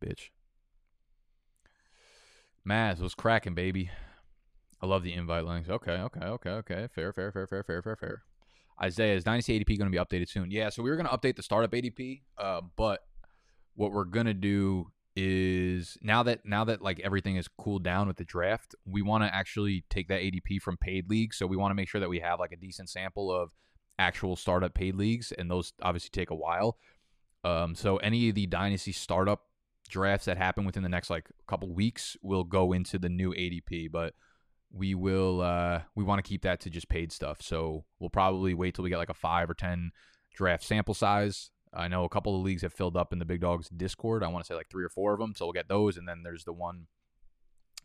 bitch. 0.04 0.30
Maz 2.68 3.00
was 3.00 3.14
cracking, 3.14 3.54
baby. 3.54 3.92
I 4.82 4.88
love 4.88 5.04
the 5.04 5.14
invite 5.14 5.46
links. 5.46 5.70
Okay, 5.70 5.94
okay, 5.94 6.26
okay, 6.26 6.50
okay. 6.50 6.88
Fair, 6.94 7.14
fair, 7.14 7.32
fair, 7.32 7.48
fair, 7.48 7.64
fair, 7.64 7.82
fair, 7.82 7.96
fair. 7.96 8.24
Isaiah 8.82 9.16
is 9.16 9.24
Dynasty 9.24 9.60
ADP 9.60 9.78
going 9.78 9.92
to 9.92 9.98
be 9.98 10.04
updated 10.04 10.30
soon? 10.30 10.52
Yeah, 10.52 10.70
so 10.70 10.84
we 10.84 10.90
were 10.90 10.98
going 10.98 11.08
to 11.08 11.18
update 11.18 11.36
the 11.36 11.42
startup 11.42 11.72
ADP, 11.72 12.22
uh, 12.38 12.62
but 12.76 13.02
what 13.76 13.92
we're 13.92 14.06
going 14.06 14.28
to 14.28 14.36
do 14.36 14.92
is 15.20 15.98
now 16.04 16.22
that 16.22 16.46
now 16.46 16.64
that 16.64 16.80
like 16.80 17.00
everything 17.00 17.38
is 17.38 17.48
cooled 17.48 17.84
down 17.84 18.08
with 18.08 18.18
the 18.18 18.24
draft, 18.24 18.76
we 18.86 19.02
want 19.02 19.24
to 19.24 19.34
actually 19.34 19.84
take 19.90 20.10
that 20.10 20.22
ADP 20.22 20.62
from 20.62 20.78
paid 20.78 21.10
leagues. 21.10 21.38
So 21.38 21.48
we 21.48 21.58
want 21.58 21.72
to 21.72 21.76
make 21.76 21.90
sure 21.90 22.00
that 22.00 22.08
we 22.08 22.20
have 22.20 22.40
like 22.40 22.52
a 22.52 22.56
decent 22.56 22.88
sample 22.88 23.32
of 23.32 23.50
actual 23.98 24.36
startup 24.36 24.76
paid 24.76 24.94
leagues, 24.94 25.32
and 25.32 25.50
those 25.50 25.74
obviously 25.82 26.12
take 26.12 26.30
a 26.30 26.36
while. 26.36 26.78
Um, 27.44 27.74
so 27.74 27.98
any 27.98 28.30
of 28.30 28.36
the 28.36 28.46
dynasty 28.46 28.92
startup 28.92 29.42
drafts 29.90 30.26
that 30.26 30.38
happen 30.38 30.66
within 30.66 30.84
the 30.84 30.90
next 30.90 31.10
like 31.10 31.28
couple 31.48 31.74
weeks 31.74 32.16
will 32.22 32.44
go 32.44 32.72
into 32.72 33.00
the 33.00 33.10
new 33.10 33.32
ADP, 33.32 33.92
but 33.92 34.14
we 34.72 34.94
will 34.94 35.42
uh, 35.42 35.82
we 35.96 36.04
want 36.04 36.24
to 36.24 36.30
keep 36.30 36.44
that 36.44 36.60
to 36.60 36.70
just 36.70 36.90
paid 36.90 37.12
stuff. 37.12 37.42
So 37.42 37.86
we'll 38.00 38.12
probably 38.12 38.54
wait 38.54 38.76
till 38.76 38.84
we 38.84 38.92
get 38.92 39.00
like 39.00 39.10
a 39.10 39.16
five 39.16 39.50
or 39.50 39.56
ten 39.56 39.90
draft 40.36 40.64
sample 40.64 40.94
size 40.94 41.50
I 41.78 41.88
know 41.88 42.04
a 42.04 42.10
couple 42.10 42.36
of 42.36 42.42
leagues 42.42 42.64
have 42.64 42.74
filled 42.74 42.98
up 42.98 43.14
in 43.14 43.20
the 43.20 43.26
Big 43.26 43.42
Dogs 43.42 43.70
Discord. 43.70 44.24
I 44.24 44.28
want 44.28 44.44
to 44.44 44.48
say 44.48 44.56
like 44.56 44.70
three 44.70 44.84
or 44.84 44.90
four 44.90 45.14
of 45.14 45.20
them. 45.20 45.34
So 45.36 45.46
we'll 45.46 45.54
get 45.54 45.68
those. 45.68 45.98
And 45.98 46.08
then 46.08 46.24
there's 46.24 46.44
the 46.44 46.54
one 46.54 46.88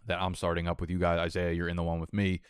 that 0.07 0.21
I'm 0.21 0.35
starting 0.35 0.67
up 0.67 0.81
with 0.81 0.91
you 0.91 0.99
guys. 0.99 1.19
Isaiah, 1.19 1.53
you're 1.53 1.69
in 1.69 1.77
the 1.77 1.83
one 1.83 2.01
with 2.01 2.13
me. 2.13 2.41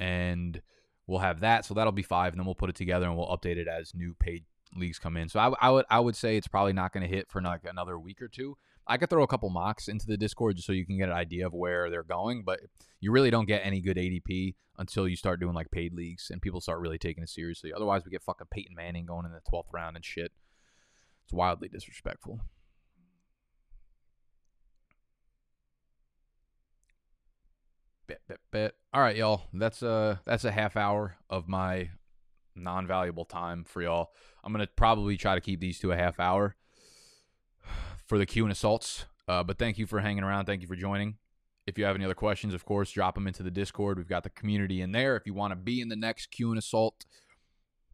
And 0.00 0.60
we'll 1.06 1.20
have 1.20 1.40
that. 1.40 1.64
So 1.64 1.74
that'll 1.74 1.92
be 1.92 2.02
five. 2.02 2.32
And 2.32 2.40
then 2.40 2.46
we'll 2.46 2.54
put 2.54 2.70
it 2.70 2.76
together 2.76 3.06
and 3.06 3.16
we'll 3.16 3.28
update 3.28 3.56
it 3.56 3.68
as 3.68 3.94
new 3.94 4.14
paid 4.18 4.44
leagues 4.76 4.98
come 4.98 5.16
in. 5.16 5.28
So 5.28 5.40
I, 5.40 5.52
I 5.60 5.70
would 5.70 5.86
I 5.90 6.00
would 6.00 6.16
say 6.16 6.36
it's 6.36 6.48
probably 6.48 6.72
not 6.72 6.92
going 6.92 7.08
to 7.08 7.14
hit 7.14 7.30
for 7.30 7.40
like 7.40 7.62
another 7.64 7.98
week 7.98 8.20
or 8.22 8.28
two. 8.28 8.56
I 8.86 8.96
could 8.96 9.10
throw 9.10 9.22
a 9.22 9.28
couple 9.28 9.50
mocks 9.50 9.88
into 9.88 10.06
the 10.06 10.16
Discord 10.16 10.56
just 10.56 10.66
so 10.66 10.72
you 10.72 10.86
can 10.86 10.98
get 10.98 11.08
an 11.08 11.14
idea 11.14 11.46
of 11.46 11.52
where 11.52 11.90
they're 11.90 12.02
going, 12.02 12.42
but 12.44 12.60
you 13.00 13.12
really 13.12 13.30
don't 13.30 13.46
get 13.46 13.62
any 13.64 13.80
good 13.80 13.96
ADP 13.96 14.54
until 14.78 15.06
you 15.06 15.14
start 15.14 15.38
doing 15.38 15.54
like 15.54 15.70
paid 15.70 15.92
leagues 15.92 16.28
and 16.30 16.42
people 16.42 16.60
start 16.60 16.80
really 16.80 16.98
taking 16.98 17.22
it 17.22 17.28
seriously. 17.28 17.72
Otherwise, 17.72 18.02
we 18.04 18.10
get 18.10 18.22
fucking 18.22 18.48
Peyton 18.50 18.74
Manning 18.74 19.06
going 19.06 19.26
in 19.26 19.32
the 19.32 19.40
12th 19.52 19.72
round 19.72 19.96
and 19.96 20.04
shit. 20.04 20.32
It's 21.30 21.36
wildly 21.36 21.68
disrespectful. 21.68 22.40
Bet, 28.08 28.18
bet, 28.26 28.38
bet. 28.50 28.72
All 28.92 29.00
right, 29.00 29.14
y'all. 29.14 29.42
That's 29.52 29.80
a 29.84 30.20
that's 30.26 30.44
a 30.44 30.50
half 30.50 30.76
hour 30.76 31.18
of 31.28 31.46
my 31.46 31.90
non-valuable 32.56 33.26
time 33.26 33.62
for 33.62 33.80
y'all. 33.80 34.10
I'm 34.42 34.52
gonna 34.52 34.66
probably 34.74 35.16
try 35.16 35.36
to 35.36 35.40
keep 35.40 35.60
these 35.60 35.78
to 35.78 35.92
a 35.92 35.96
half 35.96 36.18
hour 36.18 36.56
for 38.08 38.18
the 38.18 38.26
Q 38.26 38.42
and 38.42 38.50
assaults. 38.50 39.04
Uh, 39.28 39.44
but 39.44 39.56
thank 39.56 39.78
you 39.78 39.86
for 39.86 40.00
hanging 40.00 40.24
around. 40.24 40.46
Thank 40.46 40.62
you 40.62 40.66
for 40.66 40.74
joining. 40.74 41.18
If 41.64 41.78
you 41.78 41.84
have 41.84 41.94
any 41.94 42.04
other 42.04 42.14
questions, 42.14 42.54
of 42.54 42.64
course, 42.64 42.90
drop 42.90 43.14
them 43.14 43.28
into 43.28 43.44
the 43.44 43.52
Discord. 43.52 43.98
We've 43.98 44.08
got 44.08 44.24
the 44.24 44.30
community 44.30 44.80
in 44.80 44.90
there. 44.90 45.14
If 45.14 45.26
you 45.26 45.34
want 45.34 45.52
to 45.52 45.56
be 45.56 45.80
in 45.80 45.90
the 45.90 45.94
next 45.94 46.32
Q 46.32 46.50
and 46.50 46.58
assault, 46.58 47.04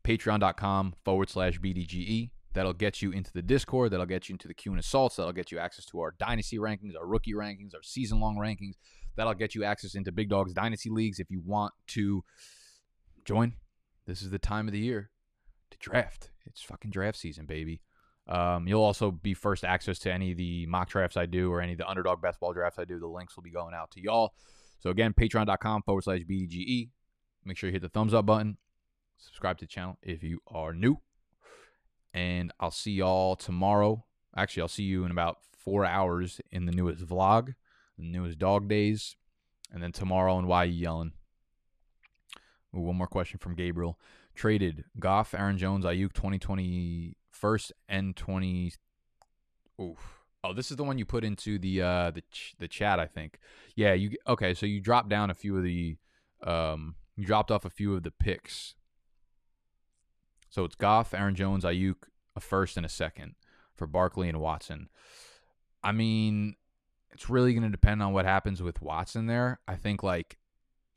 patreon.com 0.04 0.94
forward 1.04 1.28
slash 1.28 1.60
BDGE. 1.60 2.30
That'll 2.56 2.72
get 2.72 3.02
you 3.02 3.10
into 3.12 3.30
the 3.34 3.42
Discord. 3.42 3.90
That'll 3.90 4.06
get 4.06 4.30
you 4.30 4.32
into 4.32 4.48
the 4.48 4.54
Q 4.54 4.72
and 4.72 4.80
assaults. 4.80 5.16
That'll 5.16 5.34
get 5.34 5.52
you 5.52 5.58
access 5.58 5.84
to 5.86 6.00
our 6.00 6.14
dynasty 6.18 6.56
rankings, 6.56 6.96
our 6.98 7.06
rookie 7.06 7.34
rankings, 7.34 7.74
our 7.74 7.82
season 7.82 8.18
long 8.18 8.36
rankings. 8.36 8.76
That'll 9.14 9.34
get 9.34 9.54
you 9.54 9.62
access 9.62 9.94
into 9.94 10.10
Big 10.10 10.30
Dogs 10.30 10.54
Dynasty 10.54 10.88
Leagues 10.88 11.20
if 11.20 11.30
you 11.30 11.42
want 11.44 11.74
to 11.88 12.24
join. 13.26 13.56
This 14.06 14.22
is 14.22 14.30
the 14.30 14.38
time 14.38 14.68
of 14.68 14.72
the 14.72 14.78
year 14.78 15.10
to 15.70 15.76
draft. 15.76 16.30
It's 16.46 16.62
fucking 16.62 16.92
draft 16.92 17.18
season, 17.18 17.44
baby. 17.44 17.82
Um, 18.26 18.66
you'll 18.66 18.82
also 18.82 19.10
be 19.10 19.34
first 19.34 19.62
access 19.62 19.98
to 20.00 20.10
any 20.10 20.30
of 20.30 20.38
the 20.38 20.64
mock 20.64 20.88
drafts 20.88 21.18
I 21.18 21.26
do 21.26 21.52
or 21.52 21.60
any 21.60 21.72
of 21.72 21.78
the 21.78 21.86
underdog 21.86 22.22
best 22.22 22.40
ball 22.40 22.54
drafts 22.54 22.78
I 22.78 22.86
do. 22.86 22.98
The 22.98 23.06
links 23.06 23.36
will 23.36 23.42
be 23.42 23.50
going 23.50 23.74
out 23.74 23.90
to 23.90 24.00
y'all. 24.00 24.32
So 24.80 24.88
again, 24.88 25.12
patreon.com 25.12 25.82
forward 25.82 26.04
slash 26.04 26.20
BDGE. 26.20 26.88
Make 27.44 27.58
sure 27.58 27.68
you 27.68 27.74
hit 27.74 27.82
the 27.82 27.90
thumbs 27.90 28.14
up 28.14 28.24
button. 28.24 28.56
Subscribe 29.18 29.58
to 29.58 29.66
the 29.66 29.68
channel 29.68 29.98
if 30.02 30.22
you 30.22 30.40
are 30.46 30.72
new. 30.72 31.02
And 32.16 32.50
I'll 32.58 32.70
see 32.70 32.92
y'all 32.92 33.36
tomorrow. 33.36 34.06
Actually, 34.34 34.62
I'll 34.62 34.68
see 34.68 34.84
you 34.84 35.04
in 35.04 35.10
about 35.10 35.36
four 35.58 35.84
hours 35.84 36.40
in 36.50 36.64
the 36.64 36.72
newest 36.72 37.04
vlog, 37.04 37.54
the 37.98 38.04
newest 38.04 38.38
dog 38.38 38.68
days. 38.68 39.16
And 39.70 39.82
then 39.82 39.92
tomorrow 39.92 40.38
and 40.38 40.48
why 40.48 40.64
you 40.64 40.72
yelling? 40.72 41.12
Ooh, 42.74 42.80
one 42.80 42.96
more 42.96 43.06
question 43.06 43.38
from 43.38 43.54
Gabriel. 43.54 43.98
Traded 44.34 44.84
Goff, 44.98 45.34
Aaron 45.34 45.58
Jones, 45.58 45.84
Aiyuk 45.84 46.14
2020 46.14 47.16
first 47.30 47.70
and 47.86 48.16
20. 48.16 48.72
Oof. 49.78 49.98
Oh, 50.42 50.54
this 50.54 50.70
is 50.70 50.78
the 50.78 50.84
one 50.84 50.96
you 50.96 51.04
put 51.04 51.22
into 51.24 51.58
the 51.58 51.82
uh 51.82 52.10
the 52.12 52.22
ch- 52.30 52.54
the 52.58 52.68
chat, 52.68 52.98
I 52.98 53.06
think. 53.06 53.40
Yeah, 53.74 53.92
you 53.92 54.12
okay? 54.26 54.54
So 54.54 54.64
you 54.64 54.80
dropped 54.80 55.10
down 55.10 55.28
a 55.28 55.34
few 55.34 55.56
of 55.56 55.64
the 55.64 55.98
um 56.42 56.94
you 57.16 57.26
dropped 57.26 57.50
off 57.50 57.66
a 57.66 57.70
few 57.70 57.94
of 57.94 58.04
the 58.04 58.10
picks. 58.10 58.74
So 60.56 60.64
it's 60.64 60.74
Goff, 60.74 61.12
Aaron 61.12 61.34
Jones, 61.34 61.64
Aiyuk, 61.64 62.04
a 62.34 62.40
first 62.40 62.78
and 62.78 62.86
a 62.86 62.88
second 62.88 63.34
for 63.74 63.86
Barkley 63.86 64.26
and 64.30 64.40
Watson. 64.40 64.88
I 65.84 65.92
mean, 65.92 66.54
it's 67.12 67.28
really 67.28 67.52
going 67.52 67.64
to 67.64 67.68
depend 67.68 68.02
on 68.02 68.14
what 68.14 68.24
happens 68.24 68.62
with 68.62 68.80
Watson 68.80 69.26
there. 69.26 69.60
I 69.68 69.74
think 69.76 70.02
like 70.02 70.38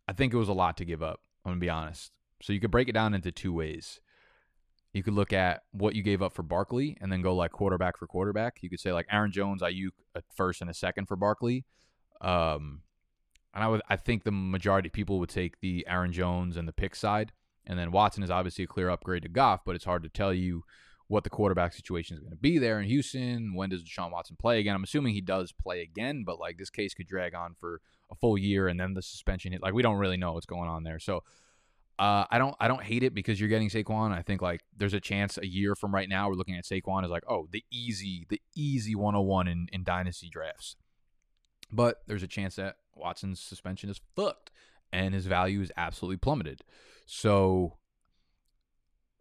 I 0.07 0.13
think 0.13 0.33
it 0.33 0.37
was 0.37 0.47
a 0.47 0.53
lot 0.53 0.77
to 0.77 0.85
give 0.85 1.03
up. 1.03 1.19
I'm 1.43 1.51
gonna 1.51 1.59
be 1.59 1.69
honest. 1.69 2.13
So 2.41 2.53
you 2.53 2.61
could 2.61 2.71
break 2.71 2.87
it 2.87 2.93
down 2.93 3.13
into 3.13 3.33
two 3.33 3.51
ways. 3.51 3.99
You 4.93 5.03
could 5.03 5.13
look 5.13 5.33
at 5.33 5.63
what 5.71 5.93
you 5.93 6.03
gave 6.03 6.21
up 6.21 6.31
for 6.31 6.43
Barkley 6.43 6.95
and 7.01 7.11
then 7.11 7.21
go 7.21 7.35
like 7.35 7.51
quarterback 7.51 7.97
for 7.97 8.07
quarterback. 8.07 8.59
You 8.61 8.69
could 8.69 8.79
say 8.79 8.93
like 8.93 9.07
Aaron 9.11 9.33
Jones, 9.33 9.61
Aiyuk, 9.61 9.91
a 10.15 10.23
first 10.33 10.61
and 10.61 10.69
a 10.69 10.73
second 10.73 11.07
for 11.07 11.17
Barkley. 11.17 11.65
Um, 12.21 12.83
and 13.53 13.61
I 13.61 13.67
would 13.67 13.81
I 13.89 13.97
think 13.97 14.23
the 14.23 14.31
majority 14.31 14.87
of 14.87 14.93
people 14.93 15.19
would 15.19 15.27
take 15.27 15.59
the 15.59 15.85
Aaron 15.85 16.13
Jones 16.13 16.55
and 16.55 16.65
the 16.65 16.71
pick 16.71 16.95
side. 16.95 17.33
And 17.69 17.77
then 17.77 17.91
Watson 17.91 18.23
is 18.23 18.31
obviously 18.31 18.63
a 18.63 18.67
clear 18.67 18.89
upgrade 18.89 19.21
to 19.23 19.29
Goff, 19.29 19.61
but 19.63 19.75
it's 19.75 19.85
hard 19.85 20.01
to 20.03 20.09
tell 20.09 20.33
you 20.33 20.63
what 21.07 21.23
the 21.23 21.29
quarterback 21.29 21.73
situation 21.73 22.17
is 22.17 22.21
going 22.21 22.31
to 22.31 22.37
be 22.37 22.57
there 22.57 22.79
in 22.79 22.87
Houston. 22.87 23.53
When 23.53 23.69
does 23.69 23.83
Deshaun 23.83 24.11
Watson 24.11 24.35
play 24.37 24.59
again? 24.59 24.75
I'm 24.75 24.83
assuming 24.83 25.13
he 25.13 25.21
does 25.21 25.51
play 25.51 25.81
again, 25.81 26.23
but 26.25 26.39
like 26.39 26.57
this 26.57 26.71
case 26.71 26.95
could 26.95 27.07
drag 27.07 27.35
on 27.35 27.55
for 27.59 27.79
a 28.11 28.15
full 28.15 28.37
year 28.37 28.67
and 28.67 28.79
then 28.79 28.95
the 28.95 29.03
suspension 29.03 29.51
hit. 29.51 29.61
Like 29.61 29.73
we 29.73 29.83
don't 29.83 29.97
really 29.97 30.17
know 30.17 30.33
what's 30.33 30.47
going 30.47 30.67
on 30.67 30.83
there. 30.83 30.99
So 30.99 31.23
uh, 31.99 32.25
I 32.31 32.39
don't 32.39 32.55
I 32.59 32.67
don't 32.67 32.81
hate 32.81 33.03
it 33.03 33.13
because 33.13 33.39
you're 33.39 33.49
getting 33.49 33.69
Saquon. 33.69 34.11
I 34.11 34.23
think 34.23 34.41
like 34.41 34.61
there's 34.75 34.93
a 34.93 34.99
chance 34.99 35.37
a 35.37 35.45
year 35.45 35.75
from 35.75 35.93
right 35.93 36.09
now 36.09 36.27
we're 36.27 36.35
looking 36.35 36.55
at 36.55 36.63
Saquon 36.63 37.03
is 37.03 37.11
like 37.11 37.23
oh 37.27 37.47
the 37.51 37.63
easy 37.71 38.25
the 38.29 38.41
easy 38.55 38.95
101 38.95 39.47
in 39.47 39.67
in 39.71 39.83
dynasty 39.83 40.29
drafts. 40.29 40.75
But 41.71 41.97
there's 42.07 42.23
a 42.23 42.27
chance 42.27 42.55
that 42.55 42.77
Watson's 42.95 43.39
suspension 43.39 43.89
is 43.89 44.01
fucked 44.15 44.49
and 44.91 45.13
his 45.13 45.27
value 45.27 45.61
is 45.61 45.71
absolutely 45.77 46.17
plummeted. 46.17 46.61
So 47.11 47.77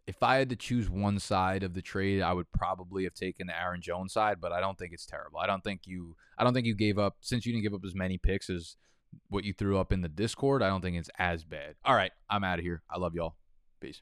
if 0.05 0.21
I 0.21 0.35
had 0.35 0.49
to 0.49 0.55
choose 0.55 0.91
one 0.91 1.17
side 1.17 1.63
of 1.63 1.73
the 1.73 1.81
trade, 1.81 2.21
I 2.21 2.33
would 2.33 2.51
probably 2.51 3.03
have 3.05 3.15
taken 3.15 3.47
the 3.47 3.59
Aaron 3.59 3.81
Jones 3.81 4.13
side, 4.13 4.37
but 4.39 4.51
I 4.51 4.61
don't 4.61 4.77
think 4.77 4.93
it's 4.93 5.07
terrible. 5.07 5.39
I 5.39 5.47
don't 5.47 5.63
think 5.63 5.81
you 5.85 6.15
I 6.37 6.43
don't 6.43 6.53
think 6.53 6.67
you 6.67 6.75
gave 6.75 6.99
up 6.99 7.17
since 7.21 7.47
you 7.47 7.51
didn't 7.51 7.63
give 7.63 7.73
up 7.73 7.83
as 7.83 7.95
many 7.95 8.19
picks 8.19 8.47
as 8.47 8.75
what 9.29 9.43
you 9.43 9.53
threw 9.53 9.79
up 9.79 9.91
in 9.91 10.01
the 10.01 10.07
Discord, 10.07 10.61
I 10.61 10.69
don't 10.69 10.81
think 10.81 10.97
it's 10.97 11.09
as 11.17 11.43
bad. 11.43 11.75
All 11.83 11.95
right, 11.95 12.11
I'm 12.29 12.43
out 12.43 12.59
of 12.59 12.65
here. 12.65 12.83
I 12.91 12.99
love 12.99 13.15
y'all. 13.15 13.35
Peace. 13.79 14.01